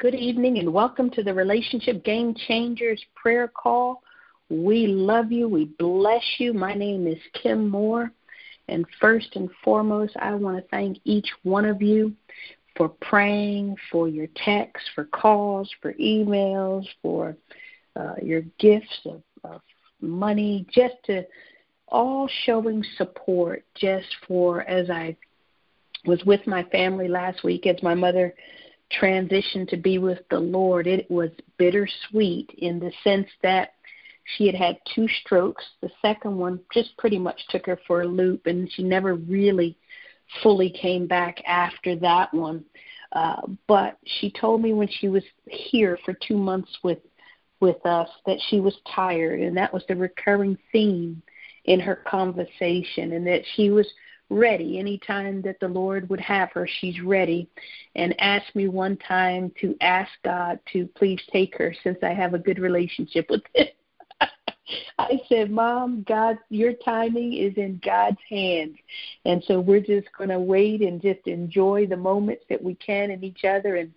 Good 0.00 0.14
evening 0.14 0.56
and 0.56 0.72
welcome 0.72 1.10
to 1.10 1.22
the 1.22 1.34
Relationship 1.34 2.02
Game 2.04 2.34
Changers 2.48 3.04
prayer 3.14 3.46
call. 3.46 4.02
We 4.48 4.86
love 4.86 5.30
you. 5.30 5.46
We 5.46 5.66
bless 5.78 6.24
you. 6.38 6.54
My 6.54 6.72
name 6.72 7.06
is 7.06 7.18
Kim 7.34 7.68
Moore. 7.68 8.10
And 8.68 8.86
first 8.98 9.36
and 9.36 9.50
foremost, 9.62 10.16
I 10.16 10.34
want 10.36 10.56
to 10.56 10.64
thank 10.70 10.96
each 11.04 11.28
one 11.42 11.66
of 11.66 11.82
you 11.82 12.14
for 12.78 12.88
praying, 12.88 13.76
for 13.92 14.08
your 14.08 14.28
texts, 14.36 14.88
for 14.94 15.04
calls, 15.04 15.70
for 15.82 15.92
emails, 15.92 16.86
for 17.02 17.36
uh, 17.94 18.14
your 18.22 18.40
gifts 18.58 19.00
of, 19.04 19.22
of 19.44 19.60
money, 20.00 20.66
just 20.72 20.94
to 21.08 21.26
all 21.88 22.26
showing 22.46 22.82
support 22.96 23.64
just 23.74 24.08
for 24.26 24.62
as 24.62 24.88
I 24.88 25.14
was 26.06 26.24
with 26.24 26.46
my 26.46 26.62
family 26.64 27.06
last 27.06 27.44
week 27.44 27.66
as 27.66 27.82
my 27.82 27.92
mother 27.92 28.34
transitioned 28.90 29.68
to 29.68 29.76
be 29.76 29.98
with 29.98 30.20
the 30.30 30.40
Lord. 30.40 30.86
It 30.86 31.10
was 31.10 31.30
bittersweet 31.58 32.50
in 32.58 32.78
the 32.78 32.92
sense 33.04 33.28
that 33.42 33.74
she 34.36 34.46
had 34.46 34.54
had 34.54 34.78
two 34.94 35.08
strokes. 35.24 35.64
The 35.80 35.90
second 36.02 36.36
one 36.36 36.60
just 36.72 36.96
pretty 36.96 37.18
much 37.18 37.40
took 37.48 37.66
her 37.66 37.78
for 37.86 38.02
a 38.02 38.06
loop, 38.06 38.46
and 38.46 38.70
she 38.72 38.82
never 38.82 39.14
really 39.14 39.76
fully 40.42 40.70
came 40.70 41.06
back 41.06 41.42
after 41.46 41.96
that 41.96 42.32
one. 42.32 42.64
Uh, 43.12 43.40
but 43.66 43.98
she 44.04 44.30
told 44.30 44.62
me 44.62 44.72
when 44.72 44.88
she 44.88 45.08
was 45.08 45.24
here 45.48 45.98
for 46.04 46.14
two 46.14 46.36
months 46.36 46.70
with 46.82 46.98
with 47.58 47.84
us 47.84 48.08
that 48.24 48.38
she 48.48 48.58
was 48.58 48.74
tired, 48.94 49.40
and 49.40 49.56
that 49.56 49.72
was 49.72 49.82
the 49.86 49.94
recurring 49.94 50.56
theme 50.72 51.22
in 51.66 51.78
her 51.78 51.96
conversation, 51.96 53.12
and 53.12 53.26
that 53.26 53.42
she 53.54 53.68
was 53.68 53.86
ready 54.30 54.78
anytime 54.78 55.42
that 55.42 55.60
the 55.60 55.68
Lord 55.68 56.08
would 56.08 56.20
have 56.20 56.50
her. 56.52 56.68
She's 56.80 57.00
ready, 57.02 57.48
and 57.96 58.18
asked 58.20 58.54
me 58.54 58.68
one 58.68 58.96
time 58.96 59.52
to 59.60 59.76
ask 59.80 60.10
God 60.24 60.58
to 60.72 60.86
please 60.96 61.20
take 61.32 61.56
her 61.58 61.74
since 61.82 61.98
I 62.02 62.14
have 62.14 62.34
a 62.34 62.38
good 62.38 62.58
relationship 62.58 63.26
with 63.28 63.42
Him. 63.54 63.66
I 64.98 65.20
said, 65.28 65.50
Mom, 65.50 66.04
God, 66.06 66.38
your 66.48 66.72
timing 66.72 67.32
is 67.32 67.54
in 67.56 67.80
God's 67.84 68.20
hands. 68.28 68.76
And 69.24 69.42
so 69.48 69.58
we're 69.58 69.80
just 69.80 70.08
going 70.16 70.30
to 70.30 70.38
wait 70.38 70.80
and 70.82 71.02
just 71.02 71.26
enjoy 71.26 71.86
the 71.86 71.96
moments 71.96 72.44
that 72.48 72.62
we 72.62 72.76
can 72.76 73.10
in 73.10 73.24
each 73.24 73.44
other. 73.44 73.76
And 73.76 73.92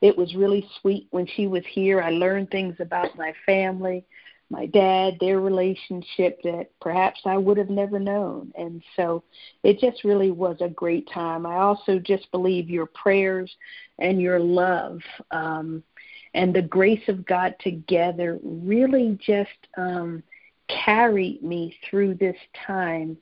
it 0.00 0.16
was 0.16 0.34
really 0.34 0.66
sweet 0.80 1.06
when 1.10 1.26
she 1.36 1.46
was 1.46 1.62
here. 1.70 2.02
I 2.02 2.10
learned 2.10 2.50
things 2.50 2.76
about 2.80 3.16
my 3.16 3.32
family, 3.46 4.04
my 4.50 4.66
dad, 4.66 5.16
their 5.20 5.40
relationship 5.40 6.42
that 6.42 6.70
perhaps 6.80 7.20
I 7.24 7.36
would 7.36 7.56
have 7.56 7.70
never 7.70 8.00
known. 8.00 8.52
And 8.56 8.82
so 8.96 9.22
it 9.62 9.78
just 9.78 10.02
really 10.02 10.32
was 10.32 10.56
a 10.60 10.68
great 10.68 11.08
time. 11.08 11.46
I 11.46 11.58
also 11.58 12.00
just 12.00 12.30
believe 12.32 12.68
your 12.68 12.86
prayers 12.86 13.54
and 13.98 14.20
your 14.20 14.40
love. 14.40 15.00
Um, 15.30 15.84
and 16.34 16.54
the 16.54 16.62
grace 16.62 17.08
of 17.08 17.24
God 17.24 17.54
together 17.60 18.38
really 18.42 19.18
just 19.24 19.50
um, 19.76 20.22
carried 20.68 21.42
me 21.42 21.76
through 21.88 22.14
this 22.14 22.36
time 22.66 23.16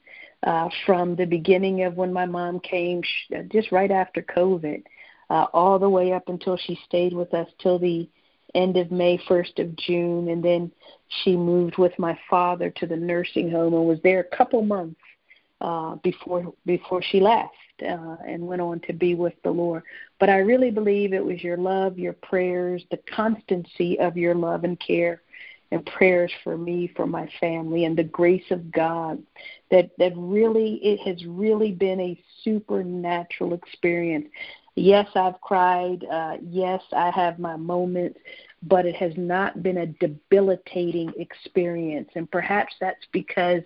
uh, 0.44 0.68
from 0.86 1.14
the 1.16 1.26
beginning 1.26 1.82
of 1.84 1.96
when 1.96 2.12
my 2.12 2.26
mom 2.26 2.60
came, 2.60 3.02
just 3.50 3.72
right 3.72 3.90
after 3.90 4.22
COVID, 4.22 4.82
uh, 5.30 5.46
all 5.52 5.78
the 5.78 5.88
way 5.88 6.12
up 6.12 6.28
until 6.28 6.56
she 6.56 6.78
stayed 6.86 7.12
with 7.12 7.34
us 7.34 7.48
till 7.60 7.78
the 7.78 8.08
end 8.54 8.76
of 8.76 8.90
May, 8.90 9.18
1st 9.28 9.58
of 9.58 9.76
June, 9.76 10.28
and 10.28 10.42
then 10.42 10.72
she 11.08 11.36
moved 11.36 11.78
with 11.78 11.98
my 11.98 12.18
father 12.28 12.70
to 12.70 12.86
the 12.86 12.96
nursing 12.96 13.50
home 13.50 13.74
and 13.74 13.86
was 13.86 13.98
there 14.02 14.20
a 14.20 14.36
couple 14.36 14.62
months 14.62 15.00
uh, 15.60 15.96
before 15.96 16.52
before 16.66 17.02
she 17.02 17.20
left 17.20 17.54
uh, 17.82 18.16
and 18.26 18.46
went 18.46 18.62
on 18.62 18.80
to 18.80 18.92
be 18.92 19.14
with 19.14 19.34
the 19.42 19.50
Lord. 19.50 19.82
But 20.20 20.30
I 20.30 20.38
really 20.38 20.70
believe 20.70 21.12
it 21.12 21.24
was 21.24 21.42
your 21.42 21.56
love, 21.56 21.98
your 21.98 22.12
prayers, 22.12 22.84
the 22.90 23.00
constancy 23.14 23.98
of 23.98 24.16
your 24.16 24.34
love 24.34 24.64
and 24.64 24.78
care 24.78 25.22
and 25.70 25.84
prayers 25.84 26.32
for 26.44 26.56
me, 26.56 26.90
for 26.96 27.06
my 27.06 27.28
family, 27.40 27.84
and 27.84 27.96
the 27.96 28.04
grace 28.04 28.50
of 28.50 28.70
God 28.72 29.22
that 29.70 29.90
that 29.98 30.12
really 30.16 30.74
it 30.82 31.00
has 31.06 31.24
really 31.26 31.72
been 31.72 32.00
a 32.00 32.22
supernatural 32.42 33.54
experience. 33.54 34.28
Yes, 34.74 35.08
I've 35.14 35.40
cried. 35.40 36.04
Uh, 36.04 36.36
yes, 36.40 36.82
I 36.92 37.10
have 37.10 37.38
my 37.38 37.56
moments, 37.56 38.18
but 38.62 38.86
it 38.86 38.96
has 38.96 39.12
not 39.16 39.62
been 39.62 39.78
a 39.78 39.86
debilitating 39.86 41.12
experience. 41.16 42.10
And 42.14 42.30
perhaps 42.30 42.74
that's 42.80 43.06
because 43.12 43.62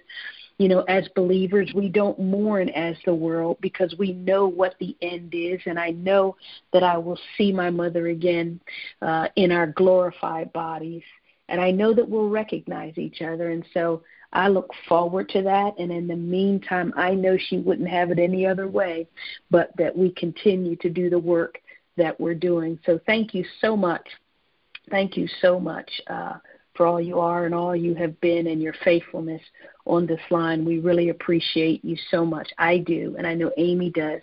you 0.59 0.69
know, 0.69 0.83
as 0.83 1.09
believers, 1.17 1.73
we 1.75 1.89
don't 1.89 2.19
mourn 2.21 2.69
as 2.69 2.97
the 3.05 3.15
world 3.15 3.57
because 3.61 3.95
we 3.99 4.13
know 4.13 4.47
what 4.47 4.77
the 4.79 4.97
end 5.03 5.35
is. 5.35 5.61
And 5.67 5.79
I 5.79 5.91
know 5.91 6.37
that 6.73 6.85
I 6.85 6.99
will 6.99 7.19
see 7.37 7.53
my 7.53 7.71
mother 7.71 8.09
again 8.09 8.61
uh, 9.01 9.29
in 9.35 9.51
our 9.51 9.67
glorified 9.67 10.53
bodies. 10.53 11.03
And 11.49 11.61
I 11.61 11.71
know 11.71 11.93
that 11.95 12.09
we'll 12.09 12.29
recognize 12.29 12.97
each 12.97 13.23
other. 13.23 13.51
And 13.51 13.65
so 13.75 14.05
I 14.33 14.49
look 14.49 14.71
forward 14.89 15.29
to 15.31 15.43
that. 15.43 15.79
And 15.79 15.91
in 15.91 16.07
the 16.07 16.17
meantime, 16.17 16.93
I 16.97 17.15
know 17.15 17.37
she 17.37 17.59
wouldn't 17.59 17.89
have 17.89 18.11
it 18.11 18.19
any 18.19 18.47
other 18.47 18.69
way, 18.69 19.09
but 19.51 19.73
that 19.79 19.97
we 19.97 20.11
continue 20.13 20.77
to 20.77 20.89
do 20.89 21.11
the 21.11 21.19
work 21.19 21.59
that 21.97 22.19
we're 22.21 22.35
doing. 22.35 22.79
So 22.87 23.01
thank 23.05 23.35
you 23.35 23.45
so 23.61 23.77
much. 23.77 24.09
Thank 24.91 25.17
you 25.17 25.29
so 25.41 25.59
much. 25.61 25.91
Uh, 26.07 26.35
for 26.75 26.87
all 26.87 27.01
you 27.01 27.21
are 27.21 27.45
and 27.45 27.55
all 27.55 27.77
you 27.77 27.95
have 27.95 28.19
been 28.21 28.47
and 28.47 28.63
your 28.63 28.75
faithfulness 28.85 29.43
on 29.85 30.07
this 30.07 30.21
line. 30.31 30.65
We 30.65 30.79
really 30.79 31.11
appreciate 31.11 31.85
you 31.85 31.97
so 32.11 32.25
much. 32.25 32.49
I 32.59 32.79
do, 32.79 33.15
and 33.19 33.27
I 33.27 33.35
know 33.35 33.53
Amy 33.59 33.91
does. 33.91 34.21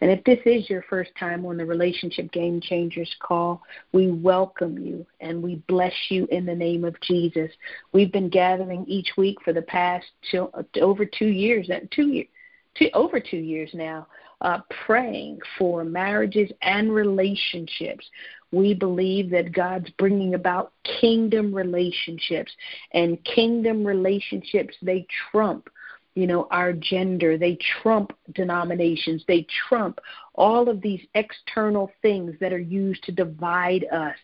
And 0.00 0.10
if 0.10 0.22
this 0.24 0.38
is 0.44 0.68
your 0.68 0.82
first 0.82 1.10
time 1.18 1.44
on 1.46 1.56
the 1.56 1.64
Relationship 1.64 2.30
Game 2.32 2.60
Changers 2.60 3.12
call, 3.20 3.62
we 3.92 4.10
welcome 4.10 4.78
you 4.78 5.06
and 5.20 5.42
we 5.42 5.56
bless 5.68 5.94
you 6.10 6.26
in 6.30 6.44
the 6.44 6.54
name 6.54 6.84
of 6.84 7.00
Jesus. 7.00 7.50
We've 7.92 8.12
been 8.12 8.28
gathering 8.28 8.84
each 8.86 9.12
week 9.16 9.38
for 9.44 9.52
the 9.52 9.62
past 9.62 10.06
two, 10.30 10.50
over 10.80 11.04
two 11.04 11.28
years, 11.28 11.70
two 11.90 12.08
years, 12.08 12.28
two, 12.74 12.90
over 12.94 13.20
two 13.20 13.38
years 13.38 13.70
now, 13.72 14.06
uh, 14.42 14.58
praying 14.84 15.38
for 15.58 15.82
marriages 15.82 16.50
and 16.62 16.92
relationships. 16.92 18.06
We 18.52 18.74
believe 18.74 19.30
that 19.30 19.52
God's 19.52 19.90
bringing 19.98 20.34
about 20.34 20.72
kingdom 21.00 21.54
relationships, 21.54 22.52
and 22.92 23.22
kingdom 23.24 23.84
relationships, 23.84 24.74
they 24.82 25.06
trump 25.30 25.68
you 26.16 26.26
know, 26.26 26.48
our 26.50 26.72
gender. 26.72 27.36
They 27.38 27.58
trump 27.82 28.12
denominations. 28.34 29.22
They 29.28 29.46
trump 29.68 30.00
all 30.34 30.68
of 30.68 30.80
these 30.80 31.02
external 31.14 31.92
things 32.02 32.34
that 32.40 32.54
are 32.54 32.58
used 32.58 33.04
to 33.04 33.12
divide 33.12 33.84
us. 33.92 34.16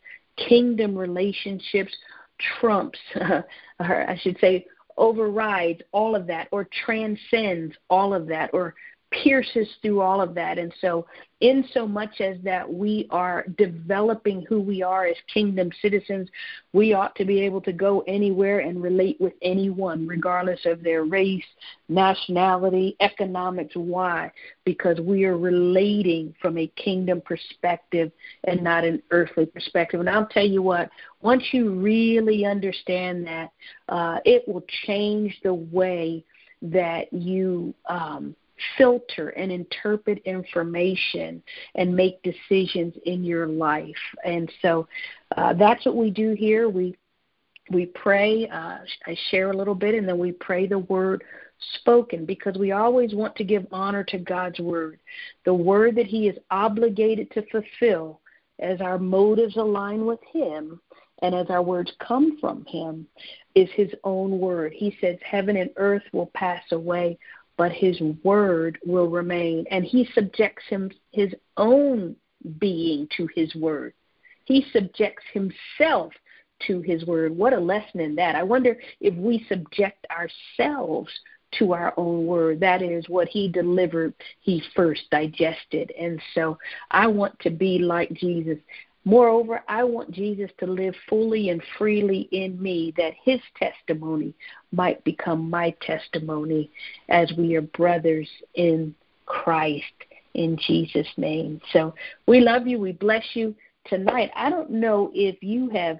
Kingdom 0.49 0.97
relationships 0.97 1.94
trumps, 2.59 2.99
or 3.21 3.44
I 3.78 4.19
should 4.22 4.38
say, 4.41 4.66
overrides 4.97 5.82
all 5.93 6.16
of 6.16 6.27
that 6.27 6.49
or 6.50 6.66
transcends 6.84 7.75
all 7.88 8.15
of 8.15 8.27
that 8.27 8.50
or 8.53 8.75
pierces 9.23 9.69
through 9.81 10.00
all 10.00 10.21
of 10.21 10.34
that. 10.34 10.59
And 10.59 10.73
so, 10.81 11.06
in 11.41 11.65
so 11.75 11.89
much 11.89 12.21
as 12.21 12.37
that 12.45 12.73
we 12.73 13.09
are 13.11 13.45
developing 13.59 14.47
who 14.49 14.61
we 14.61 14.81
are 14.83 15.06
as 15.06 15.17
kingdom 15.33 15.71
citizens, 15.83 16.28
we 16.73 16.93
ought 16.93 17.17
to 17.17 17.25
be 17.25 17.41
able 17.41 17.61
to 17.62 17.73
go 17.73 18.05
anywhere 18.06 18.61
and 18.61 18.81
relate 18.81 19.21
with 19.21 19.33
anyone, 19.43 20.06
regardless 20.06 20.61
of 20.67 20.84
their 20.84 21.05
race, 21.05 21.45
nationality, 21.89 22.97
economics. 23.00 23.75
Why? 23.75 24.31
Because 24.65 25.00
we 25.00 25.25
are 25.25 25.37
relating 25.37 26.33
from 26.41 26.59
a 26.59 26.69
kingdom 26.77 27.21
perspective 27.21 28.12
and 28.44 28.62
not 28.62 28.84
an 28.84 29.03
earthly 29.11 29.47
perspective. 29.47 29.99
And 29.99 30.09
I'll 30.09 30.27
tell 30.27 30.47
you 30.47 30.62
what, 30.62 30.91
once 31.23 31.43
you 31.53 31.71
really 31.73 32.44
understand 32.47 33.27
that, 33.27 33.50
uh, 33.88 34.19
it 34.25 34.47
will 34.47 34.65
change 34.87 35.41
the 35.43 35.55
way 35.55 36.25
that 36.62 37.12
you 37.12 37.75
um, 37.87 38.37
filter 38.76 39.31
and 39.31 39.50
interpret 39.50 40.19
information 40.25 41.43
and 41.75 41.94
make 41.94 42.22
decisions 42.22 42.94
in 43.06 43.25
your 43.25 43.46
life. 43.46 43.94
And 44.25 44.50
so 44.60 44.87
uh, 45.37 45.54
that's 45.54 45.84
what 45.87 45.96
we 45.96 46.10
do 46.10 46.34
here. 46.34 46.69
We 46.69 46.96
we 47.70 47.87
pray. 47.87 48.49
Uh, 48.49 48.78
I 49.06 49.16
share 49.31 49.50
a 49.50 49.56
little 49.56 49.75
bit, 49.75 49.94
and 49.94 50.06
then 50.06 50.19
we 50.19 50.32
pray 50.32 50.66
the 50.66 50.81
word 50.81 51.22
spoken 51.75 52.25
because 52.25 52.56
we 52.56 52.72
always 52.72 53.14
want 53.14 53.37
to 53.37 53.44
give 53.44 53.66
honor 53.70 54.04
to 54.04 54.19
God's 54.19 54.58
word, 54.58 54.98
the 55.44 55.55
word 55.55 55.94
that 55.96 56.06
He 56.06 56.28
is 56.28 56.37
obligated 56.50 57.31
to 57.32 57.44
fulfill 57.50 58.20
as 58.58 58.81
our 58.81 58.98
motives 58.98 59.56
align 59.56 60.05
with 60.05 60.20
Him 60.32 60.81
and 61.22 61.34
as 61.34 61.48
our 61.50 61.62
words 61.62 61.93
come 62.06 62.38
from 62.40 62.64
Him 62.66 63.06
is 63.55 63.69
His 63.75 63.93
own 64.05 64.38
word. 64.38 64.72
He 64.75 64.96
says, 65.00 65.16
Heaven 65.25 65.56
and 65.56 65.70
earth 65.76 66.02
will 66.12 66.31
pass 66.34 66.62
away, 66.72 67.19
but 67.56 67.72
his 67.72 68.00
word 68.22 68.78
will 68.84 69.08
remain. 69.08 69.66
And 69.70 69.84
he 69.84 70.08
subjects 70.14 70.64
him 70.69 70.90
his 71.12 71.32
own 71.56 72.16
being 72.58 73.08
to 73.16 73.28
his 73.34 73.54
word. 73.54 73.94
He 74.44 74.66
subjects 74.72 75.22
himself 75.32 76.12
to 76.66 76.81
his 76.81 77.04
word. 77.06 77.37
What 77.37 77.52
a 77.52 77.60
lesson 77.60 78.00
in 78.00 78.14
that. 78.16 78.34
I 78.34 78.43
wonder 78.43 78.76
if 79.00 79.14
we 79.14 79.44
subject 79.49 80.06
ourselves 80.10 81.10
to 81.58 81.75
our 81.75 81.93
own 81.96 82.26
word. 82.26 82.60
That 82.60 82.82
is 82.82 83.04
what 83.08 83.28
he 83.28 83.49
delivered, 83.49 84.14
he 84.40 84.62
first 84.75 85.02
digested. 85.10 85.93
And 85.98 86.20
so 86.34 86.58
I 86.90 87.06
want 87.06 87.38
to 87.40 87.50
be 87.50 87.78
like 87.78 88.12
Jesus. 88.14 88.58
Moreover, 89.04 89.62
I 89.69 89.82
want 89.82 90.12
Jesus 90.12 90.50
to 90.60 90.66
live 90.66 90.94
fully 91.08 91.50
and 91.50 91.60
freely 91.76 92.28
in 92.31 92.60
me, 92.62 92.94
that 92.96 93.14
his 93.22 93.40
testimony 93.58 94.32
might 94.70 95.02
become 95.02 95.50
my 95.50 95.75
testimony 95.81 96.70
as 97.08 97.32
we 97.37 97.56
are 97.56 97.62
brothers 97.62 98.28
in 98.54 98.94
Christ 99.26 99.84
in 100.34 100.56
Jesus' 100.66 101.08
name. 101.16 101.60
So 101.72 101.94
we 102.26 102.40
love 102.40 102.66
you. 102.66 102.78
We 102.78 102.93
bless 102.93 103.25
you 103.34 103.54
tonight. 103.87 104.31
I 104.37 104.50
don't 104.50 104.70
know 104.70 105.10
if 105.14 105.43
you 105.43 105.69
have. 105.70 105.98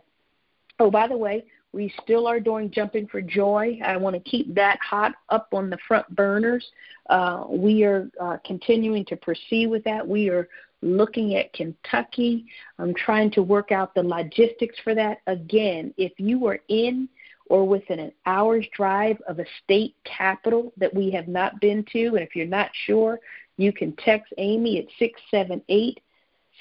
Oh, 0.79 0.91
by 0.91 1.09
the 1.09 1.17
way, 1.17 1.45
we 1.73 1.93
still 2.03 2.27
are 2.27 2.41
doing 2.41 2.71
Jumping 2.71 3.07
for 3.09 3.21
Joy. 3.21 3.81
I 3.85 3.97
want 3.97 4.15
to 4.15 4.31
keep 4.31 4.55
that 4.55 4.79
hot 4.81 5.13
up 5.31 5.49
on 5.53 5.71
the 5.71 5.79
front 5.89 6.09
burners. 6.15 6.65
Uh, 7.09 7.45
we 7.49 7.83
are 7.85 8.11
uh, 8.21 8.37
continuing 8.45 9.05
to 9.07 9.17
proceed 9.17 9.69
with 9.69 9.83
that. 9.85 10.07
We 10.07 10.29
are 10.29 10.49
looking 10.83 11.37
at 11.37 11.53
Kentucky. 11.53 12.47
I'm 12.79 12.95
trying 12.95 13.31
to 13.33 13.43
work 13.43 13.73
out 13.73 13.95
the 13.95 14.03
logistics 14.03 14.77
for 14.85 14.95
that. 14.95 15.19
Again, 15.27 15.95
if 15.97 16.13
you 16.19 16.47
are 16.47 16.59
in 16.69 17.09
or 17.47 17.67
within 17.67 17.99
an 17.99 18.13
hour's 18.27 18.67
drive 18.75 19.17
of 19.29 19.39
a 19.39 19.47
state 19.63 19.95
capital 20.05 20.73
that 20.77 20.93
we 20.95 21.11
have 21.13 21.29
not 21.29 21.61
been 21.61 21.85
to, 21.93 22.09
and 22.09 22.21
if 22.21 22.35
you're 22.35 22.47
not 22.47 22.71
sure, 22.87 23.21
you 23.57 23.73
can 23.73 23.95
text 23.97 24.33
Amy 24.39 24.79
at 24.79 24.87
678 24.99 26.01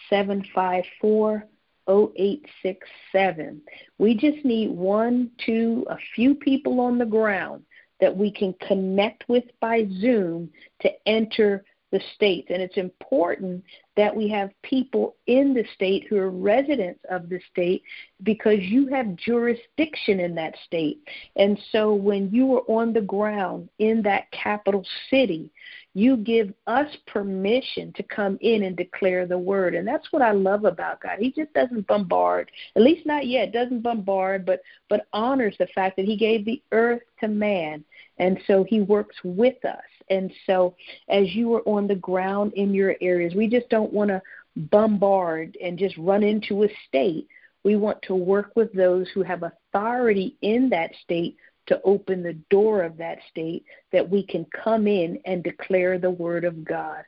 754 0.09 1.47
0867. 1.87 3.61
We 3.97 4.15
just 4.15 4.45
need 4.45 4.71
one, 4.71 5.31
two, 5.43 5.85
a 5.89 5.97
few 6.15 6.35
people 6.35 6.79
on 6.79 6.97
the 6.97 7.05
ground 7.05 7.63
that 7.99 8.15
we 8.15 8.31
can 8.31 8.53
connect 8.67 9.27
with 9.27 9.43
by 9.59 9.87
Zoom 9.99 10.49
to 10.81 10.89
enter 11.07 11.63
the 11.91 12.01
states. 12.15 12.47
And 12.51 12.61
it's 12.61 12.77
important 12.77 13.63
that 13.97 14.15
we 14.15 14.29
have 14.29 14.51
people 14.63 15.15
in 15.27 15.53
the 15.53 15.65
state 15.73 16.05
who 16.07 16.17
are 16.17 16.29
residents 16.29 16.99
of 17.09 17.29
the 17.29 17.39
state 17.51 17.83
because 18.23 18.59
you 18.59 18.87
have 18.87 19.15
jurisdiction 19.15 20.19
in 20.19 20.35
that 20.35 20.55
state. 20.65 20.99
And 21.35 21.59
so 21.71 21.93
when 21.93 22.31
you 22.31 22.55
are 22.55 22.63
on 22.67 22.93
the 22.93 23.01
ground 23.01 23.69
in 23.79 24.01
that 24.03 24.31
capital 24.31 24.85
city, 25.09 25.51
you 25.93 26.15
give 26.17 26.53
us 26.67 26.87
permission 27.07 27.91
to 27.93 28.03
come 28.03 28.37
in 28.41 28.63
and 28.63 28.77
declare 28.77 29.25
the 29.25 29.37
word. 29.37 29.75
And 29.75 29.85
that's 29.85 30.11
what 30.11 30.21
I 30.21 30.31
love 30.31 30.63
about 30.63 31.01
God. 31.01 31.19
He 31.19 31.31
just 31.31 31.53
doesn't 31.53 31.87
bombard, 31.87 32.49
at 32.75 32.81
least 32.81 33.05
not 33.05 33.27
yet, 33.27 33.51
doesn't 33.51 33.81
bombard, 33.81 34.45
but 34.45 34.61
but 34.89 35.07
honors 35.11 35.55
the 35.59 35.67
fact 35.67 35.97
that 35.97 36.05
he 36.05 36.15
gave 36.15 36.45
the 36.45 36.61
earth 36.71 37.01
to 37.19 37.27
man. 37.27 37.83
And 38.19 38.39
so 38.47 38.63
he 38.63 38.81
works 38.81 39.15
with 39.23 39.63
us. 39.65 39.83
And 40.09 40.31
so 40.45 40.75
as 41.09 41.33
you 41.35 41.53
are 41.55 41.67
on 41.67 41.87
the 41.87 41.95
ground 41.95 42.53
in 42.53 42.73
your 42.73 42.95
areas, 43.01 43.35
we 43.35 43.47
just 43.47 43.69
don't 43.69 43.91
want 43.91 44.09
to 44.09 44.21
bombard 44.55 45.57
and 45.63 45.77
just 45.77 45.97
run 45.97 46.23
into 46.23 46.63
a 46.63 46.69
state. 46.87 47.27
We 47.63 47.75
want 47.75 48.01
to 48.03 48.15
work 48.15 48.53
with 48.55 48.73
those 48.73 49.07
who 49.13 49.23
have 49.23 49.43
authority 49.43 50.35
in 50.41 50.69
that 50.69 50.91
state 51.03 51.37
to 51.67 51.81
open 51.83 52.23
the 52.23 52.37
door 52.49 52.83
of 52.83 52.97
that 52.97 53.19
state 53.29 53.65
that 53.91 54.09
we 54.09 54.25
can 54.25 54.45
come 54.45 54.87
in 54.87 55.19
and 55.25 55.43
declare 55.43 55.97
the 55.97 56.11
word 56.11 56.43
of 56.43 56.63
God. 56.65 57.03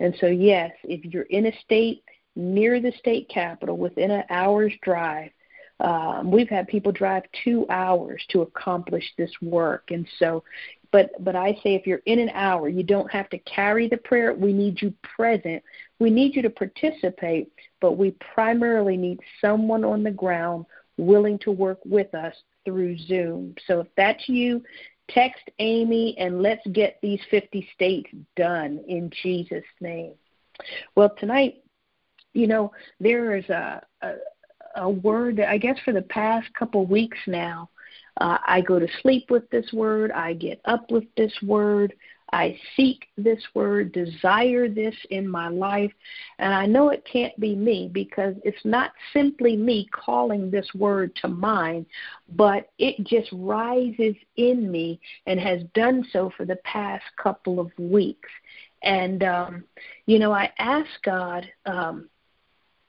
And 0.00 0.14
so, 0.20 0.26
yes, 0.26 0.72
if 0.84 1.04
you're 1.04 1.24
in 1.24 1.46
a 1.46 1.58
state 1.60 2.02
near 2.34 2.80
the 2.80 2.92
state 2.98 3.28
capital 3.28 3.76
within 3.76 4.10
an 4.10 4.24
hour's 4.30 4.74
drive, 4.82 5.30
um, 5.80 6.30
we've 6.30 6.48
had 6.48 6.68
people 6.68 6.92
drive 6.92 7.24
two 7.44 7.66
hours 7.68 8.24
to 8.30 8.42
accomplish 8.42 9.04
this 9.18 9.30
work. 9.42 9.90
And 9.90 10.06
so, 10.18 10.42
but 10.92 11.10
but 11.22 11.36
I 11.36 11.52
say 11.62 11.74
if 11.74 11.86
you're 11.86 12.00
in 12.06 12.18
an 12.18 12.30
hour, 12.30 12.68
you 12.68 12.82
don't 12.82 13.10
have 13.10 13.28
to 13.30 13.38
carry 13.40 13.88
the 13.88 13.98
prayer. 13.98 14.32
We 14.32 14.52
need 14.52 14.80
you 14.80 14.94
present. 15.02 15.62
We 15.98 16.10
need 16.10 16.34
you 16.34 16.42
to 16.42 16.50
participate, 16.50 17.52
but 17.80 17.92
we 17.92 18.12
primarily 18.12 18.96
need 18.96 19.20
someone 19.40 19.84
on 19.84 20.02
the 20.02 20.10
ground 20.10 20.64
willing 20.96 21.38
to 21.40 21.50
work 21.50 21.78
with 21.84 22.14
us 22.14 22.34
through 22.66 22.98
Zoom. 22.98 23.54
So 23.66 23.80
if 23.80 23.86
that's 23.96 24.28
you, 24.28 24.62
text 25.08 25.48
Amy 25.60 26.16
and 26.18 26.42
let's 26.42 26.66
get 26.72 26.98
these 27.00 27.20
50 27.30 27.66
states 27.72 28.10
done 28.36 28.84
in 28.86 29.10
Jesus' 29.22 29.64
name. 29.80 30.12
Well, 30.94 31.14
tonight, 31.18 31.62
you 32.34 32.46
know, 32.46 32.72
there 33.00 33.36
is 33.36 33.48
a, 33.48 33.82
a, 34.02 34.14
a 34.76 34.90
word 34.90 35.36
that 35.36 35.48
I 35.48 35.56
guess 35.56 35.78
for 35.84 35.92
the 35.92 36.02
past 36.02 36.52
couple 36.54 36.84
weeks 36.84 37.18
now, 37.26 37.70
uh, 38.20 38.38
I 38.46 38.60
go 38.62 38.78
to 38.78 38.88
sleep 39.02 39.30
with 39.30 39.48
this 39.50 39.72
word, 39.72 40.10
I 40.10 40.32
get 40.34 40.60
up 40.64 40.90
with 40.90 41.04
this 41.16 41.32
word. 41.42 41.94
I 42.32 42.58
seek 42.76 43.06
this 43.16 43.40
word, 43.54 43.92
desire 43.92 44.68
this 44.68 44.94
in 45.10 45.28
my 45.28 45.48
life. 45.48 45.92
And 46.38 46.52
I 46.52 46.66
know 46.66 46.90
it 46.90 47.06
can't 47.10 47.38
be 47.38 47.54
me 47.54 47.88
because 47.92 48.34
it's 48.44 48.64
not 48.64 48.92
simply 49.12 49.56
me 49.56 49.88
calling 49.92 50.50
this 50.50 50.68
word 50.74 51.14
to 51.22 51.28
mind, 51.28 51.86
but 52.34 52.70
it 52.78 53.06
just 53.06 53.28
rises 53.32 54.16
in 54.36 54.70
me 54.70 55.00
and 55.26 55.38
has 55.38 55.62
done 55.74 56.04
so 56.12 56.30
for 56.36 56.44
the 56.44 56.56
past 56.56 57.04
couple 57.16 57.60
of 57.60 57.70
weeks. 57.78 58.28
And, 58.82 59.22
um, 59.22 59.64
you 60.06 60.18
know, 60.18 60.32
I 60.32 60.52
ask 60.58 60.90
God, 61.04 61.46
um, 61.64 62.08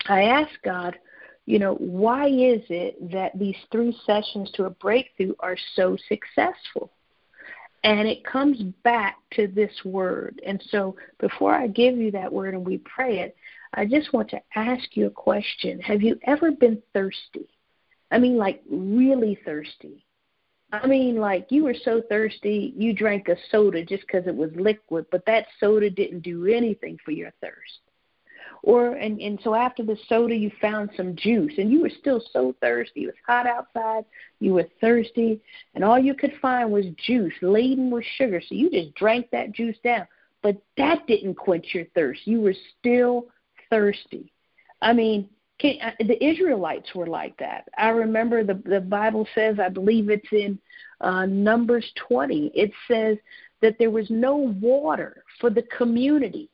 I 0.08 0.24
ask 0.24 0.52
God, 0.64 0.98
you 1.46 1.60
know, 1.60 1.76
why 1.76 2.28
is 2.28 2.62
it 2.70 3.12
that 3.12 3.38
these 3.38 3.56
three 3.72 3.98
sessions 4.06 4.52
to 4.56 4.66
a 4.66 4.70
breakthrough 4.70 5.34
are 5.40 5.58
so 5.76 5.96
successful? 6.10 6.92
And 7.88 8.06
it 8.06 8.26
comes 8.26 8.62
back 8.84 9.16
to 9.36 9.48
this 9.48 9.72
word. 9.86 10.42
And 10.46 10.62
so 10.72 10.98
before 11.22 11.56
I 11.56 11.68
give 11.68 11.96
you 11.96 12.12
that 12.12 12.34
word 12.34 12.54
and 12.54 12.66
we 12.66 12.80
pray 12.80 13.20
it, 13.20 13.38
I 13.74 13.86
just 13.86 14.12
want 14.12 14.30
to 14.32 14.42
ask 14.56 14.98
you 14.98 15.08
a 15.08 15.10
question. 15.10 15.80
Have 15.80 16.02
you 16.02 16.20
ever 16.24 16.52
been 16.52 16.84
thirsty? 16.92 17.48
I 18.12 18.18
mean, 18.18 18.36
like 18.36 18.62
really 18.70 19.40
thirsty. 19.46 20.06
I 20.74 20.86
mean, 20.86 21.16
like 21.16 21.48
you 21.50 21.64
were 21.64 21.76
so 21.86 22.02
thirsty, 22.10 22.74
you 22.76 22.92
drank 22.92 23.30
a 23.30 23.38
soda 23.52 23.86
just 23.86 24.06
because 24.06 24.28
it 24.28 24.36
was 24.36 24.52
liquid, 24.56 25.06
but 25.10 25.26
that 25.26 25.46
soda 25.58 25.90
didn't 25.90 26.24
do 26.24 26.46
anything 26.46 26.98
for 27.06 27.12
your 27.12 27.32
thirst 27.40 27.87
or 28.68 28.96
and 28.96 29.22
and 29.22 29.40
so 29.46 29.56
after 29.56 29.82
the 29.82 29.98
soda 30.10 30.36
you 30.36 30.52
found 30.60 30.90
some 30.98 31.16
juice 31.16 31.54
and 31.58 31.72
you 31.72 31.82
were 31.82 31.92
still 32.02 32.22
so 32.34 32.54
thirsty. 32.60 33.04
It 33.04 33.06
was 33.06 33.16
hot 33.26 33.48
outside. 33.48 34.04
You 34.42 34.56
were 34.56 34.68
thirsty 34.82 35.40
and 35.74 35.86
all 35.86 35.98
you 35.98 36.14
could 36.14 36.34
find 36.42 36.70
was 36.70 36.86
juice 36.98 37.34
laden 37.42 37.90
with 37.90 38.04
sugar. 38.18 38.42
So 38.42 38.56
you 38.56 38.70
just 38.70 38.94
drank 38.96 39.30
that 39.32 39.54
juice 39.54 39.78
down. 39.86 40.06
But 40.44 40.58
that 40.76 41.08
didn't 41.08 41.36
quench 41.36 41.68
your 41.74 41.86
thirst. 41.96 42.28
You 42.28 42.42
were 42.42 42.56
still 42.78 43.28
thirsty. 43.70 44.34
I 44.82 44.92
mean 44.92 45.30
can, 45.60 45.78
uh, 45.82 45.92
the 46.00 46.22
Israelites 46.22 46.94
were 46.94 47.08
like 47.08 47.38
that. 47.38 47.70
I 47.78 47.88
remember 47.90 48.44
the 48.44 48.62
the 48.66 48.82
Bible 48.82 49.26
says, 49.34 49.60
I 49.62 49.70
believe 49.70 50.10
it's 50.10 50.34
in 50.34 50.60
uh, 51.00 51.26
Numbers 51.26 51.90
20. 52.10 52.52
It 52.54 52.72
says 52.90 53.18
that 53.62 53.78
there 53.80 53.92
was 53.92 54.10
no 54.10 54.36
water 54.36 55.24
for 55.40 55.50
the 55.50 55.64
community 55.64 56.50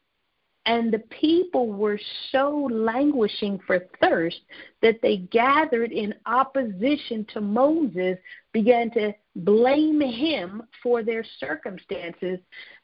and 0.65 0.93
the 0.93 1.00
people 1.00 1.67
were 1.67 2.00
so 2.32 2.70
languishing 2.72 3.60
for 3.67 3.88
thirst 4.01 4.39
that 4.82 5.01
they 5.01 5.17
gathered 5.17 5.91
in 5.91 6.13
opposition 6.25 7.25
to 7.34 7.41
Moses, 7.41 8.17
began 8.53 8.89
to 8.91 9.13
blame 9.36 10.00
him 10.00 10.63
for 10.82 11.03
their 11.03 11.25
circumstances 11.39 12.39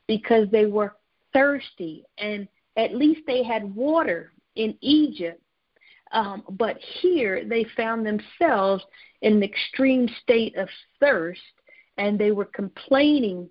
because 0.07 0.47
they 0.51 0.65
were 0.65 0.97
thirsty. 1.31 2.03
And 2.17 2.47
at 2.75 2.95
least 2.95 3.21
they 3.25 3.43
had 3.43 3.73
water 3.73 4.33
in 4.55 4.77
Egypt. 4.81 5.41
Um, 6.11 6.43
but 6.49 6.77
here 7.01 7.45
they 7.45 7.65
found 7.77 8.05
themselves 8.05 8.83
in 9.21 9.33
an 9.33 9.43
extreme 9.43 10.09
state 10.23 10.57
of 10.57 10.67
thirst, 10.99 11.39
and 11.97 12.19
they 12.19 12.31
were 12.31 12.45
complaining 12.45 13.49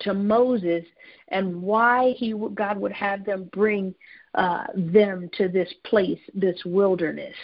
to 0.00 0.14
Moses 0.14 0.84
and 1.28 1.62
why 1.62 2.14
he 2.16 2.34
God 2.54 2.78
would 2.78 2.92
have 2.92 3.24
them 3.24 3.48
bring 3.52 3.94
uh, 4.34 4.64
them 4.74 5.30
to 5.36 5.48
this 5.48 5.72
place, 5.84 6.18
this 6.34 6.60
wilderness. 6.64 7.34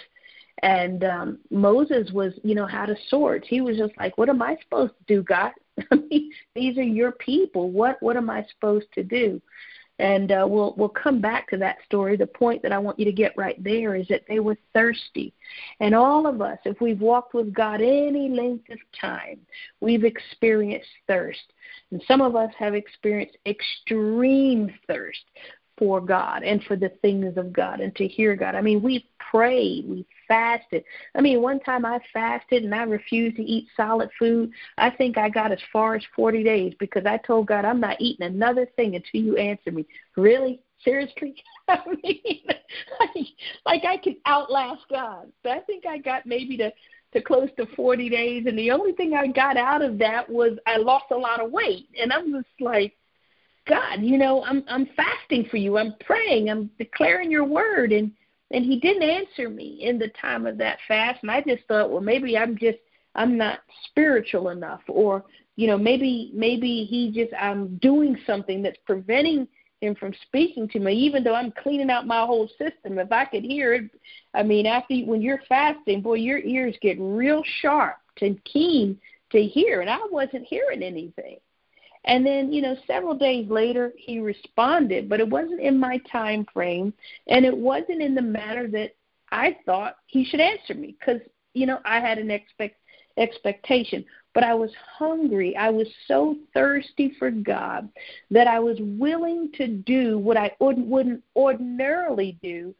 And 0.62 1.04
um, 1.04 1.38
Moses 1.50 2.10
was, 2.12 2.32
you 2.42 2.54
know, 2.54 2.66
had 2.66 2.90
a 2.90 2.96
sword. 3.08 3.44
He 3.48 3.60
was 3.60 3.76
just 3.76 3.96
like, 3.98 4.18
"What 4.18 4.28
am 4.28 4.42
I 4.42 4.56
supposed 4.62 4.92
to 4.98 5.14
do, 5.14 5.22
God? 5.22 5.52
I 5.90 5.94
mean, 5.94 6.32
these 6.54 6.76
are 6.76 6.82
your 6.82 7.12
people. 7.12 7.70
What 7.70 7.96
what 8.00 8.16
am 8.16 8.28
I 8.28 8.44
supposed 8.54 8.92
to 8.94 9.02
do?" 9.02 9.40
And 10.00 10.32
uh, 10.32 10.46
we'll 10.48 10.72
we'll 10.78 10.88
come 10.88 11.20
back 11.20 11.48
to 11.50 11.58
that 11.58 11.76
story. 11.84 12.16
The 12.16 12.26
point 12.26 12.62
that 12.62 12.72
I 12.72 12.78
want 12.78 12.98
you 12.98 13.04
to 13.04 13.12
get 13.12 13.36
right 13.36 13.62
there 13.62 13.94
is 13.94 14.08
that 14.08 14.22
they 14.26 14.40
were 14.40 14.56
thirsty, 14.72 15.34
and 15.80 15.94
all 15.94 16.26
of 16.26 16.40
us, 16.40 16.58
if 16.64 16.80
we've 16.80 17.02
walked 17.02 17.34
with 17.34 17.52
God 17.52 17.82
any 17.82 18.30
length 18.30 18.70
of 18.70 18.78
time, 18.98 19.40
we've 19.80 20.04
experienced 20.04 20.88
thirst, 21.06 21.52
and 21.90 22.02
some 22.08 22.22
of 22.22 22.34
us 22.34 22.50
have 22.58 22.74
experienced 22.74 23.36
extreme 23.44 24.72
thirst 24.86 25.20
for 25.76 26.00
God 26.00 26.44
and 26.44 26.62
for 26.64 26.76
the 26.76 26.92
things 27.02 27.36
of 27.36 27.52
God 27.52 27.80
and 27.80 27.94
to 27.96 28.06
hear 28.06 28.34
God. 28.36 28.54
I 28.54 28.62
mean, 28.62 28.80
we 28.82 29.06
prayed, 29.30 29.86
we 29.86 30.06
fasted. 30.30 30.84
I 31.16 31.20
mean, 31.20 31.42
one 31.42 31.58
time 31.60 31.84
I 31.84 31.98
fasted 32.12 32.62
and 32.62 32.72
I 32.74 32.84
refused 32.84 33.36
to 33.36 33.42
eat 33.42 33.66
solid 33.76 34.10
food. 34.16 34.52
I 34.78 34.90
think 34.90 35.18
I 35.18 35.28
got 35.28 35.50
as 35.50 35.58
far 35.72 35.96
as 35.96 36.02
40 36.14 36.44
days 36.44 36.72
because 36.78 37.04
I 37.04 37.16
told 37.18 37.48
God 37.48 37.64
I'm 37.64 37.80
not 37.80 38.00
eating 38.00 38.26
another 38.26 38.66
thing 38.76 38.94
until 38.94 39.20
you 39.20 39.36
answer 39.36 39.72
me. 39.72 39.84
Really? 40.16 40.60
Seriously? 40.84 41.34
I 41.68 41.80
mean, 42.02 42.44
like, 43.00 43.26
like 43.66 43.84
I 43.84 43.96
can 43.96 44.16
outlast 44.24 44.82
God. 44.88 45.32
So 45.42 45.50
I 45.50 45.60
think 45.60 45.84
I 45.84 45.98
got 45.98 46.26
maybe 46.26 46.56
to 46.58 46.72
to 47.12 47.20
close 47.20 47.48
to 47.56 47.66
40 47.74 48.08
days, 48.08 48.44
and 48.46 48.56
the 48.56 48.70
only 48.70 48.92
thing 48.92 49.14
I 49.14 49.26
got 49.26 49.56
out 49.56 49.82
of 49.82 49.98
that 49.98 50.30
was 50.30 50.56
I 50.64 50.76
lost 50.76 51.06
a 51.10 51.16
lot 51.16 51.44
of 51.44 51.50
weight, 51.50 51.88
and 52.00 52.12
I'm 52.12 52.32
just 52.32 52.46
like, 52.60 52.96
God, 53.66 54.00
you 54.00 54.16
know, 54.16 54.44
I'm 54.44 54.62
I'm 54.68 54.88
fasting 54.96 55.46
for 55.50 55.56
you. 55.56 55.76
I'm 55.76 55.94
praying. 56.06 56.48
I'm 56.48 56.70
declaring 56.78 57.28
your 57.28 57.44
word, 57.44 57.90
and 57.92 58.12
and 58.50 58.64
He 58.64 58.78
didn't 58.80 59.02
answer 59.02 59.48
me 59.48 59.78
in 59.82 59.98
the 59.98 60.08
time 60.20 60.46
of 60.46 60.58
that 60.58 60.78
fast, 60.88 61.20
and 61.22 61.30
I 61.30 61.40
just 61.42 61.64
thought, 61.68 61.90
well, 61.90 62.00
maybe 62.00 62.36
I'm 62.36 62.56
just 62.56 62.78
I'm 63.14 63.36
not 63.36 63.60
spiritual 63.86 64.50
enough, 64.50 64.82
or 64.88 65.24
you 65.56 65.66
know, 65.66 65.78
maybe 65.78 66.30
maybe 66.34 66.84
He 66.84 67.10
just 67.10 67.32
I'm 67.38 67.76
doing 67.78 68.16
something 68.26 68.62
that's 68.62 68.78
preventing 68.86 69.48
him 69.80 69.94
from 69.94 70.12
speaking 70.26 70.68
to 70.68 70.78
me, 70.78 70.92
even 70.92 71.24
though 71.24 71.34
I'm 71.34 71.52
cleaning 71.52 71.90
out 71.90 72.06
my 72.06 72.24
whole 72.26 72.48
system. 72.48 72.98
If 72.98 73.10
I 73.12 73.24
could 73.24 73.44
hear 73.44 73.72
it, 73.74 73.90
I 74.34 74.42
mean, 74.42 74.66
after 74.66 74.94
when 74.98 75.22
you're 75.22 75.42
fasting, 75.48 76.02
boy, 76.02 76.14
your 76.14 76.38
ears 76.38 76.76
get 76.82 76.98
real 77.00 77.42
sharp 77.60 77.96
and 78.20 78.42
keen 78.44 79.00
to 79.32 79.42
hear, 79.42 79.80
and 79.80 79.88
I 79.88 79.98
wasn't 80.10 80.44
hearing 80.44 80.82
anything. 80.82 81.38
And 82.04 82.24
then, 82.24 82.52
you 82.52 82.62
know, 82.62 82.76
several 82.86 83.14
days 83.14 83.48
later, 83.50 83.92
he 83.96 84.20
responded, 84.20 85.08
but 85.08 85.20
it 85.20 85.28
wasn't 85.28 85.60
in 85.60 85.78
my 85.78 85.98
time 86.10 86.46
frame, 86.52 86.94
and 87.26 87.44
it 87.44 87.56
wasn't 87.56 88.02
in 88.02 88.14
the 88.14 88.22
manner 88.22 88.66
that 88.68 88.94
I 89.30 89.56
thought 89.66 89.96
he 90.06 90.24
should 90.24 90.40
answer 90.40 90.74
me, 90.74 90.96
because 90.98 91.20
you 91.52 91.66
know 91.66 91.78
I 91.84 92.00
had 92.00 92.18
an 92.18 92.30
expect 92.30 92.76
expectation 93.16 94.04
but 94.34 94.44
I 94.44 94.54
was 94.54 94.70
hungry. 94.98 95.56
I 95.56 95.70
was 95.70 95.88
so 96.06 96.36
thirsty 96.54 97.14
for 97.18 97.30
God 97.30 97.88
that 98.30 98.46
I 98.46 98.60
was 98.60 98.78
willing 98.80 99.50
to 99.56 99.66
do 99.66 100.18
what 100.18 100.36
I 100.36 100.52
wouldn't 100.60 101.22
ordinarily 101.34 102.38
do 102.42 102.74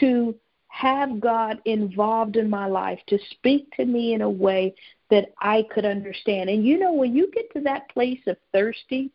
to 0.00 0.34
have 0.68 1.20
God 1.20 1.60
involved 1.64 2.36
in 2.36 2.50
my 2.50 2.66
life, 2.66 2.98
to 3.06 3.18
speak 3.30 3.70
to 3.76 3.84
me 3.84 4.14
in 4.14 4.20
a 4.20 4.28
way 4.28 4.74
that 5.10 5.32
I 5.40 5.64
could 5.72 5.84
understand. 5.84 6.50
And 6.50 6.64
you 6.64 6.78
know, 6.78 6.92
when 6.92 7.14
you 7.14 7.30
get 7.32 7.52
to 7.52 7.60
that 7.62 7.88
place 7.90 8.20
of 8.26 8.36
thirsty, 8.52 9.10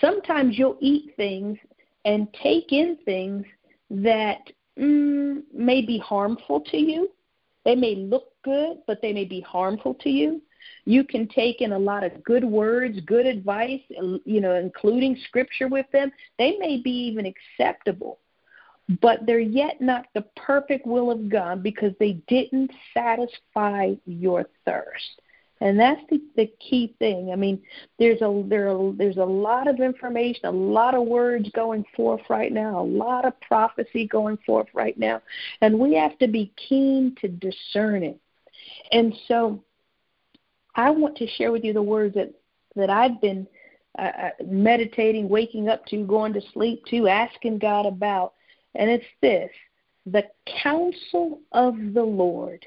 sometimes 0.00 0.58
you'll 0.58 0.78
eat 0.80 1.14
things 1.16 1.58
and 2.04 2.28
take 2.42 2.72
in 2.72 2.96
things 3.04 3.44
that 3.90 4.40
mm, 4.78 5.42
may 5.52 5.84
be 5.84 5.98
harmful 5.98 6.60
to 6.70 6.76
you. 6.76 7.08
They 7.64 7.74
may 7.74 7.96
look 7.96 8.32
good, 8.44 8.78
but 8.86 9.02
they 9.02 9.12
may 9.12 9.24
be 9.24 9.40
harmful 9.40 9.94
to 9.94 10.10
you. 10.10 10.40
You 10.84 11.04
can 11.04 11.28
take 11.28 11.60
in 11.60 11.72
a 11.72 11.78
lot 11.78 12.04
of 12.04 12.22
good 12.24 12.44
words, 12.44 12.98
good 13.06 13.26
advice, 13.26 13.80
you 14.24 14.40
know, 14.40 14.54
including 14.54 15.18
scripture 15.28 15.68
with 15.68 15.86
them. 15.92 16.10
They 16.38 16.56
may 16.58 16.80
be 16.80 16.90
even 16.90 17.26
acceptable, 17.26 18.20
but 19.00 19.26
they're 19.26 19.38
yet 19.38 19.80
not 19.80 20.06
the 20.14 20.24
perfect 20.36 20.86
will 20.86 21.10
of 21.10 21.28
God 21.28 21.62
because 21.62 21.92
they 21.98 22.14
didn't 22.26 22.70
satisfy 22.94 23.94
your 24.06 24.46
thirst. 24.64 25.20
And 25.60 25.78
that's 25.78 26.00
the, 26.08 26.22
the 26.36 26.46
key 26.60 26.94
thing. 27.00 27.30
I 27.32 27.36
mean, 27.36 27.60
there's 27.98 28.22
a 28.22 28.44
there 28.46 28.76
there's 28.96 29.16
a 29.16 29.24
lot 29.24 29.66
of 29.66 29.80
information, 29.80 30.44
a 30.44 30.52
lot 30.52 30.94
of 30.94 31.04
words 31.06 31.50
going 31.52 31.84
forth 31.96 32.20
right 32.30 32.52
now, 32.52 32.80
a 32.80 32.82
lot 32.82 33.24
of 33.24 33.38
prophecy 33.40 34.06
going 34.06 34.38
forth 34.46 34.68
right 34.72 34.96
now, 34.96 35.20
and 35.60 35.78
we 35.78 35.94
have 35.96 36.16
to 36.20 36.28
be 36.28 36.52
keen 36.68 37.16
to 37.20 37.28
discern 37.28 38.04
it. 38.04 38.20
And 38.92 39.12
so, 39.26 39.64
I 40.76 40.90
want 40.90 41.16
to 41.16 41.26
share 41.26 41.50
with 41.50 41.64
you 41.64 41.72
the 41.72 41.82
words 41.82 42.14
that 42.14 42.32
that 42.76 42.88
I've 42.88 43.20
been 43.20 43.44
uh, 43.98 44.02
uh, 44.02 44.30
meditating, 44.46 45.28
waking 45.28 45.68
up 45.68 45.84
to, 45.86 46.04
going 46.04 46.32
to 46.34 46.40
sleep 46.52 46.84
to, 46.86 47.08
asking 47.08 47.58
God 47.58 47.84
about, 47.84 48.34
and 48.78 48.88
it's 48.90 49.04
this: 49.20 49.50
the 50.06 50.24
counsel 50.62 51.40
of 51.52 51.74
the 51.92 52.02
Lord. 52.02 52.64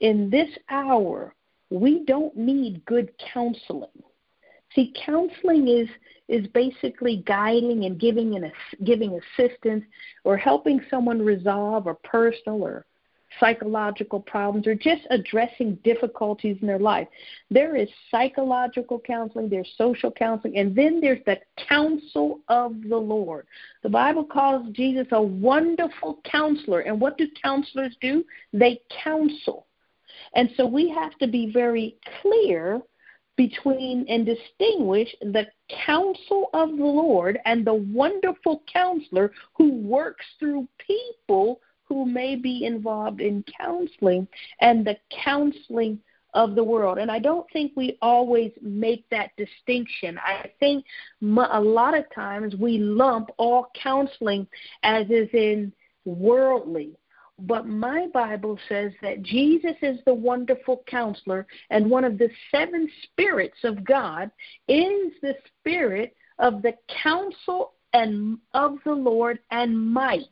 In 0.00 0.30
this 0.30 0.48
hour, 0.70 1.34
we 1.70 2.04
don't 2.04 2.36
need 2.36 2.84
good 2.86 3.12
counseling. 3.32 3.90
See, 4.74 4.94
counseling 5.04 5.68
is 5.68 5.88
is 6.28 6.46
basically 6.48 7.22
guiding 7.26 7.84
and 7.84 7.98
giving 7.98 8.36
an 8.36 8.52
giving 8.84 9.18
assistance 9.18 9.84
or 10.24 10.36
helping 10.36 10.80
someone 10.88 11.22
resolve 11.22 11.86
a 11.86 11.94
personal 11.94 12.62
or 12.62 12.86
psychological 13.40 14.20
problems 14.20 14.66
or 14.66 14.74
just 14.74 15.02
addressing 15.10 15.76
difficulties 15.84 16.56
in 16.60 16.66
their 16.66 16.78
life. 16.78 17.08
There 17.50 17.76
is 17.76 17.88
psychological 18.10 19.00
counseling, 19.00 19.48
there's 19.48 19.72
social 19.76 20.10
counseling, 20.10 20.56
and 20.56 20.74
then 20.74 21.00
there's 21.00 21.24
the 21.26 21.38
counsel 21.68 22.40
of 22.48 22.74
the 22.88 22.96
Lord. 22.96 23.46
The 23.82 23.88
Bible 23.88 24.24
calls 24.24 24.68
Jesus 24.72 25.06
a 25.12 25.22
wonderful 25.22 26.20
counselor. 26.24 26.80
And 26.80 27.00
what 27.00 27.18
do 27.18 27.26
counselors 27.42 27.96
do? 28.00 28.24
They 28.52 28.80
counsel. 29.04 29.66
And 30.34 30.50
so 30.56 30.66
we 30.66 30.88
have 30.90 31.16
to 31.18 31.26
be 31.26 31.50
very 31.52 31.96
clear 32.22 32.80
between 33.36 34.04
and 34.08 34.26
distinguish 34.26 35.08
the 35.22 35.46
counsel 35.86 36.50
of 36.52 36.70
the 36.70 36.84
Lord 36.84 37.38
and 37.44 37.64
the 37.64 37.74
wonderful 37.74 38.62
counselor 38.70 39.30
who 39.56 39.72
works 39.74 40.26
through 40.38 40.66
people 40.84 41.60
who 41.88 42.04
may 42.04 42.36
be 42.36 42.64
involved 42.64 43.20
in 43.20 43.44
counseling 43.58 44.28
and 44.60 44.86
the 44.86 44.96
counseling 45.24 45.98
of 46.34 46.54
the 46.54 46.64
world. 46.64 46.98
And 46.98 47.10
I 47.10 47.18
don't 47.18 47.46
think 47.52 47.72
we 47.74 47.98
always 48.02 48.52
make 48.60 49.08
that 49.10 49.30
distinction. 49.36 50.18
I 50.18 50.50
think 50.60 50.84
a 51.22 51.60
lot 51.60 51.96
of 51.96 52.04
times 52.14 52.54
we 52.54 52.78
lump 52.78 53.30
all 53.38 53.70
counseling 53.80 54.46
as 54.82 55.06
is 55.10 55.28
in 55.32 55.72
worldly. 56.04 56.92
But 57.40 57.66
my 57.66 58.08
Bible 58.12 58.58
says 58.68 58.92
that 59.00 59.22
Jesus 59.22 59.76
is 59.80 60.00
the 60.04 60.14
wonderful 60.14 60.82
counselor, 60.88 61.46
and 61.70 61.88
one 61.88 62.02
of 62.02 62.18
the 62.18 62.30
seven 62.50 62.90
spirits 63.04 63.58
of 63.62 63.84
God 63.84 64.30
is 64.66 65.12
the 65.22 65.36
spirit 65.60 66.16
of 66.40 66.62
the 66.62 66.74
counsel 67.02 67.74
and 67.92 68.38
of 68.54 68.78
the 68.84 68.92
Lord 68.92 69.38
and 69.52 69.78
might. 69.78 70.24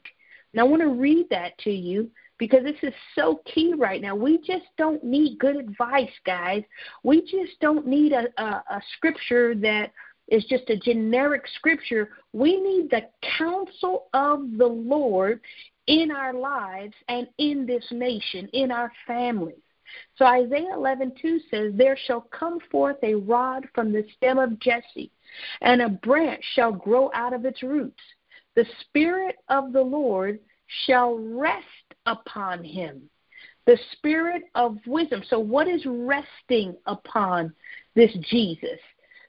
And 0.57 0.63
I 0.63 0.65
want 0.65 0.81
to 0.81 0.89
read 0.89 1.27
that 1.29 1.59
to 1.59 1.71
you 1.71 2.11
because 2.39 2.65
this 2.65 2.83
is 2.83 2.95
so 3.15 3.43
key 3.45 3.75
right 3.77 4.01
now. 4.01 4.15
We 4.15 4.39
just 4.39 4.65
don't 4.79 5.05
need 5.05 5.39
good 5.39 5.57
advice, 5.57 6.09
guys. 6.25 6.63
We 7.03 7.21
just 7.21 7.61
don't 7.61 7.87
need 7.87 8.13
a, 8.13 8.29
a, 8.39 8.65
a 8.71 8.83
scripture 8.97 9.55
that 9.57 9.93
is 10.29 10.47
just 10.47 10.71
a 10.71 10.79
generic 10.79 11.43
scripture. 11.57 12.09
We 12.33 12.59
need 12.59 12.91
the 12.91 13.03
counsel 13.37 14.07
of 14.15 14.57
the 14.57 14.67
Lord 14.67 15.43
in 15.89 16.11
our 16.11 16.33
lives 16.33 16.95
and 17.11 17.29
in 17.37 17.67
this 17.67 17.85
nation, 17.91 18.49
in 18.55 18.71
our 18.71 18.91
families. 19.07 19.61
So 20.17 20.25
Isaiah 20.25 20.75
11:2 20.75 21.39
says, 21.51 21.75
"There 21.75 21.99
shall 22.07 22.23
come 22.23 22.61
forth 22.71 22.97
a 23.03 23.15
rod 23.15 23.69
from 23.75 23.93
the 23.93 24.07
stem 24.17 24.39
of 24.39 24.59
Jesse, 24.59 25.13
and 25.61 25.83
a 25.83 25.91
branch 25.91 26.43
shall 26.55 26.73
grow 26.73 27.11
out 27.13 27.35
of 27.35 27.45
its 27.45 27.63
roots. 27.63 28.03
The 28.57 28.67
Spirit 28.81 29.37
of 29.49 29.73
the 29.75 29.83
Lord 29.83 30.41
shall 30.87 31.19
rest 31.19 31.67
upon 32.07 32.65
him. 32.65 33.03
The 33.67 33.79
Spirit 33.93 34.45
of 34.55 34.79
wisdom. 34.87 35.23
So, 35.29 35.39
what 35.39 35.69
is 35.69 35.85
resting 35.85 36.75
upon 36.87 37.53
this 37.95 38.13
Jesus? 38.31 38.81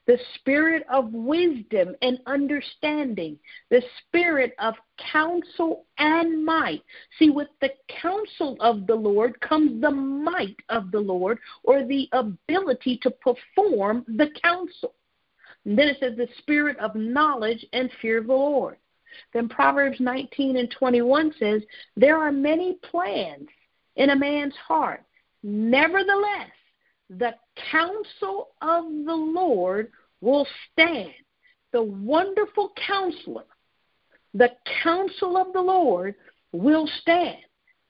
The 0.06 0.18
Spirit 0.36 0.86
of 0.90 1.12
wisdom 1.12 1.94
and 2.02 2.20
understanding. 2.26 3.38
The 3.70 3.82
Spirit 4.00 4.54
of 4.60 4.76
counsel 5.12 5.86
and 5.98 6.46
might. 6.46 6.82
See, 7.20 7.30
with 7.30 7.50
the 7.60 7.72
counsel 8.02 8.56
of 8.62 8.88
the 8.88 8.96
Lord 8.96 9.42
comes 9.42 9.82
the 9.82 9.92
might 9.92 10.56
of 10.70 10.92
the 10.92 11.00
Lord 11.02 11.40
or 11.64 11.84
the 11.84 12.08
ability 12.14 13.00
to 13.04 13.12
perform 13.12 14.06
the 14.08 14.30
counsel. 14.42 14.94
And 15.66 15.78
then 15.78 15.90
it 15.90 15.98
says 16.00 16.16
the 16.16 16.30
spirit 16.38 16.78
of 16.80 16.96
knowledge 16.96 17.66
and 17.74 17.92
fear 18.02 18.20
of 18.20 18.28
the 18.28 18.34
Lord. 18.34 18.78
Then 19.34 19.50
Proverbs 19.50 20.00
19 20.00 20.58
and 20.58 20.72
21 20.72 21.34
says, 21.40 21.62
There 21.96 22.18
are 22.18 22.32
many 22.32 22.78
plans 22.90 23.48
in 23.96 24.12
a 24.12 24.16
man's 24.16 24.56
heart. 24.56 25.04
Nevertheless, 25.44 26.52
the 27.10 27.36
counsel 27.72 28.50
of 28.62 28.86
the 28.86 29.16
Lord 29.16 29.92
will 30.22 30.48
stand. 30.72 31.14
The 31.74 31.84
wonderful 31.84 32.72
counselor, 32.88 33.46
the 34.34 34.52
counsel 34.84 35.38
of 35.38 35.54
the 35.54 35.62
Lord 35.62 36.16
will 36.52 36.90
stand. 37.02 37.38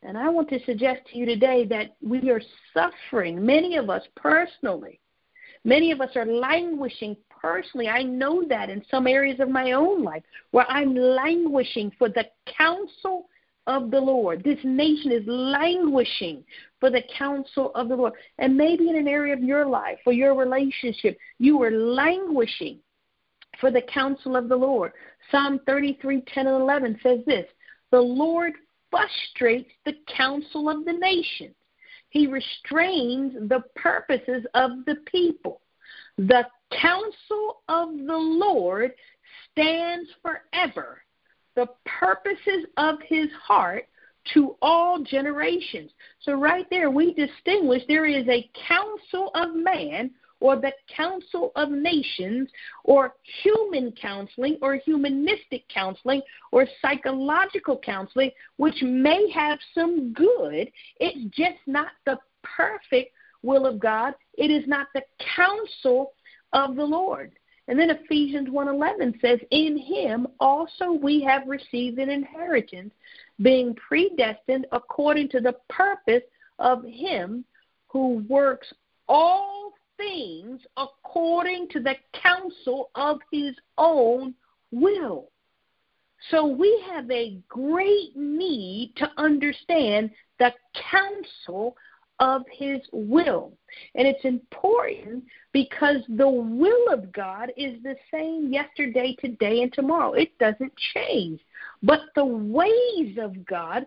And 0.03 0.17
I 0.17 0.29
want 0.29 0.49
to 0.49 0.63
suggest 0.65 1.01
to 1.07 1.17
you 1.17 1.25
today 1.25 1.65
that 1.65 1.95
we 2.01 2.29
are 2.29 2.41
suffering, 2.73 3.45
many 3.45 3.77
of 3.77 3.89
us 3.89 4.03
personally. 4.15 4.99
Many 5.63 5.91
of 5.91 6.01
us 6.01 6.15
are 6.15 6.25
languishing 6.25 7.17
personally, 7.41 7.87
I 7.87 8.03
know 8.03 8.43
that 8.47 8.69
in 8.69 8.83
some 8.89 9.07
areas 9.07 9.39
of 9.39 9.49
my 9.49 9.73
own 9.73 10.03
life 10.03 10.23
where 10.51 10.69
I'm 10.69 10.95
languishing 10.95 11.91
for 11.97 12.09
the 12.09 12.25
counsel 12.57 13.27
of 13.67 13.91
the 13.91 13.99
Lord. 13.99 14.43
This 14.43 14.59
nation 14.63 15.11
is 15.11 15.23
languishing 15.27 16.43
for 16.79 16.89
the 16.89 17.03
counsel 17.17 17.71
of 17.75 17.89
the 17.89 17.95
Lord. 17.95 18.13
And 18.39 18.55
maybe 18.55 18.89
in 18.89 18.95
an 18.95 19.07
area 19.07 19.33
of 19.33 19.43
your 19.43 19.65
life 19.65 19.99
or 20.05 20.13
your 20.13 20.35
relationship, 20.35 21.17
you 21.37 21.61
are 21.63 21.71
languishing 21.71 22.79
for 23.59 23.69
the 23.69 23.81
counsel 23.81 24.35
of 24.35 24.47
the 24.49 24.55
Lord. 24.55 24.93
Psalm 25.31 25.59
33, 25.65 26.23
10 26.33 26.47
and 26.47 26.61
11 26.61 26.99
says 27.03 27.19
this 27.25 27.45
The 27.91 27.99
Lord 27.99 28.53
frustrates 28.89 29.71
the 29.85 29.95
counsel 30.15 30.69
of 30.69 30.85
the 30.85 30.93
nations, 30.93 31.55
He 32.09 32.27
restrains 32.27 33.33
the 33.49 33.63
purposes 33.75 34.45
of 34.53 34.85
the 34.85 34.95
people. 35.11 35.61
The 36.17 36.47
counsel 36.71 37.61
of 37.69 37.89
the 37.89 38.17
Lord 38.17 38.91
stands 39.51 40.09
forever, 40.21 41.01
the 41.55 41.67
purposes 41.85 42.65
of 42.77 42.95
His 43.07 43.29
heart 43.43 43.87
to 44.33 44.55
all 44.61 45.03
generations. 45.03 45.91
So, 46.21 46.33
right 46.33 46.65
there, 46.69 46.91
we 46.91 47.13
distinguish 47.13 47.83
there 47.87 48.05
is 48.05 48.27
a 48.27 48.49
counsel 48.67 49.31
of 49.35 49.55
man 49.55 50.11
or 50.39 50.55
the 50.55 50.71
council 50.95 51.51
of 51.55 51.69
nations 51.69 52.49
or 52.83 53.15
human 53.43 53.91
counseling 53.93 54.57
or 54.61 54.75
humanistic 54.75 55.67
counseling 55.69 56.21
or 56.51 56.67
psychological 56.81 57.79
counseling, 57.83 58.31
which 58.57 58.81
may 58.81 59.29
have 59.31 59.59
some 59.73 60.13
good. 60.13 60.69
It's 60.99 61.35
just 61.35 61.59
not 61.65 61.87
the 62.05 62.19
perfect 62.43 63.11
will 63.41 63.65
of 63.65 63.79
God. 63.79 64.13
It 64.37 64.51
is 64.51 64.67
not 64.67 64.87
the 64.93 65.01
counsel 65.35 66.13
of 66.53 66.75
the 66.75 66.85
Lord. 66.85 67.31
And 67.67 67.77
then 67.77 67.89
Ephesians 67.89 68.49
1:11 68.49 69.19
says, 69.19 69.39
"In 69.51 69.77
him 69.77 70.27
also 70.39 70.91
we 70.91 71.21
have 71.21 71.47
received 71.47 71.99
an 71.99 72.09
inheritance, 72.09 72.93
being 73.41 73.75
predestined 73.75 74.65
according 74.71 75.29
to 75.29 75.41
the 75.41 75.53
purpose 75.67 76.23
of 76.59 76.83
him 76.85 77.43
who 77.87 78.25
works 78.29 78.73
all 79.07 79.73
things 79.97 80.61
according 80.77 81.67
to 81.69 81.79
the 81.79 81.95
counsel 82.13 82.89
of 82.95 83.19
his 83.31 83.55
own 83.77 84.33
will. 84.71 85.31
So 86.29 86.45
we 86.45 86.83
have 86.87 87.09
a 87.11 87.37
great 87.47 88.15
need 88.15 88.93
to 88.97 89.11
understand 89.17 90.11
the 90.39 90.53
counsel 90.73 91.75
of 92.19 92.43
his 92.51 92.81
will. 92.91 93.53
And 93.95 94.07
it's 94.07 94.25
important 94.25 95.23
because 95.53 95.97
the 96.09 96.29
will 96.29 96.93
of 96.93 97.11
God 97.11 97.51
is 97.57 97.81
the 97.83 97.95
same 98.11 98.51
yesterday, 98.51 99.15
today, 99.19 99.61
and 99.61 99.71
tomorrow. 99.71 100.13
It 100.13 100.37
doesn't 100.39 100.73
change. 100.93 101.39
But 101.83 102.01
the 102.15 102.25
ways 102.25 103.17
of 103.19 103.45
God 103.45 103.85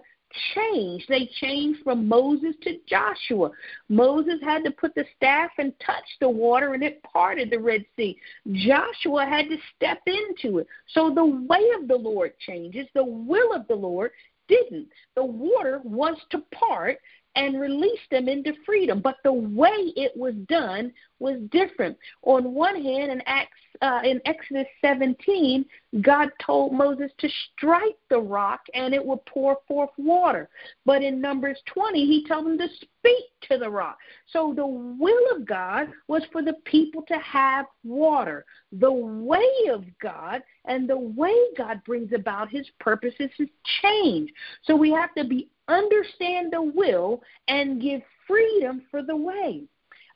change. 0.55 1.05
They 1.09 1.29
changed 1.41 1.81
from 1.83 2.07
Moses 2.07 2.55
to 2.63 2.79
Joshua. 2.87 3.51
Moses 3.89 4.41
had 4.43 4.65
to 4.65 4.71
put 4.71 4.95
the 4.95 5.05
staff 5.17 5.51
and 5.59 5.73
touch 5.85 6.05
the 6.21 6.29
water, 6.29 6.75
and 6.75 6.83
it 6.83 7.03
parted 7.03 7.51
the 7.51 7.59
Red 7.59 7.85
Sea. 7.97 8.17
Joshua 8.53 9.27
had 9.27 9.49
to 9.49 9.57
step 9.77 9.99
into 10.07 10.59
it. 10.59 10.67
So 10.95 11.13
the 11.13 11.25
way 11.25 11.71
of 11.81 11.89
the 11.89 11.97
Lord 11.97 12.33
changes, 12.39 12.87
the 12.95 13.05
will 13.05 13.53
of 13.53 13.67
the 13.69 13.75
Lord 13.75 14.13
didn't. 14.49 14.89
The 15.15 15.25
water 15.25 15.81
was 15.85 16.17
to 16.31 16.43
part, 16.53 16.99
and 17.37 17.61
release 17.61 18.01
them 18.11 18.29
into 18.29 18.53
freedom. 18.67 19.01
But 19.01 19.17
the 19.25 19.33
way 19.33 19.93
it 19.97 20.13
was 20.17 20.35
done 20.49 20.93
was 21.19 21.41
different. 21.51 21.97
On 22.23 22.55
one 22.55 22.83
hand, 22.83 23.13
in 23.13 23.23
Acts, 23.27 23.53
uh, 23.83 24.01
in 24.05 24.21
Exodus 24.27 24.67
17, 24.83 25.65
God 26.03 26.29
told 26.45 26.73
Moses 26.73 27.11
to 27.19 27.29
strike 27.55 27.97
the 28.11 28.19
rock 28.19 28.61
and 28.75 28.95
it 28.95 29.05
would 29.05 29.25
pour 29.27 29.59
forth 29.67 29.91
water. 29.97 30.49
But 30.85 31.03
in 31.03 31.21
Numbers 31.21 31.59
20, 31.67 32.05
he 32.07 32.27
told 32.27 32.47
him 32.47 32.59
to 32.59 32.69
speak 32.77 33.25
to 33.49 33.59
the 33.59 33.71
rock. 33.71 33.99
So 34.33 34.53
the 34.55 34.67
will 34.67 35.35
of 35.35 35.47
God 35.47 35.89
was 36.09 36.23
for 36.31 36.43
the 36.43 36.57
people 36.65 37.03
to 37.09 37.19
have 37.19 37.67
water. 37.83 38.45
The 38.73 38.93
way 38.93 39.49
of 39.71 39.85
God 40.01 40.43
and 40.67 40.89
the 40.89 40.99
way 40.99 41.35
God 41.57 41.83
brings 41.85 42.13
about 42.13 42.51
his 42.51 42.67
purposes 42.81 43.31
has 43.39 43.49
changed. 43.83 44.33
So 44.65 44.77
we 44.77 44.91
have 44.93 45.15
to 45.15 45.25
be 45.25 45.49
understand 45.69 46.53
the 46.53 46.63
will 46.63 47.23
and 47.49 47.81
give 47.81 48.03
freedom 48.27 48.83
for 48.91 49.03
the 49.03 49.17
way. 49.17 49.63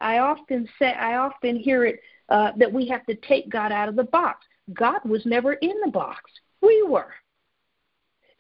I 0.01 0.19
often 0.19 0.69
say, 0.79 0.93
I 0.93 1.17
often 1.17 1.57
hear 1.57 1.85
it 1.85 2.01
uh, 2.29 2.53
that 2.57 2.73
we 2.73 2.87
have 2.89 3.05
to 3.07 3.15
take 3.17 3.51
God 3.51 3.73
out 3.73 3.89
of 3.89 3.97
the 3.97 4.05
box. 4.05 4.47
God 4.73 5.01
was 5.05 5.25
never 5.27 5.55
in 5.55 5.75
the 5.85 5.91
box. 5.91 6.31
We 6.61 6.83
were. 6.83 7.13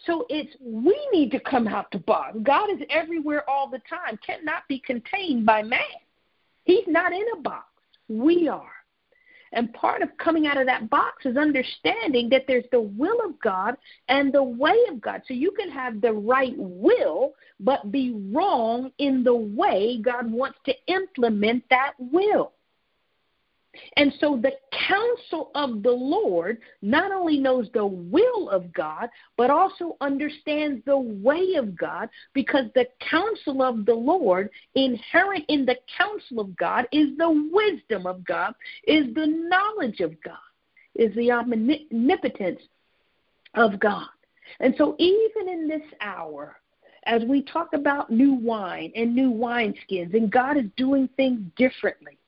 So 0.06 0.26
it's 0.28 0.54
we 0.60 0.98
need 1.12 1.30
to 1.32 1.40
come 1.40 1.66
out 1.66 1.90
the 1.90 1.98
box. 1.98 2.36
God 2.42 2.70
is 2.70 2.80
everywhere 2.90 3.48
all 3.48 3.68
the 3.68 3.80
time, 3.88 4.18
cannot 4.24 4.62
be 4.68 4.78
contained 4.80 5.46
by 5.46 5.62
man. 5.62 5.80
He's 6.64 6.86
not 6.86 7.12
in 7.12 7.24
a 7.36 7.40
box. 7.40 7.66
We 8.08 8.48
are. 8.48 8.70
And 9.52 9.72
part 9.72 10.02
of 10.02 10.08
coming 10.18 10.46
out 10.46 10.58
of 10.58 10.66
that 10.66 10.90
box 10.90 11.24
is 11.24 11.36
understanding 11.36 12.28
that 12.30 12.44
there's 12.48 12.64
the 12.72 12.80
will 12.80 13.18
of 13.24 13.38
God 13.40 13.76
and 14.08 14.32
the 14.32 14.42
way 14.42 14.76
of 14.90 15.00
God. 15.00 15.22
So 15.26 15.34
you 15.34 15.52
can 15.52 15.70
have 15.70 16.00
the 16.00 16.12
right 16.12 16.54
will, 16.56 17.34
but 17.60 17.92
be 17.92 18.12
wrong 18.32 18.90
in 18.98 19.22
the 19.22 19.34
way 19.34 20.00
God 20.02 20.30
wants 20.30 20.58
to 20.66 20.74
implement 20.88 21.62
that 21.70 21.92
will. 21.98 22.52
And 23.96 24.12
so 24.20 24.36
the 24.36 24.52
counsel 24.88 25.50
of 25.54 25.82
the 25.82 25.90
Lord 25.90 26.58
not 26.82 27.12
only 27.12 27.38
knows 27.38 27.68
the 27.72 27.86
will 27.86 28.48
of 28.50 28.72
God, 28.72 29.08
but 29.36 29.50
also 29.50 29.96
understands 30.00 30.84
the 30.84 30.98
way 30.98 31.54
of 31.56 31.76
God 31.76 32.08
because 32.32 32.66
the 32.74 32.86
counsel 33.10 33.62
of 33.62 33.86
the 33.86 33.94
Lord, 33.94 34.50
inherent 34.74 35.44
in 35.48 35.64
the 35.64 35.76
counsel 35.96 36.40
of 36.40 36.56
God, 36.56 36.86
is 36.92 37.16
the 37.16 37.50
wisdom 37.52 38.06
of 38.06 38.24
God, 38.24 38.54
is 38.86 39.12
the 39.14 39.26
knowledge 39.26 40.00
of 40.00 40.14
God, 40.22 40.36
is 40.94 41.14
the 41.14 41.30
omnipotence 41.30 42.60
of 43.54 43.78
God. 43.80 44.06
And 44.60 44.74
so 44.76 44.94
even 44.98 45.48
in 45.48 45.68
this 45.68 45.82
hour, 46.00 46.56
as 47.06 47.22
we 47.28 47.42
talk 47.42 47.72
about 47.74 48.10
new 48.10 48.34
wine 48.34 48.92
and 48.94 49.14
new 49.14 49.30
wineskins, 49.30 50.14
and 50.14 50.30
God 50.30 50.56
is 50.56 50.64
doing 50.76 51.08
things 51.16 51.40
differently 51.56 52.18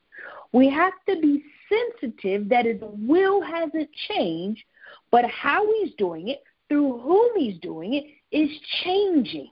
we 0.57 0.71
have 0.71 0.95
to 1.07 1.21
be 1.21 1.45
sensitive 1.69 2.49
that 2.49 2.65
his 2.65 2.81
will 2.81 3.43
hasn't 3.43 3.91
changed, 4.09 4.65
but 5.11 5.27
how 5.27 5.71
he's 5.71 5.93
doing 5.97 6.29
it, 6.29 6.43
through 6.71 6.99
whom 7.01 7.29
he's 7.37 7.61
doing 7.61 7.93
it, 7.93 8.05
is 8.35 8.49
changing. 8.83 9.51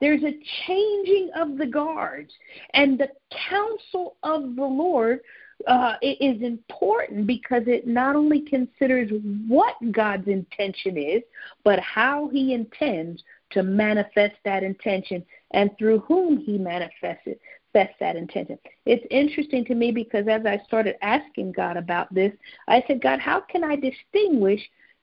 There's 0.00 0.22
a 0.22 0.38
changing 0.68 1.30
of 1.34 1.58
the 1.58 1.66
guards, 1.66 2.32
and 2.74 2.96
the 2.96 3.08
counsel 3.50 4.18
of 4.22 4.54
the 4.54 4.64
Lord 4.64 5.18
uh, 5.66 5.94
is 6.00 6.40
important 6.42 7.26
because 7.26 7.64
it 7.66 7.88
not 7.88 8.14
only 8.14 8.42
considers 8.42 9.10
what 9.48 9.74
God's 9.90 10.28
intention 10.28 10.96
is, 10.96 11.22
but 11.64 11.80
how 11.80 12.28
He 12.28 12.54
intends 12.54 13.22
to 13.50 13.64
manifest 13.64 14.36
that 14.44 14.62
intention 14.62 15.24
and 15.50 15.76
through 15.76 15.98
whom 16.00 16.38
He 16.38 16.56
manifests 16.56 17.26
it 17.26 17.40
manifest 17.74 17.98
that 18.00 18.16
intention. 18.16 18.58
It's 18.86 19.04
interesting 19.10 19.64
to 19.66 19.74
me 19.74 19.90
because 19.92 20.26
as 20.28 20.46
I 20.46 20.60
started 20.66 20.96
asking 21.02 21.52
God 21.52 21.76
about 21.76 22.12
this, 22.14 22.32
I 22.68 22.82
said, 22.86 23.02
God, 23.02 23.20
how 23.20 23.40
can 23.40 23.64
I 23.64 23.76
distinguish 23.76 24.60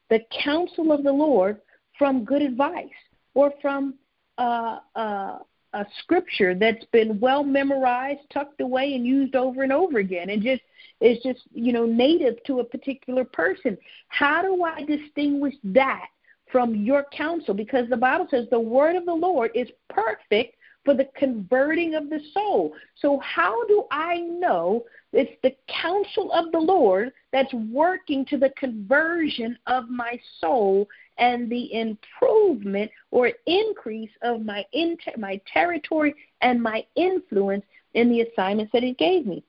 the 0.09 0.19
counsel 0.43 0.91
of 0.91 1.03
the 1.03 1.11
Lord 1.11 1.61
from 1.97 2.23
good 2.23 2.41
advice 2.41 2.85
or 3.33 3.53
from 3.61 3.95
uh, 4.37 4.79
uh, 4.95 5.39
a 5.73 5.85
scripture 5.99 6.55
that's 6.55 6.85
been 6.91 7.19
well 7.19 7.43
memorized, 7.43 8.21
tucked 8.31 8.61
away, 8.61 8.93
and 8.93 9.05
used 9.05 9.35
over 9.35 9.63
and 9.63 9.73
over 9.73 9.99
again, 9.99 10.29
and 10.29 10.41
just 10.41 10.61
is 11.01 11.17
just 11.23 11.41
you 11.53 11.73
know 11.73 11.85
native 11.85 12.41
to 12.45 12.59
a 12.59 12.63
particular 12.63 13.25
person? 13.25 13.77
How 14.07 14.41
do 14.41 14.63
I 14.63 14.83
distinguish 14.83 15.55
that 15.65 16.05
from 16.51 16.73
your 16.73 17.05
counsel? 17.15 17.53
Because 17.53 17.89
the 17.89 17.97
Bible 17.97 18.27
says 18.31 18.45
the 18.49 18.59
word 18.59 18.95
of 18.95 19.05
the 19.05 19.13
Lord 19.13 19.51
is 19.53 19.67
perfect 19.89 20.56
for 20.87 20.93
the 20.93 21.09
converting 21.17 21.95
of 21.95 22.09
the 22.09 22.21
soul. 22.33 22.73
So, 23.01 23.19
how 23.19 23.67
do 23.67 23.83
I 23.91 24.19
know 24.21 24.85
it's 25.11 25.33
the 25.43 25.53
counsel 25.67 26.31
of 26.31 26.53
the 26.53 26.59
Lord 26.59 27.11
that's 27.33 27.53
working 27.53 28.23
to 28.27 28.37
the 28.37 28.51
conversion 28.51 29.57
of 29.67 29.89
my 29.89 30.17
soul 30.39 30.87
and 31.17 31.51
the 31.51 31.73
improvement 31.73 32.89
or 33.11 33.33
increase 33.47 34.11
of 34.21 34.45
my 34.45 34.63
inter- 34.71 35.11
my 35.17 35.41
territory 35.51 36.15
and 36.39 36.63
my 36.63 36.85
influence 36.95 37.65
in 37.93 38.07
the 38.07 38.21
assignments 38.21 38.71
that 38.71 38.83
He 38.83 38.93
gave 38.93 39.25
me? 39.25 39.43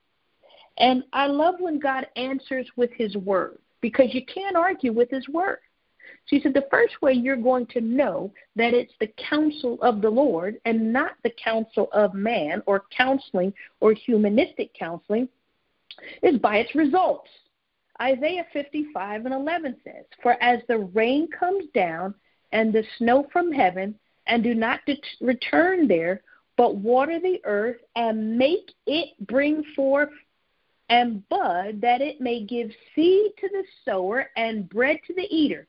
And 0.79 1.05
I 1.13 1.29
love 1.29 1.55
when 1.61 1.79
God 1.79 2.09
answers 2.17 2.67
with 2.75 2.91
His 2.95 3.17
word 3.17 3.59
because 3.81 4.13
you 4.13 4.27
can't 4.27 4.57
argue 4.57 4.93
with 4.93 5.09
His 5.09 5.29
word. 5.29 5.59
She 6.29 6.41
said, 6.41 6.55
The 6.55 6.69
first 6.71 7.01
way 7.01 7.13
you're 7.13 7.37
going 7.37 7.67
to 7.67 7.81
know 7.81 8.33
that 8.57 8.75
it's 8.75 8.93
the 9.01 9.13
counsel 9.29 9.79
of 9.83 10.03
the 10.03 10.11
Lord 10.11 10.61
and 10.65 10.93
not 10.93 11.13
the 11.23 11.33
counsel 11.43 11.89
of 11.93 12.15
man 12.15 12.63
or 12.67 12.85
counseling 12.97 13.53
or 13.81 13.93
humanistic 13.93 14.73
counseling 14.75 15.29
is 16.23 16.39
by 16.39 16.59
its 16.59 16.75
results. 16.75 17.29
Isaiah 18.01 18.47
55 18.53 19.25
and 19.25 19.35
11 19.35 19.77
says, 19.83 20.05
For 20.23 20.41
as 20.43 20.61
the 20.69 20.79
rain 20.79 21.29
comes 21.29 21.65
down 21.75 22.15
and 22.53 22.73
the 22.73 22.85
snow 22.99 23.27
from 23.33 23.51
heaven, 23.51 23.95
and 24.27 24.43
do 24.43 24.55
not 24.55 24.81
det- 24.87 25.05
return 25.21 25.89
there, 25.89 26.23
but 26.57 26.77
water 26.77 27.19
the 27.19 27.41
earth 27.45 27.81
and 27.97 28.37
make 28.37 28.73
it 28.87 29.09
bring 29.27 29.65
forth 29.75 30.11
and 30.91 31.27
bud 31.29 31.81
that 31.81 32.01
it 32.01 32.21
may 32.21 32.45
give 32.45 32.71
seed 32.95 33.33
to 33.39 33.49
the 33.49 33.65
sower 33.85 34.31
and 34.37 34.69
bread 34.69 34.99
to 35.07 35.15
the 35.15 35.27
eater. 35.35 35.67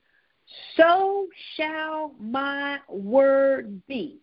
So 0.75 1.27
shall 1.55 2.13
my 2.19 2.79
word 2.87 3.81
be 3.87 4.19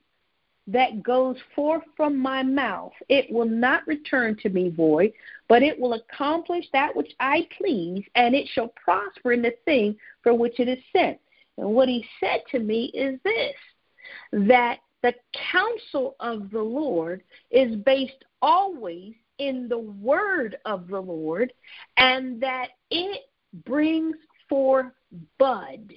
that 0.68 1.02
goes 1.02 1.36
forth 1.54 1.84
from 1.96 2.18
my 2.18 2.42
mouth. 2.42 2.92
It 3.08 3.30
will 3.30 3.48
not 3.48 3.86
return 3.86 4.36
to 4.42 4.48
me 4.48 4.70
void, 4.70 5.12
but 5.48 5.62
it 5.62 5.78
will 5.78 5.94
accomplish 5.94 6.64
that 6.72 6.94
which 6.94 7.12
I 7.20 7.46
please, 7.56 8.04
and 8.14 8.34
it 8.34 8.48
shall 8.52 8.72
prosper 8.82 9.32
in 9.32 9.42
the 9.42 9.54
thing 9.64 9.96
for 10.22 10.34
which 10.34 10.58
it 10.58 10.68
is 10.68 10.82
sent. 10.92 11.18
And 11.58 11.70
what 11.70 11.88
he 11.88 12.04
said 12.20 12.42
to 12.50 12.58
me 12.58 12.86
is 12.86 13.18
this 13.22 13.54
that 14.32 14.78
the 15.02 15.14
counsel 15.52 16.16
of 16.20 16.50
the 16.50 16.62
Lord 16.62 17.22
is 17.50 17.76
based 17.76 18.24
always 18.42 19.14
in 19.38 19.68
the 19.68 19.78
word 19.78 20.56
of 20.64 20.88
the 20.88 21.00
Lord, 21.00 21.52
and 21.96 22.40
that 22.40 22.70
it 22.90 23.22
brings 23.64 24.16
forth 24.48 24.92
bud. 25.38 25.92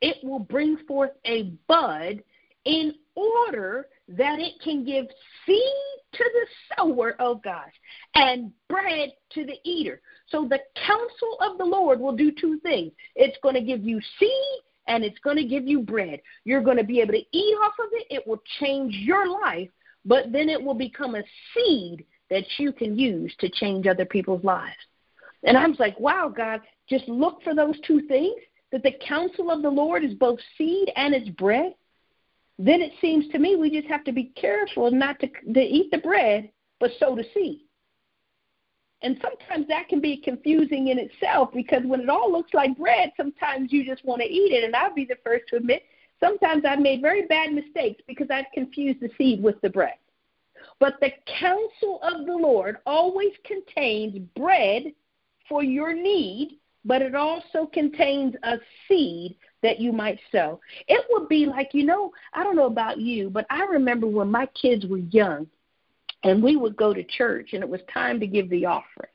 It 0.00 0.16
will 0.22 0.38
bring 0.38 0.76
forth 0.88 1.12
a 1.24 1.54
bud 1.68 2.22
in 2.64 2.94
order 3.14 3.88
that 4.08 4.38
it 4.38 4.54
can 4.62 4.84
give 4.84 5.06
seed 5.46 5.96
to 6.12 6.24
the 6.24 6.46
sower, 6.76 7.16
oh 7.18 7.36
gosh, 7.36 7.72
and 8.14 8.52
bread 8.68 9.12
to 9.32 9.44
the 9.44 9.56
eater. 9.64 10.00
So 10.28 10.46
the 10.48 10.60
counsel 10.86 11.38
of 11.40 11.58
the 11.58 11.64
Lord 11.64 12.00
will 12.00 12.16
do 12.16 12.32
two 12.32 12.58
things. 12.60 12.92
It's 13.14 13.38
going 13.42 13.54
to 13.54 13.60
give 13.60 13.82
you 13.84 14.00
seed 14.18 14.60
and 14.88 15.04
it's 15.04 15.18
going 15.20 15.36
to 15.36 15.44
give 15.44 15.66
you 15.66 15.80
bread. 15.80 16.20
You're 16.44 16.62
going 16.62 16.76
to 16.76 16.84
be 16.84 17.00
able 17.00 17.12
to 17.12 17.36
eat 17.36 17.56
off 17.62 17.74
of 17.78 17.88
it. 17.92 18.06
It 18.10 18.26
will 18.26 18.42
change 18.60 18.94
your 18.94 19.28
life, 19.28 19.70
but 20.04 20.32
then 20.32 20.48
it 20.48 20.62
will 20.62 20.74
become 20.74 21.14
a 21.14 21.22
seed 21.54 22.04
that 22.30 22.44
you 22.58 22.72
can 22.72 22.98
use 22.98 23.34
to 23.38 23.48
change 23.48 23.86
other 23.86 24.04
people's 24.04 24.44
lives. 24.44 24.74
And 25.44 25.56
I 25.56 25.66
was 25.66 25.78
like, 25.78 25.98
wow, 26.00 26.32
God, 26.34 26.60
just 26.88 27.06
look 27.08 27.42
for 27.42 27.54
those 27.54 27.78
two 27.86 28.02
things 28.08 28.40
that 28.72 28.82
the 28.82 28.94
counsel 29.06 29.50
of 29.50 29.62
the 29.62 29.70
Lord 29.70 30.04
is 30.04 30.14
both 30.14 30.40
seed 30.58 30.90
and 30.96 31.14
it's 31.14 31.28
bread. 31.30 31.74
Then 32.58 32.80
it 32.80 32.92
seems 33.00 33.28
to 33.28 33.38
me 33.38 33.56
we 33.56 33.70
just 33.70 33.88
have 33.88 34.04
to 34.04 34.12
be 34.12 34.32
careful 34.40 34.90
not 34.90 35.20
to, 35.20 35.28
to 35.28 35.60
eat 35.60 35.90
the 35.90 35.98
bread, 35.98 36.50
but 36.80 36.90
sow 36.98 37.14
the 37.14 37.24
seed. 37.34 37.60
And 39.02 39.18
sometimes 39.22 39.68
that 39.68 39.88
can 39.88 40.00
be 40.00 40.16
confusing 40.16 40.88
in 40.88 40.98
itself 40.98 41.50
because 41.52 41.82
when 41.84 42.00
it 42.00 42.08
all 42.08 42.32
looks 42.32 42.54
like 42.54 42.76
bread, 42.78 43.12
sometimes 43.16 43.72
you 43.72 43.84
just 43.84 44.04
want 44.04 44.22
to 44.22 44.26
eat 44.26 44.52
it. 44.52 44.64
And 44.64 44.74
I'll 44.74 44.94
be 44.94 45.04
the 45.04 45.18
first 45.22 45.44
to 45.50 45.56
admit, 45.56 45.82
sometimes 46.18 46.64
I've 46.64 46.80
made 46.80 47.02
very 47.02 47.26
bad 47.26 47.52
mistakes 47.52 48.02
because 48.08 48.28
I've 48.30 48.46
confused 48.54 49.00
the 49.00 49.10
seed 49.18 49.42
with 49.42 49.60
the 49.60 49.70
bread. 49.70 49.94
But 50.80 50.94
the 51.00 51.12
counsel 51.38 52.00
of 52.02 52.26
the 52.26 52.34
Lord 52.34 52.78
always 52.86 53.32
contains 53.44 54.18
bread 54.34 54.84
for 55.48 55.62
your 55.62 55.94
need, 55.94 56.58
but 56.86 57.02
it 57.02 57.14
also 57.14 57.66
contains 57.72 58.34
a 58.44 58.58
seed 58.86 59.36
that 59.62 59.80
you 59.80 59.92
might 59.92 60.20
sow. 60.30 60.60
It 60.86 61.04
would 61.10 61.28
be 61.28 61.44
like, 61.44 61.70
you 61.72 61.84
know, 61.84 62.12
I 62.32 62.44
don't 62.44 62.56
know 62.56 62.66
about 62.66 63.00
you, 63.00 63.28
but 63.28 63.44
I 63.50 63.64
remember 63.64 64.06
when 64.06 64.30
my 64.30 64.46
kids 64.60 64.86
were 64.86 64.98
young 64.98 65.48
and 66.22 66.42
we 66.42 66.56
would 66.56 66.76
go 66.76 66.94
to 66.94 67.02
church 67.02 67.50
and 67.52 67.62
it 67.62 67.68
was 67.68 67.80
time 67.92 68.20
to 68.20 68.26
give 68.26 68.48
the 68.48 68.66
offering. 68.66 69.10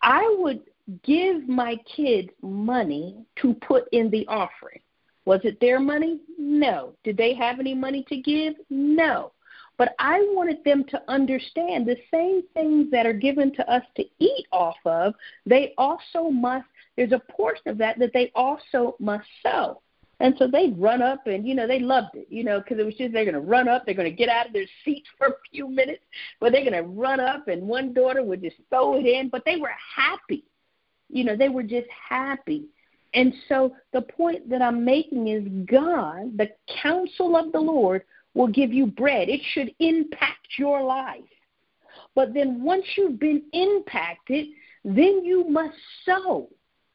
I 0.00 0.36
would 0.38 0.62
give 1.02 1.48
my 1.48 1.76
kids 1.96 2.28
money 2.42 3.16
to 3.42 3.54
put 3.54 3.88
in 3.90 4.08
the 4.10 4.26
offering. 4.28 4.80
Was 5.24 5.40
it 5.42 5.58
their 5.60 5.80
money? 5.80 6.20
No. 6.38 6.94
Did 7.02 7.16
they 7.16 7.34
have 7.34 7.58
any 7.58 7.74
money 7.74 8.04
to 8.08 8.16
give? 8.18 8.54
No. 8.70 9.32
But 9.76 9.94
I 9.98 10.20
wanted 10.32 10.62
them 10.64 10.84
to 10.84 11.02
understand 11.08 11.86
the 11.86 11.96
same 12.12 12.42
things 12.54 12.90
that 12.92 13.06
are 13.06 13.12
given 13.12 13.52
to 13.54 13.70
us 13.70 13.82
to 13.96 14.04
eat 14.18 14.46
off 14.52 14.76
of, 14.84 15.14
they 15.46 15.74
also 15.78 16.30
must, 16.30 16.66
there's 16.96 17.12
a 17.12 17.22
portion 17.32 17.68
of 17.68 17.78
that 17.78 17.98
that 17.98 18.12
they 18.12 18.30
also 18.34 18.96
must 19.00 19.26
sow. 19.42 19.80
And 20.20 20.34
so 20.38 20.46
they'd 20.46 20.78
run 20.78 21.02
up 21.02 21.26
and, 21.26 21.46
you 21.46 21.54
know, 21.54 21.66
they 21.66 21.80
loved 21.80 22.14
it, 22.14 22.28
you 22.30 22.44
know, 22.44 22.60
because 22.60 22.78
it 22.78 22.86
was 22.86 22.94
just 22.94 23.12
they're 23.12 23.24
going 23.24 23.34
to 23.34 23.40
run 23.40 23.68
up, 23.68 23.84
they're 23.84 23.96
going 23.96 24.10
to 24.10 24.16
get 24.16 24.28
out 24.28 24.46
of 24.46 24.52
their 24.52 24.66
seats 24.84 25.08
for 25.18 25.26
a 25.26 25.34
few 25.50 25.68
minutes, 25.68 26.04
but 26.40 26.52
they're 26.52 26.62
going 26.62 26.72
to 26.72 26.88
run 26.88 27.18
up 27.18 27.48
and 27.48 27.62
one 27.62 27.92
daughter 27.92 28.22
would 28.22 28.40
just 28.42 28.56
throw 28.70 28.96
it 28.98 29.06
in, 29.06 29.28
but 29.28 29.44
they 29.44 29.56
were 29.56 29.72
happy. 29.94 30.44
You 31.08 31.24
know, 31.24 31.36
they 31.36 31.48
were 31.48 31.64
just 31.64 31.88
happy. 32.08 32.66
And 33.12 33.32
so 33.48 33.74
the 33.92 34.02
point 34.02 34.48
that 34.50 34.62
I'm 34.62 34.84
making 34.84 35.28
is 35.28 35.46
God, 35.66 36.36
the 36.36 36.50
counsel 36.82 37.36
of 37.36 37.52
the 37.52 37.60
Lord, 37.60 38.02
will 38.34 38.48
give 38.48 38.72
you 38.72 38.86
bread. 38.86 39.28
It 39.28 39.40
should 39.52 39.74
impact 39.78 40.58
your 40.58 40.82
life. 40.82 41.22
But 42.14 42.34
then 42.34 42.62
once 42.62 42.84
you've 42.96 43.18
been 43.18 43.42
impacted, 43.52 44.46
then 44.84 45.24
you 45.24 45.48
must 45.48 45.76
sow 46.04 46.48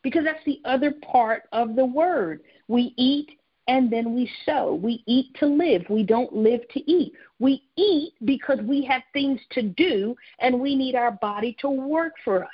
because 0.04 0.24
that's 0.24 0.44
the 0.46 0.62
other 0.66 0.92
part 0.92 1.44
of 1.52 1.76
the 1.76 1.86
word. 1.86 2.42
We 2.68 2.94
eat 2.98 3.32
and 3.68 3.92
then 3.92 4.16
we 4.16 4.30
sow. 4.46 4.74
We 4.74 5.04
eat 5.06 5.36
to 5.40 5.46
live. 5.46 5.84
We 5.90 6.04
don't 6.04 6.34
live 6.34 6.62
to 6.70 6.92
eat. 6.92 7.14
We 7.40 7.64
eat 7.78 8.14
because 8.26 8.60
we 8.62 8.84
have 8.86 9.04
things 9.14 9.40
to 9.52 9.62
do 9.62 10.16
and 10.40 10.60
we 10.60 10.76
need 10.76 10.96
our 10.96 11.12
body 11.12 11.56
to 11.62 11.70
work 11.70 12.14
for 12.24 12.44
us. 12.44 12.50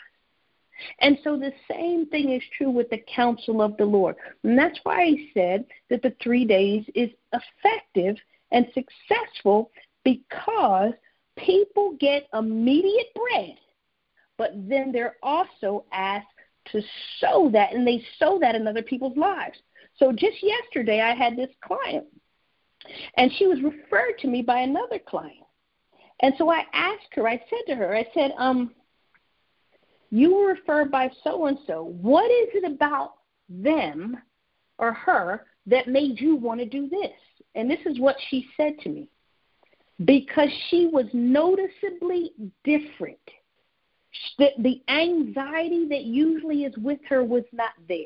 And 1.00 1.18
so 1.24 1.38
the 1.38 1.54
same 1.72 2.08
thing 2.08 2.32
is 2.34 2.42
true 2.58 2.70
with 2.70 2.90
the 2.90 3.02
counsel 3.14 3.62
of 3.62 3.78
the 3.78 3.86
Lord. 3.86 4.16
And 4.44 4.60
that's 4.60 4.78
why 4.84 5.06
he 5.06 5.32
said 5.34 5.66
that 5.90 6.02
the 6.02 6.14
three 6.22 6.46
days 6.46 6.86
is 6.96 7.10
effective 7.32 8.18
and 8.52 8.68
successful 8.74 9.72
because 10.04 10.94
people 11.38 11.98
get 12.00 12.28
immediate 12.34 13.08
bread, 13.16 13.56
but 14.38 14.52
then 14.56 14.92
they're 14.92 15.16
also 15.24 15.86
asked 15.92 16.28
to 16.72 16.82
sow 17.20 17.50
that, 17.52 17.74
and 17.74 17.88
they 17.88 18.04
sow 18.18 18.40
that 18.40 18.56
in 18.56 18.68
other 18.68 18.82
people's 18.82 19.18
lives. 19.18 19.58
So 19.98 20.12
just 20.12 20.38
yesterday, 20.42 21.02
I 21.02 21.14
had 21.14 21.38
this 21.38 21.52
client, 21.64 22.06
and 23.18 23.32
she 23.38 23.48
was 23.48 23.62
referred 23.62 24.18
to 24.20 24.28
me 24.28 24.42
by 24.42 24.60
another 24.60 25.00
client. 25.00 25.46
And 26.22 26.34
so 26.38 26.50
I 26.50 26.64
asked 26.74 27.14
her, 27.14 27.28
I 27.28 27.38
said 27.50 27.66
to 27.68 27.76
her, 27.76 27.96
I 27.96 28.08
said, 28.14 28.32
um, 28.38 28.72
you 30.10 30.34
were 30.36 30.54
referred 30.54 30.92
by 30.92 31.10
so 31.24 31.46
and 31.48 31.58
so. 31.68 31.84
What 31.84 32.32
is 32.32 32.50
it 32.54 32.72
about 32.72 33.14
them 33.50 34.18
or 34.78 34.94
her 34.94 35.46
that 35.66 35.88
made 35.88 36.20
you 36.20 36.36
want 36.36 36.60
to 36.62 36.66
do 36.66 36.88
this? 36.88 37.12
And 37.56 37.70
this 37.70 37.80
is 37.86 38.00
what 38.00 38.18
she 38.30 38.48
said 38.58 38.78
to 38.82 38.90
me 38.90 39.08
because 40.04 40.50
she 40.70 40.88
was 40.88 41.06
noticeably 41.14 42.32
different. 42.64 43.18
The, 44.38 44.50
the 44.60 44.82
anxiety 44.90 45.88
that 45.90 46.04
usually 46.04 46.66
is 46.66 46.76
with 46.78 47.00
her 47.08 47.24
was 47.24 47.44
not 47.54 47.72
there. 47.88 48.02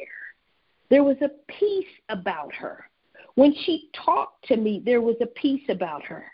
There 0.89 1.03
was 1.03 1.17
a 1.21 1.29
peace 1.59 1.85
about 2.09 2.53
her. 2.53 2.89
When 3.35 3.53
she 3.65 3.89
talked 4.05 4.47
to 4.47 4.57
me, 4.57 4.81
there 4.83 5.01
was 5.01 5.15
a 5.21 5.27
peace 5.27 5.63
about 5.69 6.03
her. 6.03 6.25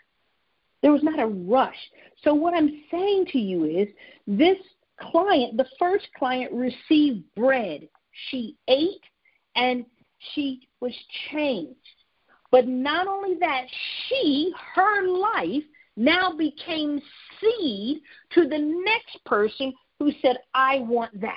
There 0.82 0.92
was 0.92 1.02
not 1.02 1.20
a 1.20 1.26
rush. 1.26 1.76
So, 2.22 2.34
what 2.34 2.54
I'm 2.54 2.82
saying 2.90 3.26
to 3.32 3.38
you 3.38 3.64
is 3.64 3.88
this 4.26 4.58
client, 5.00 5.56
the 5.56 5.66
first 5.78 6.06
client, 6.18 6.52
received 6.52 7.24
bread. 7.34 7.88
She 8.30 8.56
ate 8.68 9.02
and 9.56 9.84
she 10.34 10.68
was 10.80 10.92
changed. 11.30 11.76
But 12.50 12.66
not 12.68 13.06
only 13.06 13.34
that, 13.40 13.64
she, 14.08 14.52
her 14.74 15.06
life, 15.06 15.62
now 15.96 16.32
became 16.32 17.00
seed 17.40 18.00
to 18.32 18.48
the 18.48 18.58
next 18.58 19.24
person 19.24 19.72
who 19.98 20.12
said, 20.22 20.36
I 20.54 20.80
want 20.80 21.20
that. 21.20 21.36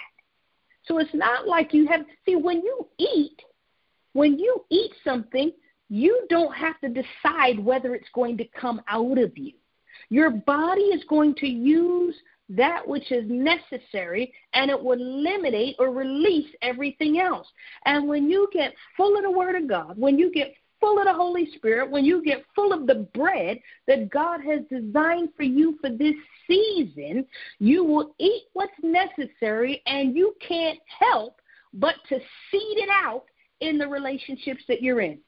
So 0.85 0.97
it's 0.97 1.13
not 1.13 1.47
like 1.47 1.73
you 1.73 1.87
have, 1.87 2.01
see, 2.25 2.35
when 2.35 2.61
you 2.61 2.87
eat, 2.97 3.41
when 4.13 4.37
you 4.37 4.65
eat 4.69 4.91
something, 5.03 5.51
you 5.89 6.25
don't 6.29 6.53
have 6.53 6.79
to 6.81 6.89
decide 6.89 7.63
whether 7.63 7.95
it's 7.95 8.09
going 8.13 8.37
to 8.37 8.45
come 8.59 8.81
out 8.87 9.17
of 9.17 9.37
you. 9.37 9.53
Your 10.09 10.29
body 10.29 10.81
is 10.81 11.03
going 11.05 11.35
to 11.35 11.47
use 11.47 12.15
that 12.49 12.87
which 12.87 13.11
is 13.11 13.25
necessary 13.27 14.33
and 14.53 14.71
it 14.71 14.83
will 14.83 14.93
eliminate 14.93 15.75
or 15.77 15.91
release 15.91 16.49
everything 16.61 17.19
else. 17.19 17.47
And 17.85 18.07
when 18.07 18.29
you 18.29 18.49
get 18.51 18.73
full 18.97 19.15
of 19.15 19.23
the 19.23 19.31
Word 19.31 19.55
of 19.55 19.67
God, 19.67 19.97
when 19.97 20.17
you 20.17 20.31
get 20.31 20.53
full 20.79 20.99
of 20.99 21.05
the 21.05 21.13
Holy 21.13 21.49
Spirit, 21.55 21.89
when 21.89 22.05
you 22.05 22.23
get 22.23 22.45
full 22.55 22.73
of 22.73 22.87
the 22.87 23.07
bread 23.13 23.59
that 23.87 24.09
God 24.09 24.41
has 24.41 24.61
designed 24.69 25.29
for 25.35 25.43
you 25.43 25.77
for 25.81 25.89
this 25.89 26.15
season, 26.47 27.25
you 27.59 27.83
will 27.83 28.15
eat 28.19 28.43
what's 28.53 28.71
necessary 28.81 29.81
and 29.85 30.15
you 30.15 30.35
can't 30.45 30.79
help 30.99 31.41
but 31.73 31.95
to 32.09 32.15
seed 32.17 32.77
it 32.77 32.89
out 32.89 33.25
in 33.61 33.77
the 33.77 33.87
relationships 33.87 34.63
that 34.67 34.81
you're 34.81 35.01
in. 35.01 35.19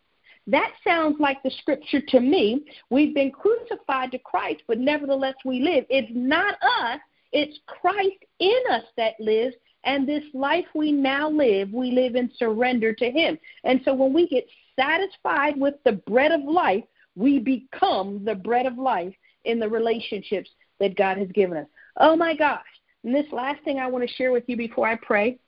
That 0.48 0.72
sounds 0.84 1.18
like 1.20 1.44
the 1.44 1.52
scripture 1.60 2.02
to 2.10 2.20
me. 2.20 2.66
We've 2.90 3.14
been 3.14 3.32
crucified 3.32 4.12
to 4.12 4.20
Christ, 4.20 4.64
but 4.68 4.80
nevertheless 4.80 5.36
we 5.46 5.62
live. 5.62 5.86
It's 5.90 6.12
not 6.14 6.56
us, 6.56 7.00
it's 7.32 7.60
Christ 7.68 8.26
in 8.40 8.60
us 8.72 8.84
that 8.98 9.20
lives, 9.20 9.56
and 9.84 10.08
this 10.08 10.24
life 10.34 10.66
we 10.76 10.92
now 10.92 11.30
live, 11.30 11.72
we 11.72 11.92
live 11.92 12.16
in 12.16 12.32
surrender 12.38 12.94
to 12.94 13.12
Him. 13.12 13.38
And 13.64 13.82
so 13.86 13.94
when 13.94 14.14
we 14.14 14.28
get 14.28 14.46
satisfied 14.82 15.60
with 15.60 15.76
the 15.86 15.94
bread 15.94 16.32
of 16.32 16.42
life, 16.44 16.84
we 17.16 17.40
become 17.40 18.24
the 18.26 18.36
bread 18.36 18.66
of 18.66 18.78
life 18.78 19.14
in 19.46 19.60
the 19.60 19.70
relationships 19.70 20.50
that 20.80 20.96
God 20.96 21.18
has 21.18 21.28
given 21.30 21.58
us. 21.58 21.68
Oh 21.98 22.16
my 22.16 22.36
gosh, 22.36 22.66
And 23.04 23.14
this 23.14 23.32
last 23.32 23.64
thing 23.64 23.80
I 23.80 23.88
want 23.88 24.08
to 24.08 24.16
share 24.16 24.32
with 24.32 24.44
you 24.48 24.58
before 24.58 24.88
I 24.88 24.96
pray 24.96 25.40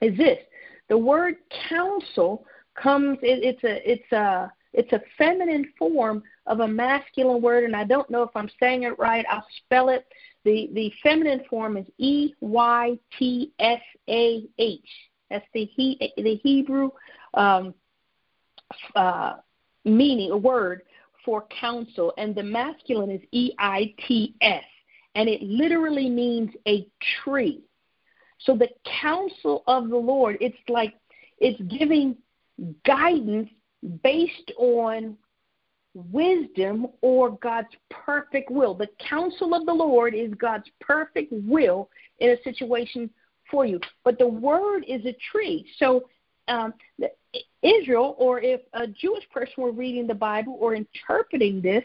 is 0.00 0.16
this: 0.16 0.38
the 0.88 0.98
word 0.98 1.36
counsel 1.68 2.46
comes. 2.74 3.18
It, 3.22 3.42
it's 3.42 3.64
a 3.64 3.90
it's 3.90 4.12
a 4.12 4.52
it's 4.72 4.92
a 4.92 5.00
feminine 5.18 5.72
form 5.78 6.22
of 6.46 6.60
a 6.60 6.68
masculine 6.68 7.42
word, 7.42 7.64
and 7.64 7.74
I 7.74 7.84
don't 7.84 8.08
know 8.10 8.22
if 8.22 8.30
I'm 8.34 8.50
saying 8.60 8.84
it 8.84 8.98
right. 8.98 9.24
I'll 9.30 9.46
spell 9.64 9.88
it. 9.88 10.06
The 10.44 10.70
the 10.74 10.92
feminine 11.02 11.42
form 11.50 11.76
is 11.76 11.86
E 11.98 12.34
Y 12.40 12.98
T 13.18 13.52
S 13.58 13.80
A 14.08 14.44
H. 14.58 14.88
That's 15.30 15.46
the 15.54 15.64
he, 15.64 16.12
the 16.16 16.36
Hebrew 16.36 16.90
um, 17.34 17.74
uh, 18.94 19.34
meaning, 19.84 20.30
a 20.30 20.36
word 20.36 20.82
for 21.24 21.46
counsel, 21.60 22.12
and 22.18 22.34
the 22.34 22.42
masculine 22.42 23.10
is 23.10 23.20
E 23.32 23.52
I 23.58 23.94
T 24.06 24.34
S, 24.40 24.64
and 25.14 25.28
it 25.28 25.42
literally 25.42 26.08
means 26.08 26.50
a 26.66 26.86
tree. 27.22 27.62
So 28.38 28.56
the 28.56 28.68
counsel 29.00 29.64
of 29.66 29.88
the 29.88 29.96
Lord, 29.96 30.36
it's 30.40 30.56
like 30.68 30.94
it's 31.38 31.60
giving 31.78 32.16
guidance 32.84 33.48
based 34.02 34.52
on 34.58 35.16
wisdom 35.94 36.86
or 37.00 37.30
God's 37.38 37.74
perfect 37.90 38.50
will. 38.50 38.74
The 38.74 38.88
counsel 39.08 39.54
of 39.54 39.64
the 39.66 39.72
Lord 39.72 40.14
is 40.14 40.32
God's 40.34 40.68
perfect 40.80 41.32
will 41.32 41.88
in 42.18 42.30
a 42.30 42.42
situation 42.42 43.10
for 43.50 43.64
you. 43.64 43.80
But 44.04 44.18
the 44.18 44.28
word 44.28 44.84
is 44.86 45.04
a 45.06 45.16
tree. 45.32 45.66
So 45.78 46.08
um, 46.48 46.74
Israel, 47.62 48.14
or 48.18 48.40
if 48.40 48.60
a 48.72 48.86
Jewish 48.86 49.28
person 49.30 49.62
were 49.62 49.72
reading 49.72 50.06
the 50.06 50.14
Bible 50.14 50.56
or 50.60 50.74
interpreting 50.74 51.60
this, 51.60 51.84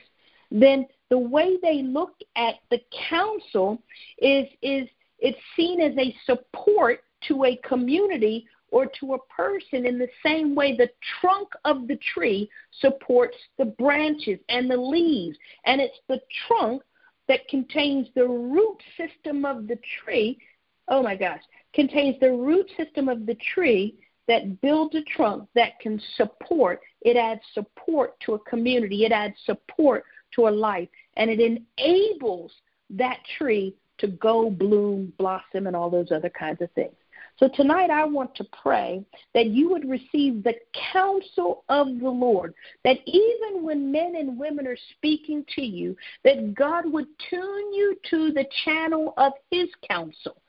then 0.51 0.85
the 1.09 1.17
way 1.17 1.57
they 1.61 1.81
look 1.81 2.13
at 2.35 2.55
the 2.69 2.79
counsel 3.09 3.81
is 4.19 4.47
is 4.61 4.87
it's 5.19 5.39
seen 5.55 5.81
as 5.81 5.95
a 5.97 6.15
support 6.25 7.03
to 7.27 7.45
a 7.45 7.55
community 7.57 8.45
or 8.71 8.85
to 8.99 9.13
a 9.13 9.19
person 9.25 9.85
in 9.85 9.99
the 9.99 10.07
same 10.25 10.55
way 10.55 10.75
the 10.75 10.89
trunk 11.19 11.49
of 11.65 11.87
the 11.87 11.99
tree 12.13 12.49
supports 12.79 13.35
the 13.57 13.65
branches 13.65 14.39
and 14.49 14.71
the 14.71 14.77
leaves. 14.77 15.37
And 15.65 15.81
it's 15.81 15.99
the 16.07 16.21
trunk 16.47 16.81
that 17.27 17.47
contains 17.49 18.07
the 18.15 18.27
root 18.27 18.81
system 18.97 19.45
of 19.45 19.67
the 19.67 19.77
tree. 20.03 20.39
Oh 20.87 21.03
my 21.03 21.15
gosh, 21.15 21.41
contains 21.73 22.19
the 22.19 22.31
root 22.31 22.67
system 22.77 23.09
of 23.09 23.25
the 23.25 23.37
tree 23.53 23.99
that 24.27 24.61
builds 24.61 24.95
a 24.95 25.01
trunk 25.15 25.47
that 25.55 25.79
can 25.79 26.01
support. 26.15 26.81
It 27.01 27.17
adds 27.17 27.41
support 27.53 28.19
to 28.21 28.33
a 28.33 28.39
community, 28.39 29.05
it 29.05 29.11
adds 29.11 29.35
support 29.45 30.05
to 30.35 30.47
a 30.47 30.49
life, 30.49 30.89
and 31.17 31.29
it 31.29 31.39
enables 31.39 32.51
that 32.91 33.19
tree 33.37 33.75
to 33.97 34.07
go 34.07 34.49
bloom, 34.49 35.13
blossom, 35.17 35.67
and 35.67 35.75
all 35.75 35.89
those 35.89 36.11
other 36.11 36.29
kinds 36.29 36.61
of 36.61 36.71
things. 36.71 36.95
So 37.37 37.49
tonight 37.55 37.89
I 37.89 38.03
want 38.05 38.35
to 38.35 38.45
pray 38.61 39.03
that 39.33 39.47
you 39.47 39.69
would 39.69 39.89
receive 39.89 40.43
the 40.43 40.55
counsel 40.91 41.63
of 41.69 41.87
the 41.99 42.09
Lord, 42.09 42.53
that 42.83 42.97
even 43.05 43.63
when 43.63 43.91
men 43.91 44.15
and 44.17 44.37
women 44.37 44.67
are 44.67 44.77
speaking 44.97 45.45
to 45.55 45.61
you, 45.61 45.95
that 46.23 46.53
God 46.53 46.91
would 46.91 47.07
tune 47.29 47.73
you 47.73 47.95
to 48.09 48.31
the 48.31 48.45
channel 48.65 49.13
of 49.17 49.33
his 49.49 49.69
counsel, 49.89 50.40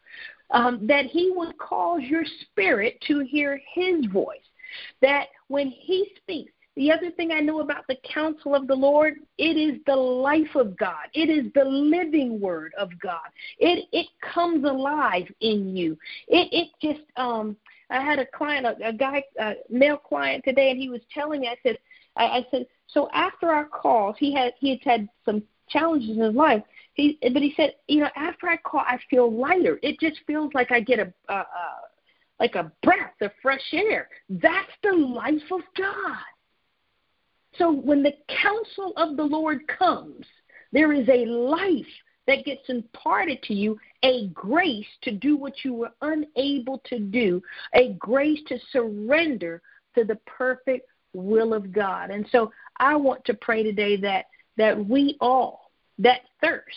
um, 0.53 0.87
that 0.87 1.07
he 1.07 1.33
would 1.35 1.57
cause 1.59 2.03
your 2.03 2.25
spirit 2.43 3.03
to 3.07 3.21
hear 3.21 3.61
his 3.75 4.07
voice, 4.07 4.39
that 5.01 5.27
when 5.49 5.69
he 5.69 6.13
speaks, 6.17 6.53
the 6.77 6.91
other 6.91 7.11
thing 7.11 7.33
I 7.33 7.41
know 7.41 7.61
about 7.61 7.87
the 7.87 7.99
counsel 8.03 8.55
of 8.55 8.67
the 8.67 8.75
Lord, 8.75 9.17
it 9.37 9.59
is 9.59 9.79
the 9.87 9.97
life 9.97 10.55
of 10.55 10.77
God. 10.79 11.09
It 11.13 11.29
is 11.29 11.53
the 11.55 11.65
living 11.65 12.41
word 12.41 12.73
of 12.79 12.89
God. 12.99 13.29
It 13.59 13.87
it 13.93 14.07
comes 14.23 14.65
alive 14.65 15.31
in 15.41 15.77
you. 15.77 15.99
It 16.29 16.49
it 16.51 16.69
just 16.81 17.07
um 17.19 17.57
I 17.91 18.01
had 18.01 18.19
a 18.19 18.27
client, 18.27 18.67
a, 18.67 18.89
a 18.89 18.93
guy, 18.93 19.23
a 19.39 19.55
male 19.69 19.99
client 19.99 20.45
today, 20.45 20.71
and 20.71 20.81
he 20.81 20.89
was 20.89 21.03
telling 21.13 21.43
me. 21.43 21.49
I 21.49 21.57
said, 21.63 21.77
I, 22.17 22.25
I 22.25 22.47
said, 22.51 22.67
so 22.89 23.11
after 23.13 23.51
our 23.51 23.67
calls, 23.67 24.17
he 24.19 24.33
had 24.33 24.55
he 24.59 24.71
had 24.71 24.81
had 24.83 25.09
some 25.27 25.43
challenges 25.69 26.17
in 26.17 26.23
his 26.23 26.35
life. 26.35 26.63
He, 26.95 27.19
but 27.23 27.43
he 27.43 27.55
said, 27.57 27.75
you 27.89 28.01
know, 28.01 28.11
after 28.17 28.49
I 28.49 28.57
call, 28.59 28.81
I 28.81 28.99
feel 29.09 29.33
lighter. 29.33 29.79
It 29.83 29.99
just 29.99 30.21
feels 30.27 30.53
like 30.55 30.71
I 30.71 30.81
get 30.81 30.99
a, 30.99 31.13
a, 31.29 31.35
a 31.35 31.47
like 32.39 32.55
a 32.57 32.73
breath 32.83 33.15
of 33.21 33.31
fresh 33.41 33.63
air. 33.73 34.09
That's 34.29 34.73
the 34.83 34.93
life 34.93 35.51
of 35.51 35.61
God. 35.77 36.17
So 37.57 37.71
when 37.71 38.03
the 38.03 38.15
counsel 38.29 38.93
of 38.97 39.17
the 39.17 39.23
Lord 39.23 39.61
comes, 39.69 40.27
there 40.73 40.93
is 40.93 41.09
a 41.09 41.27
life 41.27 41.87
that 42.27 42.45
gets 42.45 42.63
imparted 42.69 43.43
to 43.45 43.55
you, 43.55 43.79
a 44.03 44.29
grace 44.29 44.87
to 45.03 45.13
do 45.13 45.37
what 45.37 45.65
you 45.65 45.75
were 45.75 45.93
unable 46.03 46.79
to 46.87 46.99
do, 46.99 47.43
a 47.75 47.95
grace 47.95 48.41
to 48.49 48.59
surrender 48.71 49.61
to 49.95 50.05
the 50.05 50.19
perfect 50.27 50.89
will 51.13 51.53
of 51.53 51.73
God. 51.73 52.11
And 52.11 52.27
so 52.33 52.51
I 52.79 52.97
want 52.97 53.25
to 53.27 53.35
pray 53.35 53.63
today 53.63 53.97
that 53.99 54.27
that 54.57 54.87
we 54.87 55.17
all 55.21 55.62
that 55.99 56.21
thirst 56.43 56.77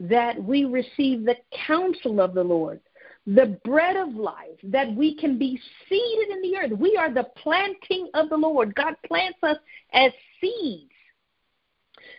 that 0.00 0.42
we 0.42 0.64
receive 0.64 1.24
the 1.24 1.36
counsel 1.66 2.20
of 2.20 2.34
the 2.34 2.42
Lord 2.42 2.80
the 3.26 3.58
bread 3.64 3.96
of 3.96 4.14
life, 4.14 4.58
that 4.64 4.92
we 4.94 5.14
can 5.14 5.38
be 5.38 5.58
seeded 5.88 6.30
in 6.30 6.42
the 6.42 6.56
earth. 6.58 6.72
We 6.72 6.96
are 6.96 7.12
the 7.12 7.28
planting 7.36 8.08
of 8.14 8.28
the 8.28 8.36
Lord. 8.36 8.74
God 8.74 8.94
plants 9.06 9.38
us 9.42 9.58
as 9.92 10.10
seeds. 10.40 10.90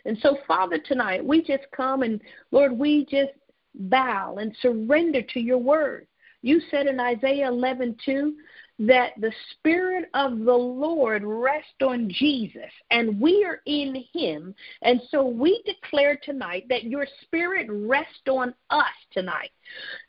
And 0.06 0.18
so, 0.22 0.38
Father, 0.48 0.78
tonight 0.78 1.24
we 1.24 1.42
just 1.42 1.64
come 1.76 2.04
and, 2.04 2.22
Lord, 2.52 2.72
we 2.72 3.06
just 3.06 3.32
bow 3.76 4.38
and 4.40 4.56
surrender 4.62 5.22
to 5.22 5.40
your 5.40 5.58
word. 5.58 6.08
You 6.42 6.62
said 6.72 6.88
in 6.88 7.00
Isaiah 7.00 7.48
11, 7.48 7.98
2, 8.06 8.36
that 8.80 9.12
the 9.20 9.32
Spirit 9.52 10.10
of 10.14 10.40
the 10.40 10.54
Lord 10.54 11.24
rest 11.24 11.82
on 11.82 12.10
Jesus, 12.10 12.72
and 12.90 13.20
we 13.20 13.46
are 13.46 13.62
in 13.66 14.04
Him. 14.14 14.56
And 14.82 15.00
so 15.10 15.26
we 15.26 15.62
declare 15.66 16.20
tonight 16.24 16.66
that 16.70 16.86
your 16.86 17.06
Spirit 17.22 17.68
rest 17.70 18.28
on 18.28 18.54
us 18.72 18.86
tonight. 19.12 19.52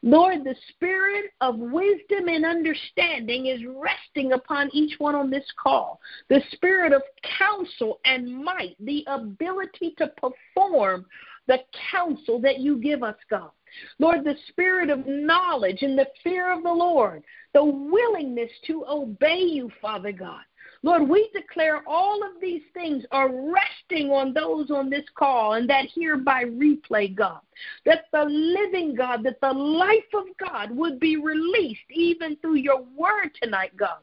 Lord, 0.02 0.44
the 0.44 0.56
Spirit 0.70 1.32
of 1.40 1.58
wisdom 1.58 2.28
and 2.28 2.44
understanding 2.44 3.46
is 3.46 3.60
resting 3.66 4.32
upon 4.32 4.70
each 4.72 4.98
one 4.98 5.14
on 5.14 5.30
this 5.30 5.46
call. 5.62 6.00
The 6.28 6.42
Spirit 6.52 6.92
of 6.92 7.02
counsel 7.38 8.00
and 8.04 8.44
might, 8.44 8.76
the 8.80 9.04
ability 9.08 9.94
to 9.98 10.08
perform 10.16 11.06
the 11.46 11.58
counsel 11.90 12.40
that 12.40 12.60
you 12.60 12.78
give 12.78 13.02
us, 13.02 13.16
God. 13.28 13.50
Lord, 13.98 14.24
the 14.24 14.36
spirit 14.48 14.90
of 14.90 15.06
knowledge 15.06 15.82
and 15.82 15.98
the 15.98 16.08
fear 16.22 16.52
of 16.52 16.62
the 16.62 16.72
Lord, 16.72 17.22
the 17.52 17.64
willingness 17.64 18.50
to 18.66 18.84
obey 18.88 19.38
you, 19.38 19.70
Father 19.80 20.12
God. 20.12 20.42
Lord, 20.84 21.08
we 21.08 21.30
declare 21.32 21.82
all 21.86 22.22
of 22.22 22.42
these 22.42 22.60
things 22.74 23.06
are 23.10 23.30
resting 23.30 24.10
on 24.10 24.34
those 24.34 24.70
on 24.70 24.90
this 24.90 25.06
call 25.14 25.54
and 25.54 25.66
that 25.70 25.86
hereby 25.94 26.44
replay, 26.44 27.14
God. 27.14 27.40
That 27.86 28.04
the 28.12 28.26
living 28.26 28.94
God, 28.94 29.22
that 29.22 29.40
the 29.40 29.50
life 29.50 30.12
of 30.12 30.26
God 30.38 30.76
would 30.76 31.00
be 31.00 31.16
released 31.16 31.88
even 31.88 32.36
through 32.36 32.56
your 32.56 32.82
word 32.94 33.30
tonight, 33.40 33.74
God. 33.78 33.96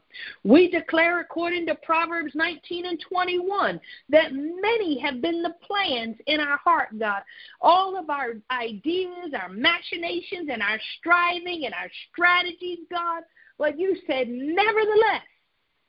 We 0.44 0.72
declare, 0.72 1.20
according 1.20 1.68
to 1.68 1.76
Proverbs 1.76 2.32
19 2.34 2.88
and 2.88 3.00
21, 3.00 3.80
that 4.10 4.34
many 4.34 5.00
have 5.02 5.22
been 5.22 5.44
the 5.44 5.54
plans 5.62 6.16
in 6.26 6.40
our 6.40 6.58
heart, 6.58 6.98
God. 6.98 7.22
All 7.62 7.96
of 7.96 8.10
our 8.10 8.38
ideas, 8.50 9.36
our 9.40 9.50
machinations, 9.50 10.50
and 10.52 10.64
our 10.64 10.80
striving 10.98 11.66
and 11.66 11.76
our 11.76 11.92
strategies, 12.12 12.80
God. 12.90 13.22
But 13.60 13.78
you 13.78 13.96
said, 14.08 14.28
nevertheless, 14.30 15.22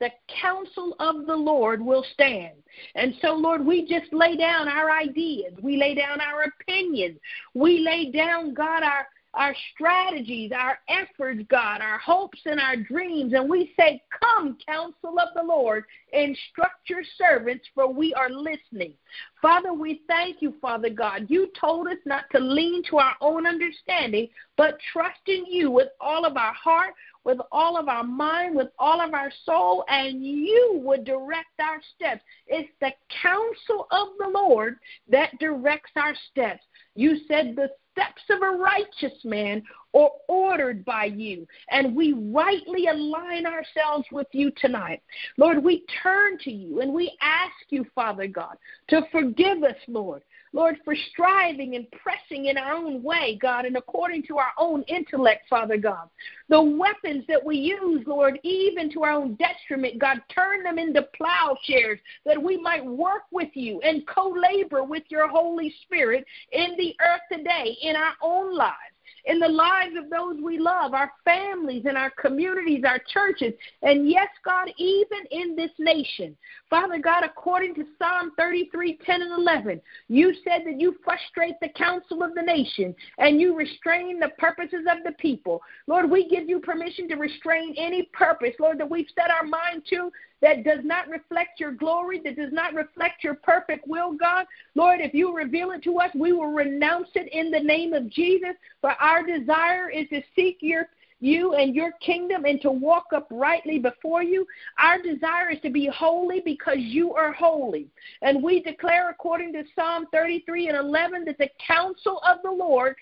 the 0.03 0.11
counsel 0.41 0.97
of 0.99 1.27
the 1.27 1.37
Lord 1.37 1.81
will 1.81 2.05
stand. 2.13 2.57
And 2.97 3.15
so, 3.23 3.35
Lord, 3.35 3.65
we 3.65 3.87
just 3.87 4.13
lay 4.13 4.37
down 4.37 4.67
our 4.67 4.91
ideas. 4.91 5.55
We 5.63 5.77
lay 5.77 5.95
down 5.95 6.21
our 6.21 6.43
opinions. 6.43 7.21
We 7.55 7.79
lay 7.79 8.11
down, 8.11 8.53
God, 8.53 8.83
our, 8.83 9.07
our 9.35 9.55
strategies, 9.73 10.51
our 10.51 10.81
efforts, 10.89 11.43
God, 11.49 11.81
our 11.83 11.99
hopes 11.99 12.41
and 12.47 12.59
our 12.59 12.75
dreams. 12.75 13.33
And 13.33 13.49
we 13.49 13.73
say, 13.79 14.03
Come, 14.21 14.59
counsel 14.67 15.21
of 15.21 15.29
the 15.37 15.45
Lord, 15.45 15.85
instruct 16.13 16.91
your 16.91 17.05
servants, 17.17 17.65
for 17.73 17.87
we 17.87 18.13
are 18.15 18.29
listening. 18.29 18.95
Father, 19.41 19.73
we 19.73 20.03
thank 20.09 20.43
you, 20.43 20.55
Father 20.61 20.91
God. 20.91 21.27
You 21.29 21.49
told 21.59 21.87
us 21.87 21.99
not 22.07 22.25
to 22.33 22.41
lean 22.41 22.83
to 22.91 22.99
our 22.99 23.15
own 23.21 23.47
understanding, 23.47 24.29
but 24.57 24.79
trust 24.93 25.21
in 25.29 25.47
you 25.47 25.71
with 25.71 25.89
all 26.01 26.25
of 26.25 26.37
our 26.37 26.55
heart, 26.55 26.95
with 27.25 27.39
all 27.51 27.77
of 27.77 27.89
our 27.89 28.05
mind, 28.05 28.57
with 28.57 28.69
all 28.79 29.01
of 29.01 29.15
our 29.15 29.33
soul, 29.45 29.85
and 29.89 30.25
you 30.25 30.81
would 30.85 31.05
direct 31.05 31.61
our 31.61 31.81
steps. 31.95 32.23
It's 32.47 32.71
the 32.81 32.93
counsel 33.23 33.87
of 33.91 34.09
the 34.19 34.29
Lord 34.29 34.77
that 35.09 35.39
directs 35.39 35.93
our 35.97 36.15
steps. 36.31 36.63
You 36.95 37.19
said 37.29 37.55
the 37.57 37.71
steps 37.93 38.23
of 38.31 38.43
a 38.43 38.57
righteous 38.57 39.25
man 39.25 39.63
are 39.95 40.11
ordered 40.29 40.85
by 40.85 41.05
you, 41.05 41.47
and 41.71 41.95
we 41.95 42.13
rightly 42.13 42.87
align 42.87 43.47
ourselves 43.47 44.07
with 44.11 44.27
you 44.33 44.51
tonight. 44.57 45.03
Lord, 45.37 45.63
we 45.63 45.85
turn 46.03 46.39
to 46.39 46.51
you 46.51 46.81
and 46.81 46.93
we 46.93 47.17
ask 47.21 47.53
you, 47.69 47.87
Father 47.95 48.27
God, 48.27 48.57
to 48.89 49.03
forgive 49.13 49.63
us, 49.63 49.77
Lord, 49.87 50.23
Lord, 50.53 50.79
for 50.85 50.95
striving 51.13 51.77
and 51.77 51.87
pressing 51.91 52.47
in 52.47 52.59
our 52.59 52.75
own 52.75 53.03
way, 53.03 53.39
God, 53.41 53.65
and 53.65 53.77
according 53.77 54.25
to 54.25 54.39
our 54.39 54.53
own 54.59 54.83
intellect, 54.83 55.49
Father 55.49 55.79
God. 55.79 56.09
The 56.49 56.61
weapons 56.61 57.25
that 57.29 57.43
we 57.43 57.57
use, 57.57 58.05
Lord, 58.07 58.39
even 58.43 58.93
to 58.93 59.03
our 59.03 59.13
own 59.13 59.37
detriment, 59.37 59.99
God, 59.99 60.21
turn 60.35 60.63
them 60.63 60.79
into 60.79 61.09
plowshares 61.17 61.99
that 62.27 62.43
we 62.43 62.59
might 62.59 62.85
work 62.85 63.23
with 63.31 63.51
you 63.55 63.81
and 63.81 64.07
co 64.07 64.29
labor 64.31 64.85
with 64.85 65.05
your 65.09 65.29
Holy 65.29 65.75
Spirit 65.83 66.25
in 66.53 66.77
the 66.77 66.95
earth 67.01 67.23
today, 67.31 67.77
in 67.83 67.97
our 67.97 68.13
own 68.23 68.55
lives 68.55 68.92
in 69.25 69.39
the 69.39 69.49
lives 69.49 69.95
of 69.97 70.11
those 70.11 70.41
we 70.43 70.59
love, 70.59 70.95
our 70.95 71.13
families 71.25 71.85
and 71.87 71.97
our 71.97 72.11
communities, 72.11 72.83
our 72.87 72.99
churches, 73.13 73.53
and 73.83 74.11
yes, 74.11 74.29
God, 74.45 74.69
even 74.79 75.19
in 75.31 75.55
this 75.55 75.71
nation. 75.79 76.37
Father 76.69 76.99
God, 76.99 77.23
according 77.25 77.75
to 77.77 77.85
Psalm 77.99 78.33
33 78.37 78.99
10 79.05 79.23
and 79.23 79.33
11, 79.33 79.81
you 80.09 80.35
said 80.45 80.63
that 80.67 80.81
you 80.81 80.97
frustrate 81.05 81.55
the 81.61 81.69
counsel 81.69 82.23
of 82.23 82.35
the 82.35 82.43
nation 82.43 82.95
and 83.19 83.41
you 83.41 83.57
restrain 83.57 84.19
the 84.19 84.31
purposes 84.39 84.87
of 84.91 85.05
the 85.05 85.13
people. 85.13 85.63
Lord, 85.87 86.11
we 86.11 86.29
give 86.29 86.49
you 86.49 86.61
permission 86.61 87.09
to 87.09 87.17
restrain 87.17 87.75
any 87.77 88.11
purpose, 88.13 88.55
Lord, 88.59 88.79
that 88.79 88.91
we've 88.91 89.07
set 89.15 89.31
our 89.31 89.45
mind 89.45 89.83
to 89.91 90.11
that 90.43 90.65
does 90.65 90.81
not 90.85 91.09
reflect 91.09 91.61
your 91.61 91.73
glory, 91.73 92.21
that 92.25 92.37
does 92.37 92.53
not 92.53 92.75
reflect 92.75 93.25
your 93.25 93.35
perfect 93.35 93.87
will, 93.87 94.13
God. 94.13 94.45
Lord, 94.75 95.01
if 95.01 95.15
you 95.15 95.35
reveal 95.35 95.71
it 95.71 95.83
to 95.85 95.99
us, 95.99 96.11
we 96.15 96.33
will 96.33 96.53
renounce 96.53 97.09
it 97.15 97.33
in 97.33 97.51
the 97.51 97.61
name 97.61 97.95
of 97.95 98.11
Jesus. 98.11 98.55
For 98.81 98.91
our 99.01 99.25
desire 99.25 99.89
is 99.89 100.09
to 100.11 100.21
seek 100.35 100.59
your 100.61 100.89
you 101.23 101.55
and 101.55 101.75
your 101.75 101.93
kingdom 102.05 102.45
and 102.45 102.61
to 102.61 102.71
walk 102.71 103.07
uprightly 103.15 103.79
before 103.79 104.25
you. 104.25 104.45
Our 104.79 105.01
desire 105.01 105.51
is 105.51 105.61
to 105.61 105.71
be 105.71 105.87
holy 105.87 106.43
because 106.45 106.79
you 106.79 107.15
are 107.15 107.33
holy. 107.33 107.87
And 108.23 108.43
we 108.43 108.61
declare, 108.61 109.09
according 109.09 109.53
to 109.53 109.63
Psalm 109.77 110.07
33 110.13 110.69
and 110.69 110.77
11, 110.77 111.25
that 111.27 111.39
the 111.39 111.49
counsel 111.65 112.21
of 112.27 112.39
the 112.43 112.51
Lord 112.51 112.97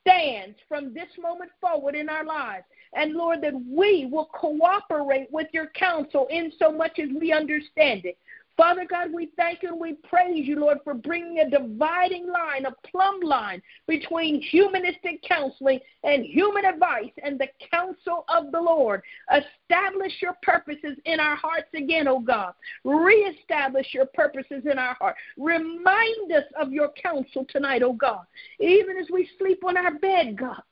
stands 0.00 0.56
from 0.68 0.94
this 0.94 1.08
moment 1.20 1.50
forward 1.60 1.94
in 1.94 2.08
our 2.08 2.24
lives. 2.24 2.64
And 2.94 3.14
Lord, 3.14 3.40
that 3.42 3.54
we 3.54 4.08
will 4.10 4.28
cooperate 4.34 5.28
with 5.30 5.48
your 5.52 5.68
counsel 5.68 6.26
in 6.30 6.52
so 6.58 6.70
much 6.70 6.98
as 6.98 7.08
we 7.18 7.32
understand 7.32 8.04
it. 8.04 8.18
Father 8.56 8.84
God, 8.88 9.12
we 9.12 9.30
thank 9.36 9.62
you 9.62 9.70
and 9.70 9.80
we 9.80 9.94
praise 9.94 10.46
you, 10.46 10.60
Lord, 10.60 10.78
for 10.84 10.94
bringing 10.94 11.38
a 11.38 11.50
dividing 11.50 12.26
line, 12.30 12.66
a 12.66 12.88
plumb 12.88 13.20
line 13.20 13.62
between 13.86 14.42
humanistic 14.42 15.22
counseling 15.22 15.80
and 16.04 16.24
human 16.24 16.64
advice 16.64 17.12
and 17.22 17.38
the 17.38 17.48
counsel 17.70 18.24
of 18.28 18.52
the 18.52 18.60
Lord. 18.60 19.02
Establish 19.30 20.12
your 20.20 20.36
purposes 20.42 20.98
in 21.06 21.18
our 21.18 21.36
hearts 21.36 21.68
again, 21.74 22.06
O 22.08 22.20
God. 22.20 22.52
Reestablish 22.84 23.94
your 23.94 24.06
purposes 24.06 24.64
in 24.70 24.78
our 24.78 24.94
heart. 24.94 25.16
Remind 25.38 26.32
us 26.32 26.44
of 26.60 26.72
your 26.72 26.90
counsel 27.02 27.46
tonight, 27.48 27.82
O 27.82 27.92
God. 27.92 28.24
Even 28.60 28.98
as 28.98 29.06
we 29.10 29.28
sleep 29.38 29.64
on 29.64 29.76
our 29.76 29.94
bed, 29.98 30.36
God. 30.38 30.62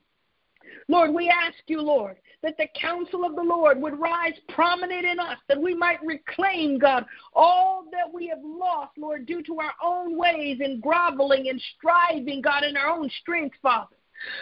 Lord, 0.87 1.13
we 1.13 1.29
ask 1.29 1.57
you, 1.67 1.81
Lord, 1.81 2.17
that 2.43 2.57
the 2.57 2.67
counsel 2.79 3.23
of 3.23 3.35
the 3.35 3.43
Lord 3.43 3.81
would 3.81 3.99
rise 3.99 4.33
prominent 4.49 5.05
in 5.05 5.19
us, 5.19 5.37
that 5.47 5.61
we 5.61 5.73
might 5.73 6.03
reclaim, 6.03 6.79
God, 6.79 7.05
all 7.33 7.85
that 7.91 8.11
we 8.11 8.27
have 8.27 8.43
lost, 8.43 8.97
Lord, 8.97 9.25
due 9.25 9.43
to 9.43 9.59
our 9.59 9.73
own 9.83 10.17
ways 10.17 10.59
and 10.59 10.81
groveling 10.81 11.49
and 11.49 11.61
striving, 11.77 12.41
God, 12.41 12.63
in 12.63 12.77
our 12.77 12.89
own 12.89 13.09
strength, 13.21 13.55
Father. 13.61 13.95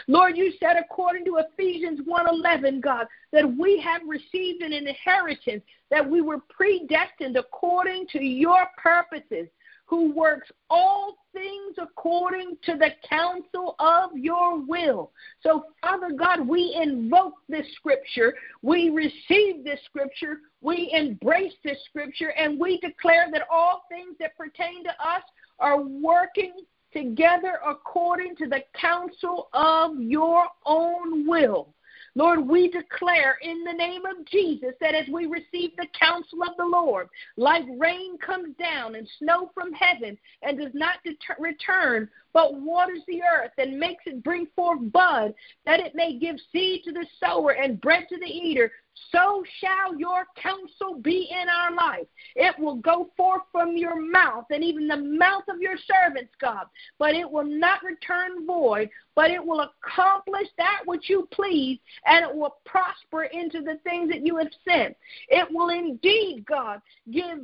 Lord, 0.07 0.37
you 0.37 0.51
said 0.59 0.75
according 0.77 1.25
to 1.25 1.37
Ephesians 1.37 2.01
1:11, 2.01 2.81
God, 2.81 3.07
that 3.31 3.49
we 3.57 3.79
have 3.79 4.01
received 4.05 4.61
an 4.61 4.73
inheritance, 4.73 5.63
that 5.89 6.07
we 6.07 6.21
were 6.21 6.39
predestined 6.49 7.37
according 7.37 8.07
to 8.07 8.23
your 8.23 8.65
purposes 8.77 9.47
who 9.89 10.11
works 10.13 10.51
all 10.69 11.17
things 11.33 11.75
according 11.81 12.57
to 12.63 12.75
the 12.75 12.89
counsel 13.09 13.75
of 13.79 14.15
your 14.15 14.61
will. 14.61 15.11
So, 15.41 15.65
Father 15.81 16.11
God, 16.11 16.47
we 16.47 16.77
invoke 16.79 17.33
this 17.47 17.65
scripture, 17.75 18.35
we 18.61 18.91
receive 18.91 19.63
this 19.63 19.79
scripture, 19.85 20.41
we 20.61 20.91
embrace 20.93 21.53
this 21.63 21.79
scripture, 21.89 22.31
and 22.37 22.59
we 22.59 22.79
declare 22.79 23.29
that 23.31 23.47
all 23.51 23.85
things 23.89 24.15
that 24.19 24.37
pertain 24.37 24.83
to 24.83 24.91
us 24.91 25.23
are 25.59 25.81
working 25.81 26.53
together 26.93 27.59
according 27.67 28.35
to 28.35 28.47
the 28.47 28.61
counsel 28.79 29.49
of 29.53 29.99
your 29.99 30.43
own 30.67 31.27
will. 31.27 31.73
Lord, 32.15 32.47
we 32.47 32.69
declare 32.69 33.37
in 33.41 33.63
the 33.63 33.73
name 33.73 34.05
of 34.05 34.25
Jesus 34.25 34.73
that 34.81 34.95
as 34.95 35.07
we 35.11 35.25
receive 35.25 35.75
the 35.77 35.87
counsel 35.99 36.43
of 36.43 36.57
the 36.57 36.65
Lord, 36.65 37.07
like 37.37 37.63
rain 37.77 38.17
comes 38.17 38.55
down 38.57 38.95
and 38.95 39.07
snow 39.19 39.51
from 39.53 39.71
heaven 39.73 40.17
and 40.41 40.57
does 40.57 40.73
not 40.73 41.03
deter- 41.03 41.35
return, 41.39 42.09
but 42.33 42.55
waters 42.55 43.01
the 43.07 43.21
earth 43.21 43.51
and 43.57 43.79
makes 43.79 44.03
it 44.05 44.23
bring 44.23 44.47
forth 44.55 44.79
bud, 44.91 45.33
that 45.65 45.79
it 45.79 45.95
may 45.95 46.17
give 46.17 46.37
seed 46.51 46.83
to 46.83 46.91
the 46.91 47.05
sower 47.19 47.51
and 47.51 47.81
bread 47.81 48.07
to 48.09 48.17
the 48.17 48.25
eater, 48.25 48.71
so 49.11 49.43
shall 49.59 49.97
your 49.97 50.25
counsel 50.35 50.99
be 51.01 51.29
in 51.31 51.49
our 51.49 51.73
life. 51.75 52.07
It 52.35 52.57
will 52.59 52.75
go 52.75 53.09
forth 53.17 53.43
from 53.51 53.75
your 53.75 53.99
mouth 53.99 54.45
and 54.51 54.63
even 54.63 54.87
the 54.87 54.97
mouth 54.97 55.43
of 55.49 55.61
your 55.61 55.77
servants, 55.77 56.33
God, 56.39 56.65
but 56.97 57.15
it 57.15 57.29
will 57.29 57.45
not 57.45 57.83
return 57.83 58.45
void, 58.45 58.89
but 59.15 59.31
it 59.31 59.43
will 59.43 59.61
accomplish 59.61 60.47
that 60.57 60.81
which 60.85 61.09
you 61.09 61.27
please, 61.31 61.79
and 62.05 62.25
it 62.25 62.35
will 62.35 62.57
prosper 62.65 63.23
into 63.23 63.61
the 63.61 63.79
things 63.83 64.09
that 64.09 64.25
you 64.25 64.37
have 64.37 64.51
sent. 64.67 64.95
It 65.29 65.47
will 65.51 65.69
indeed, 65.69 66.45
God, 66.45 66.81
give 67.11 67.39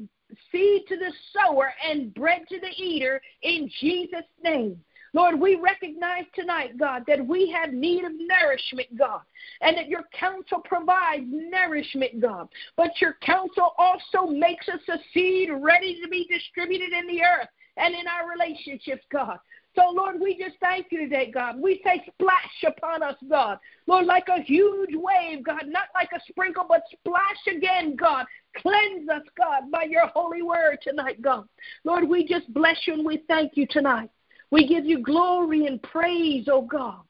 seed 0.51 0.83
to 0.87 0.97
the 0.97 1.11
sower 1.33 1.73
and 1.87 2.13
bread 2.13 2.41
to 2.49 2.59
the 2.59 2.71
eater 2.83 3.21
in 3.41 3.69
Jesus' 3.79 4.23
name. 4.43 4.79
Lord, 5.15 5.39
we 5.39 5.55
recognize 5.55 6.25
tonight, 6.33 6.77
God, 6.77 7.05
that 7.07 7.25
we 7.25 7.49
have 7.49 7.71
need 7.71 8.03
of 8.03 8.11
nourishment, 8.19 8.97
God, 8.97 9.21
and 9.61 9.77
that 9.77 9.87
your 9.87 10.03
counsel 10.11 10.59
provides 10.65 11.23
nourishment, 11.25 12.19
God. 12.19 12.49
But 12.75 12.99
your 12.99 13.15
counsel 13.21 13.75
also 13.77 14.27
makes 14.29 14.67
us 14.67 14.81
a 14.89 14.97
seed 15.13 15.51
ready 15.53 16.01
to 16.01 16.09
be 16.09 16.27
distributed 16.29 16.91
in 16.91 17.07
the 17.07 17.23
earth 17.23 17.47
and 17.77 17.95
in 17.95 18.05
our 18.07 18.29
relationships, 18.29 19.05
God. 19.09 19.39
So, 19.73 19.83
Lord, 19.89 20.19
we 20.19 20.37
just 20.37 20.57
thank 20.59 20.87
you 20.89 20.99
today, 20.99 21.31
God. 21.31 21.61
We 21.61 21.79
say 21.85 22.03
splash 22.13 22.63
upon 22.67 23.01
us, 23.01 23.15
God. 23.29 23.59
Lord, 23.87 24.07
like 24.07 24.27
a 24.27 24.41
huge 24.41 24.95
wave, 24.95 25.45
God, 25.45 25.63
not 25.67 25.87
like 25.93 26.09
a 26.13 26.19
sprinkle, 26.27 26.65
but 26.67 26.83
splash 26.91 27.55
again, 27.55 27.95
God. 27.95 28.25
Cleanse 28.57 29.07
us, 29.07 29.23
God, 29.37 29.71
by 29.71 29.83
your 29.83 30.07
holy 30.07 30.41
word 30.41 30.79
tonight, 30.81 31.21
God. 31.21 31.47
Lord, 31.85 32.05
we 32.05 32.27
just 32.27 32.53
bless 32.53 32.77
you 32.85 32.95
and 32.95 33.05
we 33.05 33.23
thank 33.29 33.55
you 33.55 33.65
tonight. 33.69 34.09
We 34.51 34.67
give 34.67 34.85
you 34.85 35.01
glory 35.01 35.65
and 35.65 35.81
praise, 35.81 36.47
oh 36.51 36.61
God. 36.61 37.01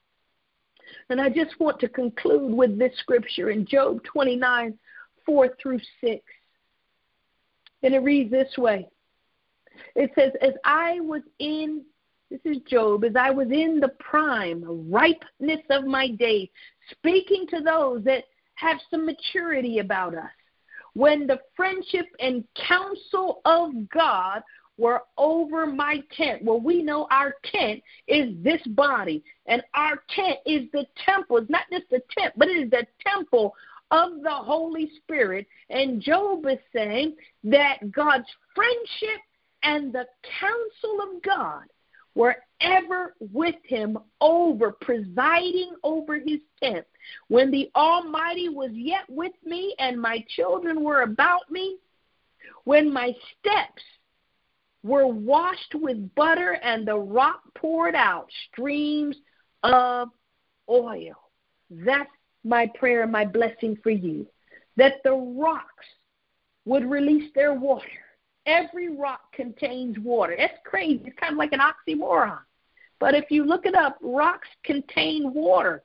And 1.10 1.20
I 1.20 1.30
just 1.30 1.60
want 1.60 1.80
to 1.80 1.90
conclude 1.90 2.54
with 2.54 2.78
this 2.78 2.98
scripture 3.00 3.50
in 3.50 3.66
Job 3.66 4.04
29 4.04 4.78
4 5.26 5.56
through 5.62 5.80
6. 6.02 6.22
And 7.84 7.94
it 7.94 8.00
reads 8.00 8.32
this 8.32 8.58
way 8.58 8.88
It 9.96 10.12
says, 10.16 10.32
As 10.42 10.54
I 10.64 11.00
was 11.02 11.22
in, 11.40 11.84
this 12.32 12.40
is 12.46 12.58
Job, 12.68 13.04
as 13.04 13.16
I 13.16 13.30
was 13.32 13.52
in 13.52 13.80
the 13.80 13.94
prime 14.00 14.64
ripeness 14.92 15.62
of 15.70 15.86
my 15.86 16.10
days, 16.10 16.50
speaking 16.92 17.46
to 17.50 17.62
those 17.62 18.04
that 18.04 18.24
have 18.56 18.78
some 18.90 19.06
maturity 19.06 19.80
about 19.80 20.16
us, 20.16 20.32
when 20.94 21.28
the 21.28 21.40
friendship 21.56 22.06
and 22.20 22.44
counsel 22.68 23.42
of 23.46 23.90
God 23.90 24.42
were 24.78 25.02
over 25.18 25.66
my 25.66 26.04
tent. 26.16 26.44
Well, 26.44 26.60
we 26.60 26.82
know 26.82 27.08
our 27.12 27.36
tent 27.46 27.82
is 28.08 28.34
this 28.44 28.62
body, 28.68 29.24
and 29.46 29.64
our 29.74 30.04
tent 30.10 30.38
is 30.46 30.64
the 30.74 30.86
temple. 31.06 31.38
It's 31.38 31.50
not 31.50 31.64
just 31.72 31.90
the 31.90 32.02
tent, 32.18 32.34
but 32.38 32.50
it 32.50 32.66
is 32.66 32.70
the 32.70 32.86
temple 33.06 33.56
of 33.92 34.22
the 34.22 34.32
Holy 34.32 34.92
Spirit. 34.98 35.48
And 35.70 36.02
Job 36.02 36.46
is 36.48 36.60
saying 36.74 37.16
that 37.46 37.92
God's 37.92 38.28
friendship 38.54 39.22
and 39.64 39.94
the 39.94 40.06
counsel 40.40 41.16
of 41.16 41.22
God 41.24 41.64
were 42.16 42.38
ever 42.62 43.14
with 43.20 43.56
him 43.64 43.98
over 44.22 44.72
presiding 44.72 45.72
over 45.84 46.18
his 46.18 46.40
tent. 46.62 46.86
When 47.28 47.52
the 47.52 47.70
Almighty 47.76 48.50
was 48.50 48.72
yet 48.74 49.04
with 49.10 49.34
me 49.44 49.76
and 49.80 50.02
my 50.02 50.26
children 50.30 50.84
were 50.84 51.02
about 51.02 51.52
me, 51.52 51.78
when 52.64 52.92
my 52.92 53.14
steps 53.40 53.84
were 54.86 55.08
washed 55.08 55.74
with 55.74 56.14
butter, 56.14 56.60
and 56.62 56.88
the 56.88 56.96
rock 56.96 57.42
poured 57.56 57.96
out 57.96 58.28
streams 58.52 59.16
of 59.64 60.10
oil. 60.70 61.16
That's 61.72 62.10
my 62.44 62.70
prayer 62.76 63.02
and 63.02 63.12
my 63.12 63.26
blessing 63.26 63.78
for 63.82 63.90
you. 63.90 64.28
That 64.78 65.02
the 65.04 65.14
rocks 65.14 65.86
would 66.66 66.86
release 66.86 67.32
their 67.34 67.54
water. 67.54 67.88
Every 68.46 68.96
rock 68.96 69.22
contains 69.34 69.98
water. 69.98 70.36
That's 70.38 70.60
crazy. 70.64 71.02
It's 71.06 71.20
kind 71.20 71.32
of 71.32 71.40
like 71.40 71.54
an 71.54 71.62
oxymoron. 71.62 72.38
But 73.00 73.16
if 73.16 73.32
you 73.32 73.44
look 73.44 73.66
it 73.66 73.74
up, 73.74 73.98
rocks 74.02 74.48
contain 74.64 75.34
water. 75.34 75.82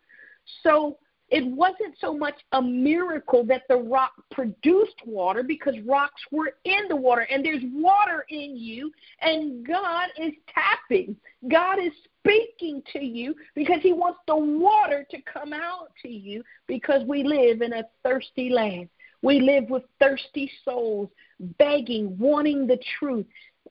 So 0.62 0.98
it 1.30 1.46
wasn't 1.46 1.94
so 2.00 2.12
much 2.12 2.34
a 2.52 2.60
miracle 2.60 3.44
that 3.44 3.62
the 3.68 3.76
rock 3.76 4.12
produced 4.32 4.96
water 5.06 5.42
because 5.42 5.74
rocks 5.86 6.20
were 6.32 6.54
in 6.64 6.88
the 6.88 6.96
water 6.96 7.26
and 7.30 7.44
there's 7.44 7.62
water 7.72 8.24
in 8.30 8.56
you 8.56 8.90
and 9.20 9.64
God 9.66 10.08
is 10.18 10.32
tapping. 10.52 11.16
God 11.48 11.78
is 11.78 11.92
speaking 12.18 12.82
to 12.92 13.04
you 13.04 13.34
because 13.54 13.80
he 13.80 13.92
wants 13.92 14.18
the 14.26 14.36
water 14.36 15.06
to 15.10 15.22
come 15.22 15.52
out 15.52 15.92
to 16.02 16.08
you 16.08 16.42
because 16.66 17.04
we 17.06 17.22
live 17.22 17.62
in 17.62 17.74
a 17.74 17.84
thirsty 18.02 18.50
land. 18.50 18.88
We 19.22 19.40
live 19.40 19.70
with 19.70 19.84
thirsty 20.00 20.50
souls, 20.64 21.10
begging, 21.58 22.16
wanting 22.18 22.66
the 22.66 22.80
truth, 22.98 23.26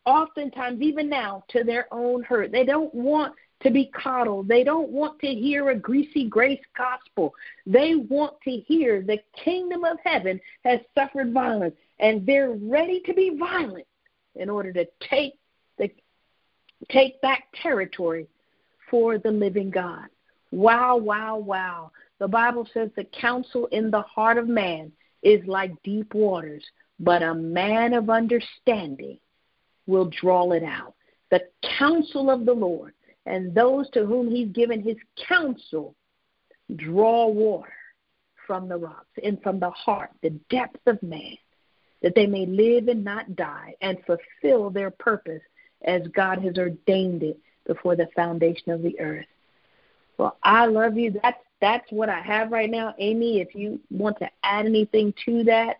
oftentimes, 0.06 0.82
even 0.82 1.10
now, 1.10 1.44
to 1.50 1.64
their 1.64 1.88
own 1.92 2.24
hurt. 2.24 2.52
They 2.52 2.64
don't 2.64 2.94
want 2.94 3.34
to 3.62 3.70
be 3.70 3.92
coddled. 3.94 4.48
They 4.48 4.64
don't 4.64 4.90
want 4.90 5.20
to 5.20 5.28
hear 5.28 5.70
a 5.70 5.76
greasy 5.76 6.28
grace 6.28 6.62
gospel. 6.78 7.34
They 7.66 7.96
want 7.96 8.36
to 8.46 8.52
hear 8.52 9.02
the 9.02 9.20
kingdom 9.44 9.84
of 9.84 9.98
heaven 10.04 10.40
has 10.64 10.80
suffered 10.96 11.34
violence, 11.34 11.76
and 12.00 12.26
they're 12.26 12.52
ready 12.52 13.02
to 13.06 13.14
be 13.14 13.38
violent 13.38 13.86
in 14.36 14.50
order 14.50 14.72
to 14.74 14.88
take 15.10 15.34
the 15.78 15.92
take 16.90 17.20
back 17.22 17.44
territory 17.62 18.28
for 18.90 19.18
the 19.18 19.32
living 19.32 19.70
God. 19.70 20.08
Wow, 20.52 20.98
wow, 20.98 21.38
wow. 21.38 21.92
The 22.20 22.28
Bible 22.28 22.68
says 22.74 22.90
the 22.96 23.04
counsel 23.04 23.68
in 23.68 23.92
the 23.92 24.02
heart 24.02 24.38
of 24.38 24.48
man 24.48 24.92
is 25.22 25.46
like 25.46 25.72
deep 25.84 26.14
waters, 26.14 26.64
but 27.00 27.22
a 27.22 27.34
man 27.34 27.94
of 27.94 28.10
understanding 28.10 29.20
will 29.86 30.06
draw 30.06 30.52
it 30.52 30.64
out. 30.64 30.96
The 31.30 31.42
counsel 31.78 32.30
of 32.30 32.46
the 32.46 32.54
Lord 32.54 32.94
and 33.30 33.54
those 33.54 33.90
to 33.92 34.06
whom 34.06 34.30
he's 34.30 34.50
given 34.50 34.82
his 34.82 34.98
counsel 35.28 35.96
draw 36.76 37.28
water 37.28 37.72
from 38.48 38.68
the 38.68 38.76
rocks 38.76 39.06
and 39.24 39.42
from 39.44 39.60
the 39.60 39.70
heart, 39.70 40.10
the 40.24 40.32
depth 40.50 40.86
of 40.88 41.02
man, 41.04 41.38
that 42.02 42.16
they 42.16 42.26
may 42.26 42.48
live 42.48 42.88
and 42.88 43.04
not 43.04 43.36
die 43.36 43.76
and 43.82 44.00
fulfill 44.06 44.72
their 44.72 44.90
purpose 44.90 45.44
as 45.84 46.02
God 46.08 46.44
has 46.44 46.58
ordained 46.58 47.22
it 47.22 47.40
before 47.68 47.96
the 47.96 48.10
foundation 48.16 48.72
of 48.72 48.82
the 48.82 49.00
earth. 49.00 49.28
Well, 50.18 50.38
I 50.44 50.66
love 50.66 50.98
you. 50.98 51.18
That's 51.22 51.38
that's 51.62 51.92
what 51.92 52.10
I 52.10 52.22
have 52.22 52.52
right 52.52 52.70
now, 52.70 52.96
Amy. 52.98 53.42
If 53.42 53.54
you 53.54 53.80
want 53.92 54.18
to 54.20 54.30
add 54.44 54.66
anything 54.66 55.14
to 55.26 55.44
that, 55.44 55.78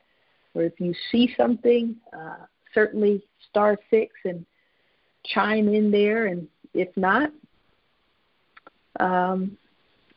or 0.54 0.64
if 0.64 0.80
you 0.80 0.94
see 1.12 1.34
something, 1.38 1.96
uh, 2.14 2.46
certainly 2.74 3.24
star 3.50 3.78
six 3.90 4.14
and 4.26 4.46
chime 5.26 5.74
in 5.74 5.90
there. 5.90 6.28
And 6.28 6.48
if 6.74 6.96
not, 6.96 7.32
um, 9.00 9.58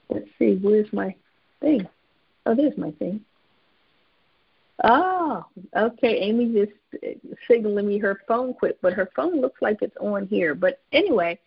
let's 0.09 0.29
see, 0.39 0.59
where's 0.61 0.93
my 0.93 1.15
thing? 1.61 1.87
Oh, 2.47 2.55
there's 2.55 2.77
my 2.77 2.91
thing. 2.93 3.25
Oh, 4.85 5.45
okay. 5.77 6.19
Amy 6.19 6.53
just 6.53 7.17
signaling 7.49 7.87
me 7.87 7.99
her 7.99 8.21
phone 8.27 8.53
quit, 8.55 8.79
but 8.83 8.93
her 8.95 9.11
phone 9.15 9.41
looks 9.41 9.63
like 9.63 9.79
it's 9.81 9.97
on 10.01 10.27
here. 10.27 10.55
But 10.55 10.81
anyway, 10.93 11.39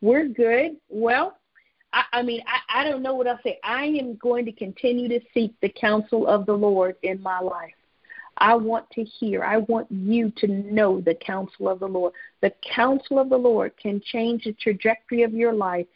we're 0.00 0.28
good. 0.28 0.76
Well, 0.88 1.36
I, 1.92 2.04
I 2.12 2.22
mean, 2.22 2.42
I, 2.46 2.82
I 2.82 2.84
don't 2.84 3.02
know 3.02 3.14
what 3.14 3.26
I'll 3.26 3.40
say. 3.42 3.58
I 3.64 3.84
am 3.84 4.16
going 4.16 4.44
to 4.44 4.52
continue 4.52 5.08
to 5.08 5.20
seek 5.32 5.54
the 5.60 5.68
counsel 5.68 6.26
of 6.28 6.46
the 6.46 6.52
Lord 6.52 6.96
in 7.02 7.20
my 7.20 7.40
life. 7.40 7.74
I 8.38 8.54
want 8.54 8.90
to 8.90 9.04
hear. 9.04 9.42
I 9.42 9.58
want 9.58 9.90
you 9.90 10.30
to 10.38 10.46
know 10.46 11.00
the 11.00 11.14
counsel 11.14 11.68
of 11.68 11.80
the 11.80 11.88
Lord. 11.88 12.12
The 12.40 12.52
counsel 12.62 13.18
of 13.18 13.28
the 13.28 13.36
Lord 13.36 13.72
can 13.76 14.00
change 14.04 14.44
the 14.44 14.52
trajectory 14.52 15.22
of 15.22 15.32
your 15.32 15.52
life 15.52 15.86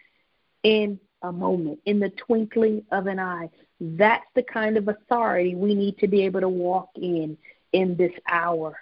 in 0.63 0.99
a 1.23 1.33
moment, 1.33 1.81
in 1.85 1.99
the 1.99 2.11
twinkling 2.11 2.85
of 2.93 3.07
an 3.07 3.19
eye. 3.19 3.51
That's 3.81 4.27
the 4.35 4.43
kind 4.43 4.77
of 4.77 4.89
authority 4.89 5.55
we 5.55 5.75
need 5.75 5.99
to 5.99 6.09
be 6.09 6.25
able 6.25 6.41
to 6.41 6.49
walk 6.49 6.91
in 6.95 7.37
in 7.73 7.97
this 7.97 8.13
hour. 8.29 8.79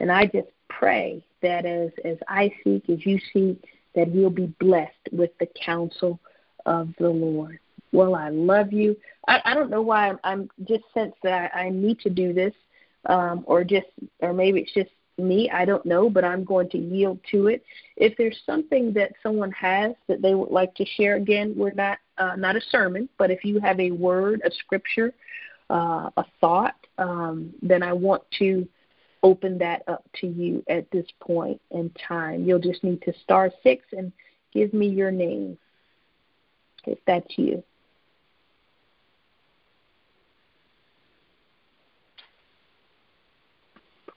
And 0.00 0.12
I 0.12 0.26
just 0.26 0.48
pray 0.68 1.24
that 1.42 1.66
as, 1.66 1.90
as 2.04 2.18
I 2.28 2.52
seek, 2.62 2.88
as 2.88 3.04
you 3.04 3.18
seek, 3.32 3.62
that 3.94 4.10
we'll 4.10 4.30
be 4.30 4.46
blessed 4.60 5.08
with 5.12 5.30
the 5.38 5.48
counsel 5.64 6.20
of 6.66 6.88
the 6.98 7.08
Lord. 7.08 7.58
Well, 7.92 8.14
I 8.14 8.28
love 8.28 8.72
you. 8.72 8.96
I, 9.26 9.40
I 9.44 9.54
don't 9.54 9.70
know 9.70 9.82
why 9.82 10.08
I'm, 10.08 10.18
I'm 10.24 10.50
just 10.64 10.84
sense 10.92 11.14
that 11.22 11.50
I, 11.54 11.64
I 11.64 11.70
need 11.70 12.00
to 12.00 12.10
do 12.10 12.32
this, 12.32 12.52
um, 13.06 13.44
or 13.46 13.64
just, 13.64 13.86
or 14.20 14.32
maybe 14.32 14.60
it's 14.60 14.74
just 14.74 14.90
me. 15.18 15.50
I 15.50 15.64
don't 15.64 15.84
know, 15.84 16.08
but 16.08 16.24
I'm 16.24 16.44
going 16.44 16.68
to 16.70 16.78
yield 16.78 17.18
to 17.32 17.48
it. 17.48 17.64
If 17.96 18.16
there's 18.16 18.40
something 18.46 18.92
that 18.94 19.12
someone 19.22 19.50
has 19.52 19.94
that 20.06 20.22
they 20.22 20.34
would 20.34 20.50
like 20.50 20.74
to 20.76 20.84
share, 20.84 21.16
again, 21.16 21.54
we're 21.56 21.72
not 21.72 21.98
uh, 22.18 22.36
not 22.36 22.56
a 22.56 22.60
sermon, 22.60 23.08
but 23.18 23.30
if 23.30 23.44
you 23.44 23.60
have 23.60 23.78
a 23.78 23.90
word, 23.90 24.42
a 24.44 24.50
scripture, 24.50 25.14
uh, 25.70 26.10
a 26.16 26.24
thought, 26.40 26.74
um, 26.98 27.52
then 27.62 27.82
I 27.82 27.92
want 27.92 28.22
to 28.38 28.66
open 29.22 29.58
that 29.58 29.82
up 29.88 30.04
to 30.20 30.26
you 30.26 30.62
at 30.68 30.90
this 30.90 31.06
point 31.20 31.60
in 31.70 31.90
time. 31.90 32.44
You'll 32.44 32.58
just 32.58 32.84
need 32.84 33.02
to 33.02 33.12
star 33.22 33.50
six 33.62 33.84
and 33.92 34.12
give 34.52 34.72
me 34.72 34.88
your 34.88 35.10
name 35.10 35.58
if 36.86 36.98
that's 37.06 37.36
you. 37.36 37.62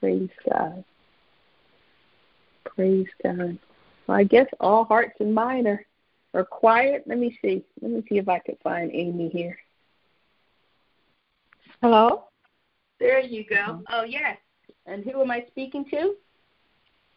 Praise 0.01 0.29
God. 0.49 0.83
Praise 2.65 3.07
God. 3.23 3.57
Well, 4.07 4.17
I 4.17 4.23
guess 4.23 4.47
all 4.59 4.83
hearts 4.83 5.15
and 5.19 5.33
minds 5.33 5.67
are, 5.67 5.85
are 6.33 6.43
quiet. 6.43 7.03
Let 7.05 7.19
me 7.19 7.37
see. 7.41 7.63
Let 7.81 7.91
me 7.91 8.03
see 8.09 8.17
if 8.17 8.27
I 8.27 8.39
can 8.39 8.57
find 8.63 8.91
Amy 8.93 9.29
here. 9.29 9.57
Hello? 11.81 12.25
There 12.99 13.19
you 13.19 13.45
go. 13.45 13.83
Oh, 13.89 14.03
yes. 14.03 14.37
And 14.87 15.03
who 15.03 15.21
am 15.21 15.31
I 15.31 15.45
speaking 15.51 15.85
to? 15.91 16.15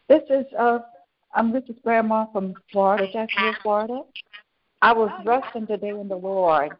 This 0.07 0.21
is 0.29 0.45
uh 0.57 0.79
I'm 1.33 1.51
Richard's 1.51 1.79
grandma 1.83 2.27
from 2.31 2.53
Florida, 2.71 3.07
Jacksonville, 3.11 3.55
Florida. 3.61 4.01
I 4.81 4.93
was 4.93 5.09
oh, 5.19 5.23
resting 5.25 5.67
today 5.67 5.89
in 5.89 6.07
the 6.07 6.15
Lord, 6.15 6.71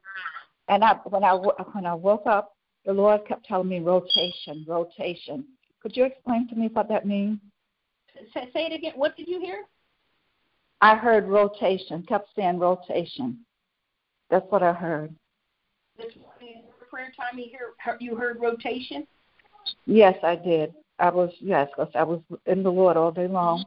and 0.69 0.83
I 0.83 0.93
when 1.05 1.23
I 1.23 1.33
when 1.33 1.85
I 1.85 1.93
woke 1.95 2.27
up, 2.27 2.55
the 2.85 2.93
Lord 2.93 3.25
kept 3.27 3.45
telling 3.45 3.67
me 3.67 3.79
rotation, 3.79 4.63
rotation. 4.67 5.45
Could 5.85 5.95
you 5.95 6.05
explain 6.05 6.47
to 6.47 6.55
me 6.55 6.67
what 6.73 6.89
that 6.89 7.05
means? 7.05 7.37
Say, 8.33 8.49
say 8.53 8.65
it 8.65 8.73
again. 8.73 8.93
What 8.95 9.15
did 9.15 9.27
you 9.27 9.39
hear? 9.39 9.65
I 10.81 10.95
heard 10.95 11.27
rotation. 11.27 12.01
Kept 12.09 12.27
saying 12.35 12.57
rotation. 12.57 13.45
That's 14.31 14.47
what 14.49 14.63
I 14.63 14.73
heard. 14.73 15.13
This 15.95 16.11
morning, 16.19 16.63
prayer 16.89 17.13
time, 17.15 17.37
you 17.37 17.45
hear 17.51 17.97
you 17.99 18.15
heard 18.15 18.41
rotation. 18.41 19.05
Yes, 19.85 20.15
I 20.23 20.35
did. 20.35 20.73
I 20.97 21.11
was 21.11 21.29
yes, 21.39 21.69
I 21.93 22.01
was 22.01 22.19
in 22.47 22.63
the 22.63 22.71
Lord 22.71 22.97
all 22.97 23.11
day 23.11 23.27
long, 23.27 23.63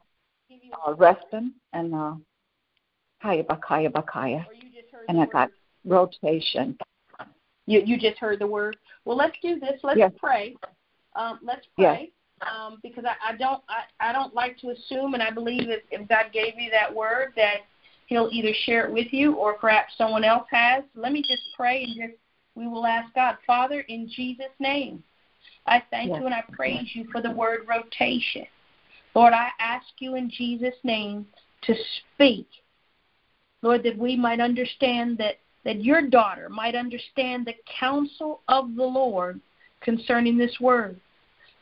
uh, 0.85 0.95
resting 0.95 1.53
and 1.73 1.95
uh, 1.95 2.15
Kaya 3.23 3.45
Bakaya 3.45 3.93
Bakaya. 3.93 4.45
And 5.09 5.21
I 5.21 5.27
got 5.27 5.51
rotation. 5.85 6.77
You 7.67 7.81
you 7.87 7.97
just 7.97 8.19
heard 8.19 8.41
the 8.41 8.47
word. 8.49 8.77
Well, 9.05 9.17
let's 9.17 9.37
do 9.41 9.61
this. 9.61 9.79
Let's 9.85 9.99
yes. 10.01 10.11
pray. 10.19 10.57
Um, 11.19 11.39
let's 11.43 11.67
pray. 11.77 12.11
Yes. 12.41 12.49
Um, 12.49 12.79
because 12.83 13.05
I, 13.05 13.33
I 13.33 13.37
don't 13.37 13.63
I, 13.69 14.11
I 14.11 14.13
don't 14.13 14.33
like 14.33 14.57
to 14.59 14.71
assume, 14.71 15.15
and 15.15 15.23
I 15.23 15.31
believe 15.31 15.67
that 15.67 15.83
if 15.91 16.09
God 16.09 16.27
gave 16.33 16.55
you 16.57 16.71
that 16.71 16.95
word, 16.95 17.33
that 17.37 17.63
He'll 18.07 18.29
either 18.33 18.53
share 18.65 18.87
it 18.87 18.93
with 18.93 19.09
you 19.11 19.35
or 19.35 19.55
perhaps 19.55 19.93
someone 19.99 20.25
else 20.25 20.47
has. 20.51 20.85
Let 20.95 21.13
me 21.13 21.21
just 21.21 21.43
pray 21.57 21.83
and 21.83 21.95
just 21.95 22.19
we 22.55 22.67
will 22.67 22.87
ask 22.87 23.13
God, 23.15 23.37
Father, 23.47 23.81
in 23.81 24.09
Jesus' 24.09 24.47
name, 24.59 25.03
I 25.67 25.83
thank 25.91 26.11
yes. 26.11 26.19
you 26.21 26.27
and 26.27 26.35
I 26.35 26.43
praise 26.53 26.89
you 26.95 27.07
for 27.13 27.21
the 27.21 27.31
word 27.31 27.67
rotation. 27.69 28.47
Lord, 29.15 29.33
I 29.33 29.49
ask 29.61 29.87
you 29.99 30.15
in 30.15 30.31
Jesus' 30.31 30.75
name 30.85 31.27
to 31.63 31.75
speak 32.15 32.47
Lord, 33.63 33.83
that 33.83 33.99
we 33.99 34.17
might 34.17 34.41
understand 34.41 35.19
that, 35.19 35.39
that 35.65 35.83
your 35.83 36.03
daughter 36.03 36.49
might 36.49 36.75
understand 36.75 37.47
the 37.47 37.55
counsel 37.79 38.41
of 38.49 38.75
the 38.77 38.85
Lord 38.85 39.41
concerning 39.81 40.39
this 40.39 40.57
word. 40.61 41.01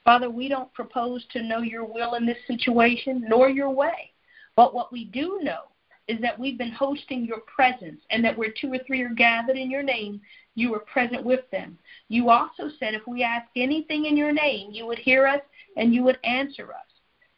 Father, 0.06 0.30
we 0.30 0.48
don't 0.48 0.72
propose 0.72 1.24
to 1.32 1.42
know 1.42 1.58
your 1.58 1.84
will 1.84 2.14
in 2.14 2.24
this 2.24 2.38
situation 2.46 3.24
nor 3.28 3.50
your 3.50 3.70
way. 3.70 4.12
But 4.54 4.72
what 4.72 4.92
we 4.92 5.06
do 5.06 5.40
know 5.42 5.62
is 6.06 6.20
that 6.20 6.38
we've 6.38 6.56
been 6.56 6.70
hosting 6.70 7.24
your 7.24 7.40
presence 7.40 8.00
and 8.10 8.24
that 8.24 8.38
where 8.38 8.54
two 8.58 8.72
or 8.72 8.78
three 8.86 9.02
are 9.02 9.08
gathered 9.08 9.56
in 9.56 9.68
your 9.68 9.82
name, 9.82 10.20
you 10.54 10.72
are 10.76 10.80
present 10.80 11.24
with 11.24 11.40
them. 11.50 11.76
You 12.08 12.30
also 12.30 12.70
said 12.78 12.94
if 12.94 13.02
we 13.08 13.24
ask 13.24 13.48
anything 13.56 14.06
in 14.06 14.16
your 14.16 14.32
name, 14.32 14.70
you 14.70 14.86
would 14.86 15.00
hear 15.00 15.26
us 15.26 15.40
and 15.76 15.92
you 15.92 16.04
would 16.04 16.18
answer 16.22 16.72
us. 16.72 16.86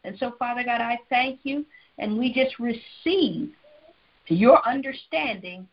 And 0.05 0.19
so, 0.19 0.35
Father 0.39 0.63
God, 0.63 0.83
I 0.83 0.99
thank 1.09 1.41
you, 1.45 1.65
and 1.97 2.19
we 2.19 2.33
just 2.33 2.59
receive 2.59 3.51
your 4.27 4.67
understanding 4.69 5.67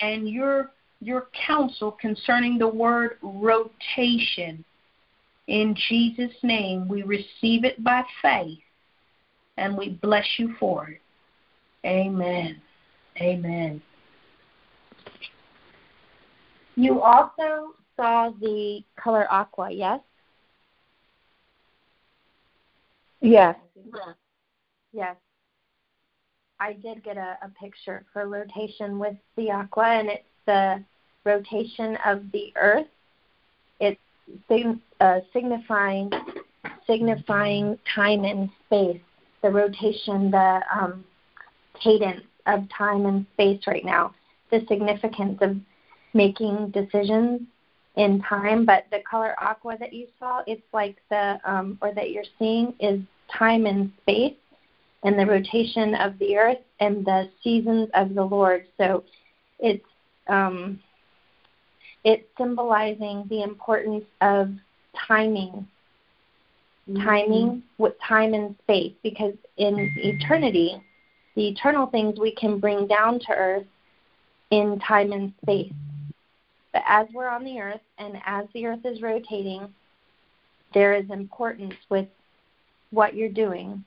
and 0.00 0.28
your 0.28 0.72
your 1.00 1.28
counsel 1.46 1.92
concerning 1.92 2.58
the 2.58 2.68
word 2.68 3.16
rotation. 3.22 4.64
In 5.48 5.76
Jesus' 5.88 6.36
name, 6.42 6.88
we 6.88 7.02
receive 7.02 7.64
it 7.64 7.82
by 7.82 8.04
faith 8.20 8.58
and 9.56 9.76
we 9.76 9.90
bless 9.90 10.26
you 10.38 10.54
for 10.58 10.88
it. 10.88 11.00
Amen. 11.84 12.60
Amen. 13.20 13.82
You 16.76 17.02
also 17.02 17.74
saw 17.96 18.30
the 18.40 18.82
color 18.96 19.30
aqua, 19.30 19.70
yes? 19.70 20.00
Yes. 23.20 23.56
Yes. 24.92 25.16
I 26.60 26.74
did 26.74 27.02
get 27.02 27.16
a, 27.16 27.38
a 27.42 27.48
picture 27.60 28.04
for 28.12 28.28
rotation 28.28 28.98
with 28.98 29.16
the 29.36 29.50
aqua, 29.50 29.86
and 29.86 30.08
it's 30.08 30.24
the 30.46 30.82
rotation 31.24 31.98
of 32.06 32.22
the 32.32 32.52
Earth. 32.56 32.86
It's 34.48 34.80
uh, 35.00 35.20
signifying 35.32 36.10
signifying 36.86 37.78
time 37.94 38.24
and 38.24 38.50
space. 38.66 39.00
The 39.42 39.50
rotation, 39.50 40.30
the 40.30 40.60
um, 40.72 41.04
cadence 41.82 42.24
of 42.46 42.68
time 42.76 43.06
and 43.06 43.26
space 43.34 43.60
right 43.66 43.84
now. 43.84 44.14
The 44.50 44.64
significance 44.68 45.38
of 45.40 45.56
making 46.14 46.70
decisions 46.70 47.42
in 47.96 48.22
time. 48.22 48.64
But 48.64 48.86
the 48.90 49.00
color 49.08 49.34
aqua 49.40 49.76
that 49.78 49.92
you 49.92 50.06
saw, 50.18 50.42
it's 50.46 50.62
like 50.72 50.96
the 51.10 51.38
um, 51.44 51.78
or 51.82 51.92
that 51.94 52.10
you're 52.10 52.24
seeing 52.38 52.74
is 52.80 53.00
time 53.36 53.66
and 53.66 53.90
space 54.02 54.34
and 55.04 55.18
the 55.18 55.26
rotation 55.26 55.94
of 55.96 56.18
the 56.18 56.36
earth 56.36 56.58
and 56.80 57.04
the 57.04 57.28
seasons 57.42 57.88
of 57.94 58.14
the 58.14 58.22
Lord. 58.22 58.66
So 58.78 59.04
it's 59.58 59.84
um, 60.28 60.80
it's 62.04 62.26
symbolizing 62.36 63.24
the 63.28 63.42
importance 63.42 64.04
of 64.20 64.50
timing, 65.06 65.66
mm-hmm. 66.88 67.02
timing 67.02 67.62
with 67.78 67.94
time 68.06 68.34
and 68.34 68.56
space, 68.62 68.92
because 69.02 69.34
in 69.56 69.92
eternity, 69.96 70.82
the 71.36 71.48
eternal 71.48 71.86
things 71.86 72.18
we 72.18 72.34
can 72.34 72.58
bring 72.58 72.86
down 72.86 73.18
to 73.20 73.32
earth 73.32 73.66
in 74.50 74.78
time 74.80 75.12
and 75.12 75.32
space. 75.42 75.72
But 76.72 76.82
as 76.86 77.06
we're 77.12 77.28
on 77.28 77.44
the 77.44 77.60
earth 77.60 77.80
and 77.98 78.16
as 78.26 78.46
the 78.54 78.66
earth 78.66 78.84
is 78.84 79.02
rotating, 79.02 79.72
there 80.74 80.94
is 80.94 81.08
importance 81.10 81.74
with 81.88 82.08
what 82.90 83.14
you're 83.14 83.28
doing 83.28 83.84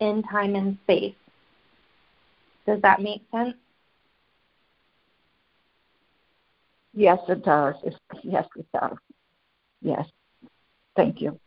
in 0.00 0.22
time 0.24 0.54
and 0.54 0.78
space. 0.84 1.14
Does 2.66 2.80
that 2.82 3.00
make 3.00 3.22
sense? 3.30 3.54
Yes, 6.94 7.18
it 7.28 7.44
does. 7.44 7.74
Yes, 8.22 8.46
it 8.56 8.66
does. 8.72 8.96
Yes. 9.80 10.06
Thank 10.96 11.20
you. 11.20 11.38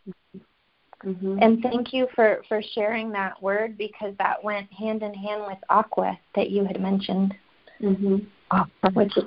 Mm-hmm. 1.04 1.38
And 1.40 1.62
thank 1.62 1.92
you 1.92 2.08
for, 2.14 2.42
for 2.48 2.60
sharing 2.74 3.12
that 3.12 3.40
word 3.42 3.78
because 3.78 4.14
that 4.18 4.42
went 4.42 4.72
hand 4.72 5.02
in 5.02 5.14
hand 5.14 5.42
with 5.46 5.58
aqua 5.68 6.18
that 6.34 6.50
you 6.50 6.64
had 6.64 6.80
mentioned, 6.80 7.34
mm-hmm. 7.80 8.16
oh, 8.50 8.64
which 8.94 9.16
is 9.16 9.24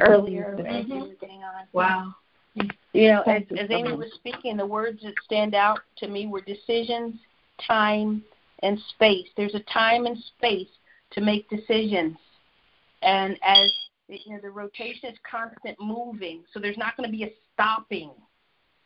earlier 0.00 0.56
when 0.56 0.88
you 0.88 1.00
were 1.00 1.14
getting 1.20 1.44
on. 1.44 1.66
Wow. 1.72 2.14
You 2.92 3.08
know, 3.08 3.22
as, 3.22 3.42
as 3.58 3.70
Amy 3.70 3.92
was 3.92 4.12
speaking, 4.14 4.56
the 4.56 4.66
words 4.66 5.02
that 5.02 5.14
stand 5.24 5.54
out 5.54 5.80
to 5.98 6.08
me 6.08 6.26
were 6.26 6.40
decisions, 6.40 7.16
time, 7.66 8.22
and 8.60 8.78
space. 8.94 9.26
There's 9.36 9.54
a 9.54 9.60
time 9.72 10.06
and 10.06 10.16
space 10.36 10.68
to 11.12 11.20
make 11.20 11.48
decisions. 11.50 12.16
And 13.02 13.38
as 13.44 13.70
you 14.08 14.34
know, 14.34 14.40
the 14.42 14.50
rotation 14.50 15.10
is 15.10 15.18
constant 15.28 15.76
moving, 15.80 16.44
so 16.52 16.60
there's 16.60 16.78
not 16.78 16.96
going 16.96 17.08
to 17.08 17.16
be 17.16 17.24
a 17.24 17.32
stopping 17.52 18.10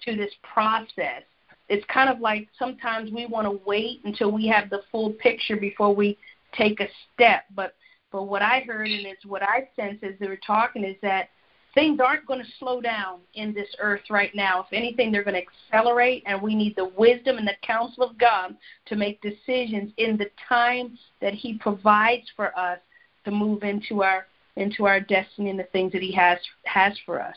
to 0.04 0.16
this 0.16 0.32
process. 0.42 1.22
It's 1.68 1.84
kind 1.92 2.08
of 2.08 2.20
like 2.20 2.48
sometimes 2.58 3.10
we 3.10 3.26
want 3.26 3.46
to 3.46 3.60
wait 3.66 4.00
until 4.04 4.30
we 4.30 4.46
have 4.48 4.70
the 4.70 4.82
full 4.90 5.10
picture 5.12 5.56
before 5.56 5.94
we 5.94 6.16
take 6.56 6.80
a 6.80 6.88
step. 7.14 7.44
But 7.54 7.74
but 8.10 8.24
what 8.24 8.40
I 8.40 8.60
heard 8.60 8.88
and 8.88 9.06
it's 9.06 9.26
what 9.26 9.42
I 9.42 9.68
sense 9.76 9.98
as 10.02 10.14
they 10.18 10.28
were 10.28 10.38
talking 10.38 10.82
is 10.82 10.96
that 11.02 11.28
things 11.74 12.00
aren't 12.00 12.26
going 12.26 12.40
to 12.40 12.50
slow 12.58 12.80
down 12.80 13.20
in 13.34 13.52
this 13.52 13.68
earth 13.80 14.00
right 14.08 14.34
now. 14.34 14.60
If 14.60 14.72
anything, 14.72 15.12
they're 15.12 15.24
going 15.24 15.34
to 15.34 15.42
accelerate, 15.72 16.22
and 16.26 16.40
we 16.40 16.54
need 16.54 16.74
the 16.74 16.90
wisdom 16.96 17.36
and 17.36 17.46
the 17.46 17.56
counsel 17.62 18.02
of 18.02 18.16
God 18.16 18.56
to 18.86 18.96
make 18.96 19.20
decisions 19.20 19.92
in 19.98 20.16
the 20.16 20.30
time 20.48 20.98
that 21.20 21.34
He 21.34 21.58
provides 21.58 22.24
for 22.34 22.58
us 22.58 22.78
to 23.26 23.30
move 23.30 23.62
into 23.62 24.02
our 24.02 24.26
into 24.58 24.86
our 24.86 25.00
destiny 25.00 25.50
and 25.50 25.58
the 25.58 25.64
things 25.64 25.92
that 25.92 26.02
He 26.02 26.12
has 26.12 26.38
has 26.64 26.98
for 27.06 27.20
us. 27.20 27.36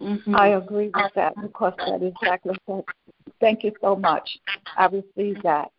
Mm-hmm. 0.00 0.34
I 0.34 0.48
agree 0.48 0.90
with 0.92 1.12
that 1.14 1.34
because 1.40 1.74
that 1.78 2.02
is 2.02 2.12
exactly 2.20 2.54
what. 2.66 2.84
Thank 3.40 3.64
you 3.64 3.72
so 3.80 3.96
much. 3.96 4.28
I 4.76 4.86
received 4.86 5.42
that. 5.42 5.70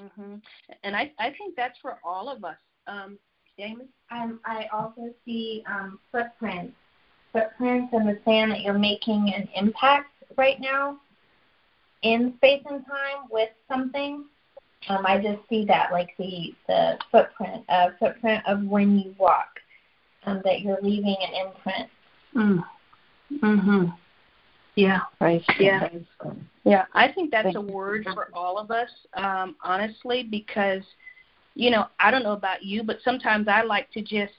Mm-hmm. 0.00 0.36
And 0.82 0.96
I 0.96 1.12
I 1.18 1.30
think 1.38 1.56
that's 1.56 1.78
for 1.80 1.98
all 2.04 2.28
of 2.28 2.44
us. 2.44 2.56
Um, 2.86 3.18
Damon? 3.56 3.88
Um, 4.10 4.40
I 4.44 4.66
also 4.72 5.14
see 5.24 5.64
um, 5.66 5.98
footprints, 6.12 6.74
footprints 7.32 7.92
in 7.92 8.06
the 8.06 8.18
sand 8.24 8.52
that 8.52 8.60
you're 8.60 8.78
making 8.78 9.32
an 9.34 9.48
impact 9.54 10.10
right 10.36 10.60
now 10.60 10.98
in 12.02 12.34
space 12.36 12.62
and 12.68 12.84
time 12.86 13.28
with 13.30 13.48
something. 13.68 14.26
Um, 14.88 15.04
I 15.04 15.18
just 15.18 15.40
see 15.48 15.64
that 15.66 15.90
like 15.92 16.10
the 16.18 16.54
the 16.68 16.98
footprint, 17.10 17.64
uh, 17.68 17.88
footprint 17.98 18.42
of 18.46 18.62
when 18.62 18.98
you 18.98 19.14
walk, 19.18 19.48
um, 20.24 20.40
that 20.44 20.60
you're 20.60 20.78
leaving 20.82 21.16
an 21.20 21.46
imprint. 21.46 21.90
Mm. 22.34 22.64
Mhm. 23.42 23.96
Yeah. 24.76 25.00
Right. 25.20 25.42
Yeah. 25.58 25.88
Yeah. 26.64 26.84
I 26.92 27.10
think 27.10 27.30
that's 27.30 27.56
a 27.56 27.60
word 27.60 28.06
for 28.14 28.28
all 28.34 28.58
of 28.58 28.70
us, 28.70 28.90
um, 29.14 29.56
honestly, 29.62 30.22
because 30.22 30.82
you 31.54 31.70
know, 31.70 31.86
I 31.98 32.10
don't 32.10 32.22
know 32.22 32.32
about 32.32 32.62
you, 32.62 32.82
but 32.82 32.98
sometimes 33.02 33.48
I 33.48 33.62
like 33.62 33.90
to 33.92 34.02
just 34.02 34.34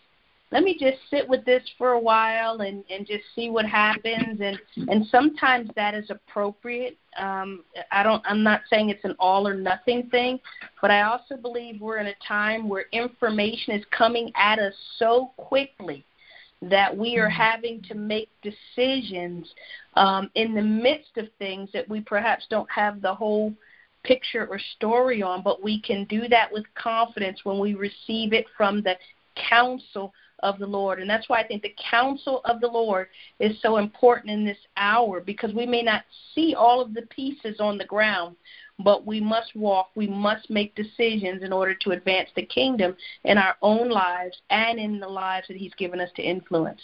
let 0.51 0.63
me 0.63 0.77
just 0.79 0.97
sit 1.09 1.27
with 1.27 1.43
this 1.45 1.63
for 1.77 1.91
a 1.91 1.99
while 1.99 2.61
and 2.61 2.83
and 2.89 3.05
just 3.05 3.23
see 3.35 3.49
what 3.49 3.65
happens 3.65 4.39
and 4.41 4.57
and 4.89 5.05
sometimes 5.07 5.69
that 5.75 5.93
is 5.93 6.09
appropriate 6.09 6.97
um 7.17 7.63
i 7.91 8.03
don't 8.03 8.23
i'm 8.25 8.43
not 8.43 8.61
saying 8.69 8.89
it's 8.89 9.03
an 9.03 9.15
all 9.19 9.47
or 9.47 9.53
nothing 9.53 10.07
thing 10.09 10.39
but 10.81 10.91
i 10.91 11.01
also 11.01 11.35
believe 11.35 11.81
we're 11.81 11.97
in 11.97 12.07
a 12.07 12.15
time 12.25 12.69
where 12.69 12.85
information 12.91 13.73
is 13.73 13.83
coming 13.91 14.31
at 14.35 14.59
us 14.59 14.73
so 14.97 15.31
quickly 15.37 16.03
that 16.61 16.95
we 16.95 17.17
are 17.17 17.27
mm-hmm. 17.27 17.41
having 17.41 17.81
to 17.83 17.93
make 17.93 18.29
decisions 18.41 19.47
um 19.95 20.29
in 20.35 20.55
the 20.55 20.61
midst 20.61 21.17
of 21.17 21.27
things 21.39 21.69
that 21.73 21.87
we 21.89 21.99
perhaps 22.01 22.45
don't 22.49 22.69
have 22.71 23.01
the 23.01 23.13
whole 23.13 23.53
picture 24.03 24.47
or 24.49 24.59
story 24.77 25.21
on, 25.21 25.43
but 25.43 25.61
we 25.61 25.81
can 25.81 26.05
do 26.05 26.27
that 26.29 26.51
with 26.51 26.63
confidence 26.75 27.39
when 27.43 27.59
we 27.59 27.75
receive 27.75 28.31
it 28.31 28.45
from 28.55 28.81
the 28.81 28.95
counsel 29.49 30.13
of 30.39 30.59
the 30.59 30.65
Lord. 30.65 30.99
And 30.99 31.09
that's 31.09 31.29
why 31.29 31.39
I 31.39 31.47
think 31.47 31.63
the 31.63 31.75
counsel 31.89 32.41
of 32.45 32.61
the 32.61 32.67
Lord 32.67 33.07
is 33.39 33.59
so 33.61 33.77
important 33.77 34.31
in 34.31 34.45
this 34.45 34.57
hour 34.77 35.19
because 35.19 35.53
we 35.53 35.65
may 35.65 35.81
not 35.81 36.03
see 36.33 36.55
all 36.55 36.81
of 36.81 36.93
the 36.93 37.03
pieces 37.03 37.59
on 37.59 37.77
the 37.77 37.85
ground, 37.85 38.35
but 38.79 39.05
we 39.05 39.19
must 39.19 39.55
walk, 39.55 39.89
we 39.95 40.07
must 40.07 40.49
make 40.49 40.75
decisions 40.75 41.43
in 41.43 41.51
order 41.51 41.73
to 41.75 41.91
advance 41.91 42.29
the 42.35 42.45
kingdom 42.45 42.95
in 43.23 43.37
our 43.37 43.55
own 43.61 43.89
lives 43.89 44.37
and 44.49 44.79
in 44.79 44.99
the 44.99 45.07
lives 45.07 45.47
that 45.47 45.57
He's 45.57 45.73
given 45.75 45.99
us 45.99 46.09
to 46.15 46.21
influence. 46.21 46.81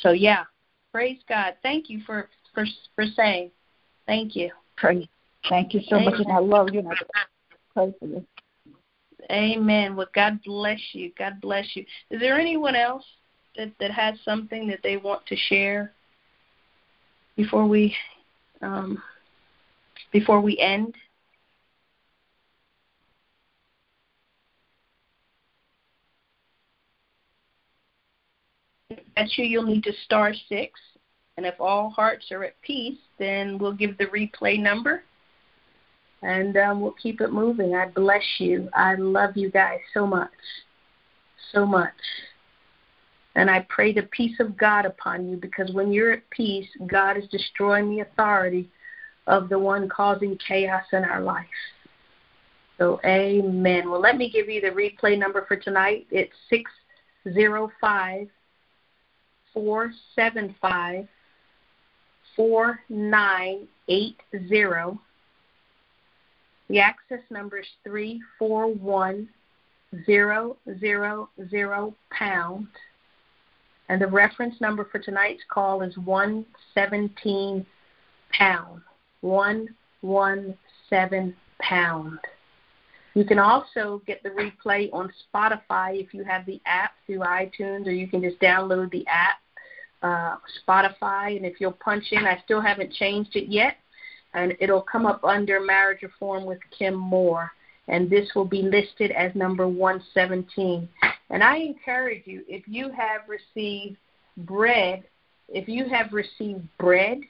So, 0.00 0.10
yeah, 0.10 0.44
praise 0.92 1.20
God. 1.28 1.54
Thank 1.62 1.88
you 1.88 2.00
for, 2.04 2.28
for, 2.52 2.66
for 2.94 3.04
saying. 3.16 3.50
Thank 4.06 4.36
you. 4.36 4.50
Praise 4.76 5.06
Thank 5.48 5.74
you 5.74 5.80
so 5.88 5.96
Amen. 5.96 6.12
much, 6.12 6.20
and 6.20 6.32
I 6.32 6.38
love 6.38 6.72
you. 6.72 6.80
And 6.80 6.88
I 6.88 6.94
pray 7.72 7.94
for 7.98 8.06
you. 8.06 8.26
Amen. 9.30 9.96
Well, 9.96 10.06
God 10.14 10.40
bless 10.44 10.80
you. 10.92 11.12
God 11.18 11.40
bless 11.40 11.74
you. 11.74 11.84
Is 12.10 12.20
there 12.20 12.38
anyone 12.38 12.76
else 12.76 13.04
that 13.56 13.72
that 13.80 13.90
has 13.90 14.18
something 14.24 14.68
that 14.68 14.80
they 14.82 14.96
want 14.96 15.26
to 15.26 15.36
share 15.36 15.92
before 17.36 17.66
we 17.66 17.94
um, 18.62 19.02
before 20.12 20.40
we 20.40 20.58
end? 20.58 20.94
That's 29.16 29.36
you. 29.36 29.44
You'll 29.44 29.64
need 29.64 29.84
to 29.84 29.92
star 30.04 30.32
six, 30.48 30.78
and 31.36 31.44
if 31.44 31.60
all 31.60 31.90
hearts 31.90 32.30
are 32.30 32.44
at 32.44 32.60
peace, 32.62 32.98
then 33.18 33.58
we'll 33.58 33.72
give 33.72 33.98
the 33.98 34.06
replay 34.06 34.60
number 34.60 35.02
and 36.26 36.56
um, 36.56 36.80
we'll 36.80 36.96
keep 37.00 37.20
it 37.20 37.32
moving. 37.32 37.76
I 37.76 37.86
bless 37.86 38.24
you. 38.38 38.68
I 38.74 38.96
love 38.96 39.36
you 39.36 39.48
guys 39.48 39.78
so 39.94 40.04
much, 40.04 40.28
so 41.52 41.64
much. 41.64 41.92
And 43.36 43.48
I 43.48 43.64
pray 43.68 43.92
the 43.92 44.08
peace 44.10 44.40
of 44.40 44.56
God 44.56 44.86
upon 44.86 45.28
you 45.28 45.36
because 45.36 45.70
when 45.72 45.92
you're 45.92 46.10
at 46.10 46.28
peace, 46.30 46.66
God 46.88 47.16
is 47.16 47.28
destroying 47.28 47.90
the 47.90 48.00
authority 48.00 48.68
of 49.28 49.48
the 49.48 49.58
one 49.58 49.88
causing 49.88 50.36
chaos 50.36 50.82
in 50.92 51.04
our 51.04 51.20
life. 51.20 51.46
So, 52.76 53.00
amen. 53.04 53.88
Well, 53.88 54.00
let 54.00 54.16
me 54.16 54.28
give 54.28 54.48
you 54.48 54.60
the 54.60 54.70
replay 54.70 55.16
number 55.16 55.44
for 55.46 55.56
tonight. 55.56 56.08
It's 56.10 56.34
605 56.50 58.28
475 59.54 61.06
4980. 62.34 64.98
The 66.68 66.80
access 66.80 67.20
number 67.30 67.58
is 67.58 67.66
three 67.84 68.20
four 68.38 68.72
one 68.72 69.28
zero 70.04 70.56
zero 70.80 71.28
zero 71.48 71.94
pound. 72.10 72.66
And 73.88 74.00
the 74.00 74.06
reference 74.06 74.60
number 74.60 74.88
for 74.90 74.98
tonight's 74.98 75.42
call 75.48 75.82
is 75.82 75.96
117 75.98 77.66
pound. 78.32 78.82
117 79.20 81.34
pound. 81.60 82.18
You 83.14 83.24
can 83.24 83.38
also 83.38 84.02
get 84.06 84.22
the 84.22 84.30
replay 84.30 84.92
on 84.92 85.10
Spotify 85.34 86.00
if 86.00 86.12
you 86.12 86.22
have 86.24 86.44
the 86.44 86.60
app 86.66 86.92
through 87.06 87.20
iTunes, 87.20 87.86
or 87.86 87.92
you 87.92 88.08
can 88.08 88.20
just 88.20 88.38
download 88.40 88.90
the 88.90 89.06
app, 89.06 89.38
uh, 90.02 90.36
Spotify. 90.68 91.36
And 91.36 91.46
if 91.46 91.60
you'll 91.60 91.72
punch 91.72 92.04
in, 92.10 92.26
I 92.26 92.42
still 92.44 92.60
haven't 92.60 92.92
changed 92.92 93.34
it 93.34 93.48
yet, 93.48 93.76
and 94.36 94.54
it'll 94.60 94.82
come 94.82 95.06
up 95.06 95.24
under 95.24 95.60
Marriage 95.60 96.02
Reform 96.02 96.44
with 96.44 96.58
Kim 96.78 96.94
Moore. 96.94 97.50
And 97.88 98.10
this 98.10 98.28
will 98.34 98.44
be 98.44 98.62
listed 98.62 99.10
as 99.12 99.34
number 99.34 99.66
117. 99.66 100.88
And 101.30 101.42
I 101.42 101.56
encourage 101.56 102.22
you, 102.26 102.42
if 102.46 102.68
you 102.68 102.90
have 102.90 103.22
received 103.28 103.96
bread, 104.38 105.04
if 105.48 105.68
you 105.68 105.88
have 105.88 106.12
received 106.12 106.62
bread 106.78 107.20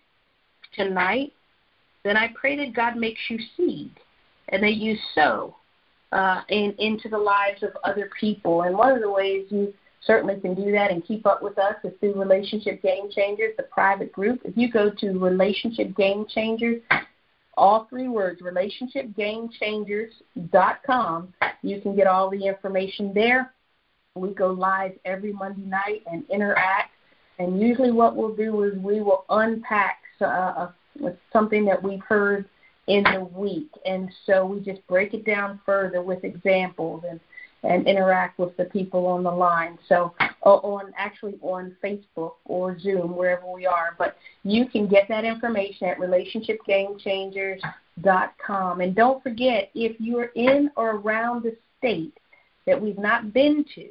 tonight, 0.75 1.33
then 2.05 2.17
I 2.17 2.33
pray 2.35 2.57
that 2.57 2.75
God 2.75 2.97
makes 2.97 3.21
you 3.29 3.39
seed 3.57 3.91
and 4.49 4.63
that 4.63 4.75
you 4.75 4.97
sow 5.15 5.55
uh, 6.13 6.43
in, 6.49 6.75
into 6.79 7.09
the 7.09 7.19
lives 7.19 7.63
of 7.63 7.71
other 7.85 8.11
people. 8.19 8.63
And 8.63 8.77
one 8.77 8.93
of 8.93 9.01
the 9.01 9.11
ways 9.11 9.47
you 9.51 9.73
certainly 10.07 10.41
can 10.41 10.55
do 10.55 10.73
that 10.73 10.91
and 10.91 11.05
keep 11.05 11.27
up 11.27 11.43
with 11.43 11.59
us 11.59 11.75
is 11.85 11.93
through 12.01 12.15
Relationship 12.15 12.81
Game 12.83 13.11
Changers, 13.11 13.53
the 13.57 13.65
private 13.65 14.13
group. 14.13 14.41
If 14.45 14.57
you 14.57 14.71
go 14.71 14.91
to 14.91 15.19
Relationship 15.19 15.95
Game 15.97 16.27
Changers, 16.33 16.81
all 17.57 17.87
three 17.91 18.07
words, 18.09 18.41
relationshipgamechangers.com, 18.43 21.35
you 21.63 21.81
can 21.81 21.97
get 21.97 22.07
all 22.07 22.31
the 22.31 22.47
information 22.47 23.13
there. 23.15 23.53
We 24.15 24.29
go 24.31 24.53
live 24.53 24.93
every 25.05 25.33
Monday 25.33 25.67
night 25.67 26.05
and 26.11 26.25
interact. 26.31 26.93
And 27.39 27.61
usually, 27.61 27.91
what 27.91 28.17
we'll 28.17 28.35
do 28.35 28.63
is 28.63 28.79
we 28.79 29.01
will 29.01 29.27
unpack 29.29 29.99
uh, 30.21 30.69
something 31.33 31.65
that 31.67 31.83
we've 31.83 32.03
heard 32.03 32.49
in 32.87 33.05
the 33.05 33.25
week. 33.25 33.71
And 33.85 34.11
so 34.25 34.47
we 34.47 34.61
just 34.61 34.87
break 34.87 35.13
it 35.13 35.27
down 35.27 35.61
further 35.67 36.01
with 36.03 36.25
examples 36.25 37.05
and, 37.09 37.21
and 37.67 37.87
interact 37.87 38.39
with 38.39 38.57
the 38.57 38.65
people 38.67 39.07
on 39.07 39.23
the 39.23 39.31
line. 39.31 39.79
So 39.89 40.15
uh, 40.21 40.49
on 40.49 40.93
actually 40.97 41.39
on 41.43 41.77
Facebook 41.83 42.35
or 42.45 42.79
Zoom, 42.79 43.17
wherever 43.17 43.51
we 43.51 43.65
are. 43.67 43.95
But 43.99 44.17
you 44.45 44.67
can 44.67 44.87
get 44.87 45.09
that 45.09 45.25
information 45.25 45.89
at 45.89 45.99
relationshipgamechangers.com. 45.99 48.81
And 48.81 48.95
don't 48.95 49.23
forget, 49.23 49.71
if 49.75 50.01
you're 50.01 50.31
in 50.37 50.71
or 50.77 50.97
around 50.97 51.43
the 51.43 51.57
state 51.79 52.17
that 52.67 52.81
we've 52.81 52.99
not 52.99 53.33
been 53.33 53.65
to, 53.75 53.89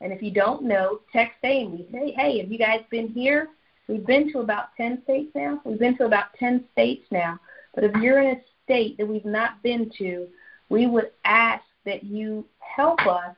and 0.00 0.12
if 0.12 0.22
you 0.22 0.30
don't 0.30 0.64
know, 0.64 1.00
text 1.12 1.38
Amy. 1.44 1.86
Say, 1.92 2.14
hey, 2.16 2.38
have 2.38 2.50
you 2.50 2.58
guys 2.58 2.80
been 2.90 3.08
here? 3.08 3.48
We've 3.88 4.06
been 4.06 4.32
to 4.32 4.40
about 4.40 4.74
10 4.76 5.02
states 5.04 5.30
now. 5.34 5.60
We've 5.64 5.78
been 5.78 5.96
to 5.98 6.06
about 6.06 6.34
10 6.38 6.64
states 6.72 7.06
now. 7.10 7.38
But 7.74 7.84
if 7.84 7.94
you're 7.96 8.20
in 8.20 8.36
a 8.36 8.40
state 8.64 8.96
that 8.98 9.06
we've 9.06 9.24
not 9.24 9.62
been 9.62 9.90
to, 9.98 10.26
we 10.68 10.86
would 10.86 11.10
ask 11.24 11.64
that 11.84 12.04
you 12.04 12.44
help 12.74 13.00
us 13.06 13.34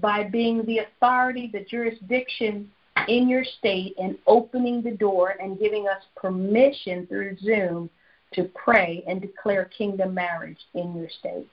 by 0.00 0.24
being 0.24 0.64
the 0.66 0.78
authority, 0.78 1.50
the 1.52 1.64
jurisdiction 1.64 2.70
in 3.08 3.28
your 3.28 3.44
state 3.58 3.94
and 3.98 4.18
opening 4.26 4.82
the 4.82 4.90
door 4.90 5.34
and 5.40 5.58
giving 5.58 5.86
us 5.86 6.02
permission 6.16 7.06
through 7.06 7.36
Zoom 7.38 7.88
to 8.34 8.44
pray 8.54 9.04
and 9.06 9.20
declare 9.20 9.66
kingdom 9.66 10.14
marriage 10.14 10.58
in 10.74 10.94
your 10.96 11.08
state. 11.20 11.46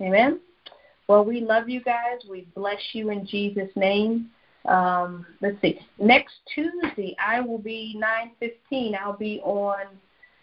Amen. 0.00 0.40
Well, 1.08 1.24
we 1.24 1.40
love 1.40 1.68
you 1.68 1.82
guys. 1.82 2.18
We 2.28 2.46
bless 2.54 2.80
you 2.92 3.10
in 3.10 3.26
Jesus' 3.26 3.70
name. 3.76 4.30
Um, 4.64 5.26
let's 5.40 5.60
see. 5.60 5.78
Next 5.98 6.34
Tuesday, 6.54 7.14
I 7.18 7.40
will 7.40 7.58
be 7.58 7.94
9:15. 7.98 8.94
I'll 8.94 9.16
be 9.16 9.40
on 9.40 9.86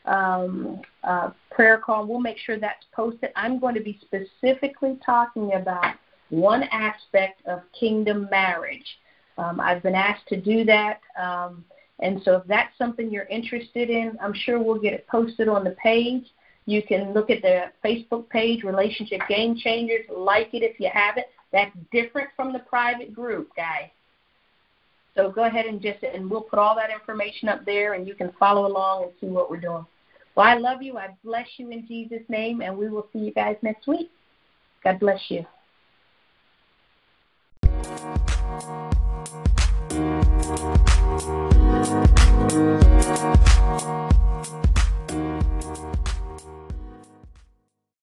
um, 0.10 0.82
uh, 1.03 1.30
prayer 1.51 1.78
call. 1.78 2.05
We'll 2.05 2.20
make 2.20 2.38
sure 2.38 2.60
that's 2.60 2.86
posted. 2.93 3.30
I'm 3.36 3.60
going 3.60 3.76
to 3.76 3.82
be 3.82 3.99
specifically 4.01 4.97
talking 5.05 5.53
about 5.53 5.95
one 6.30 6.64
aspect 6.64 7.45
of 7.45 7.62
kingdom 7.80 8.28
marriage. 8.30 8.86
Um, 9.38 9.60
I've 9.60 9.82
been 9.82 9.95
asked 9.95 10.28
to 10.30 10.41
do 10.41 10.66
that. 10.66 10.99
Um, 11.20 11.64
and 11.99 12.22
so 12.24 12.38
if 12.38 12.43
that's 12.47 12.76
something 12.78 13.12
you're 13.12 13.26
interested 13.26 13.89
in, 13.89 14.18
I'm 14.22 14.34
sure 14.34 14.62
we'll 14.62 14.80
get 14.80 14.93
it 14.93 15.07
posted 15.07 15.47
on 15.47 15.64
the 15.64 15.76
page. 15.82 16.26
You 16.66 16.82
can 16.84 17.14
look 17.14 17.30
at 17.30 17.41
the 17.41 17.66
Facebook 17.84 18.30
page, 18.30 18.64
Relationship 18.64 19.22
Game 19.28 19.55
Changers, 19.57 20.05
like 20.10 20.53
it 20.53 20.64
if 20.64 20.80
you 20.80 20.89
have 20.93 21.18
it. 21.18 21.26
That's 21.51 21.76
different 21.91 22.30
from 22.36 22.53
the 22.53 22.60
private 22.60 23.14
group, 23.14 23.49
guys. 23.55 23.89
So 25.16 25.32
go 25.32 25.45
ahead 25.45 25.66
and 25.66 25.82
just, 25.82 26.03
and 26.03 26.30
we'll 26.30 26.41
put 26.41 26.60
all 26.60 26.76
that 26.76 26.91
information 26.91 27.49
up 27.49 27.66
there 27.66 27.93
and 27.93 28.07
you 28.07 28.14
can 28.14 28.32
follow 28.39 28.68
along 28.68 29.03
and 29.03 29.12
see 29.20 29.28
what 29.28 29.49
we're 29.49 29.60
doing. 29.60 29.86
Well, 30.36 30.47
I 30.47 30.55
love 30.55 30.82
you. 30.82 30.97
I 30.97 31.09
bless 31.23 31.47
you 31.57 31.69
in 31.69 31.86
Jesus' 31.88 32.23
name, 32.30 32.61
and 32.61 32.77
we 32.77 32.89
will 32.89 33.07
see 33.11 33.19
you 33.19 33.34
guys 33.34 33.57
next 33.61 33.88
week. 33.88 34.11
God 34.84 34.99
bless 34.99 35.19
you. 35.30 35.45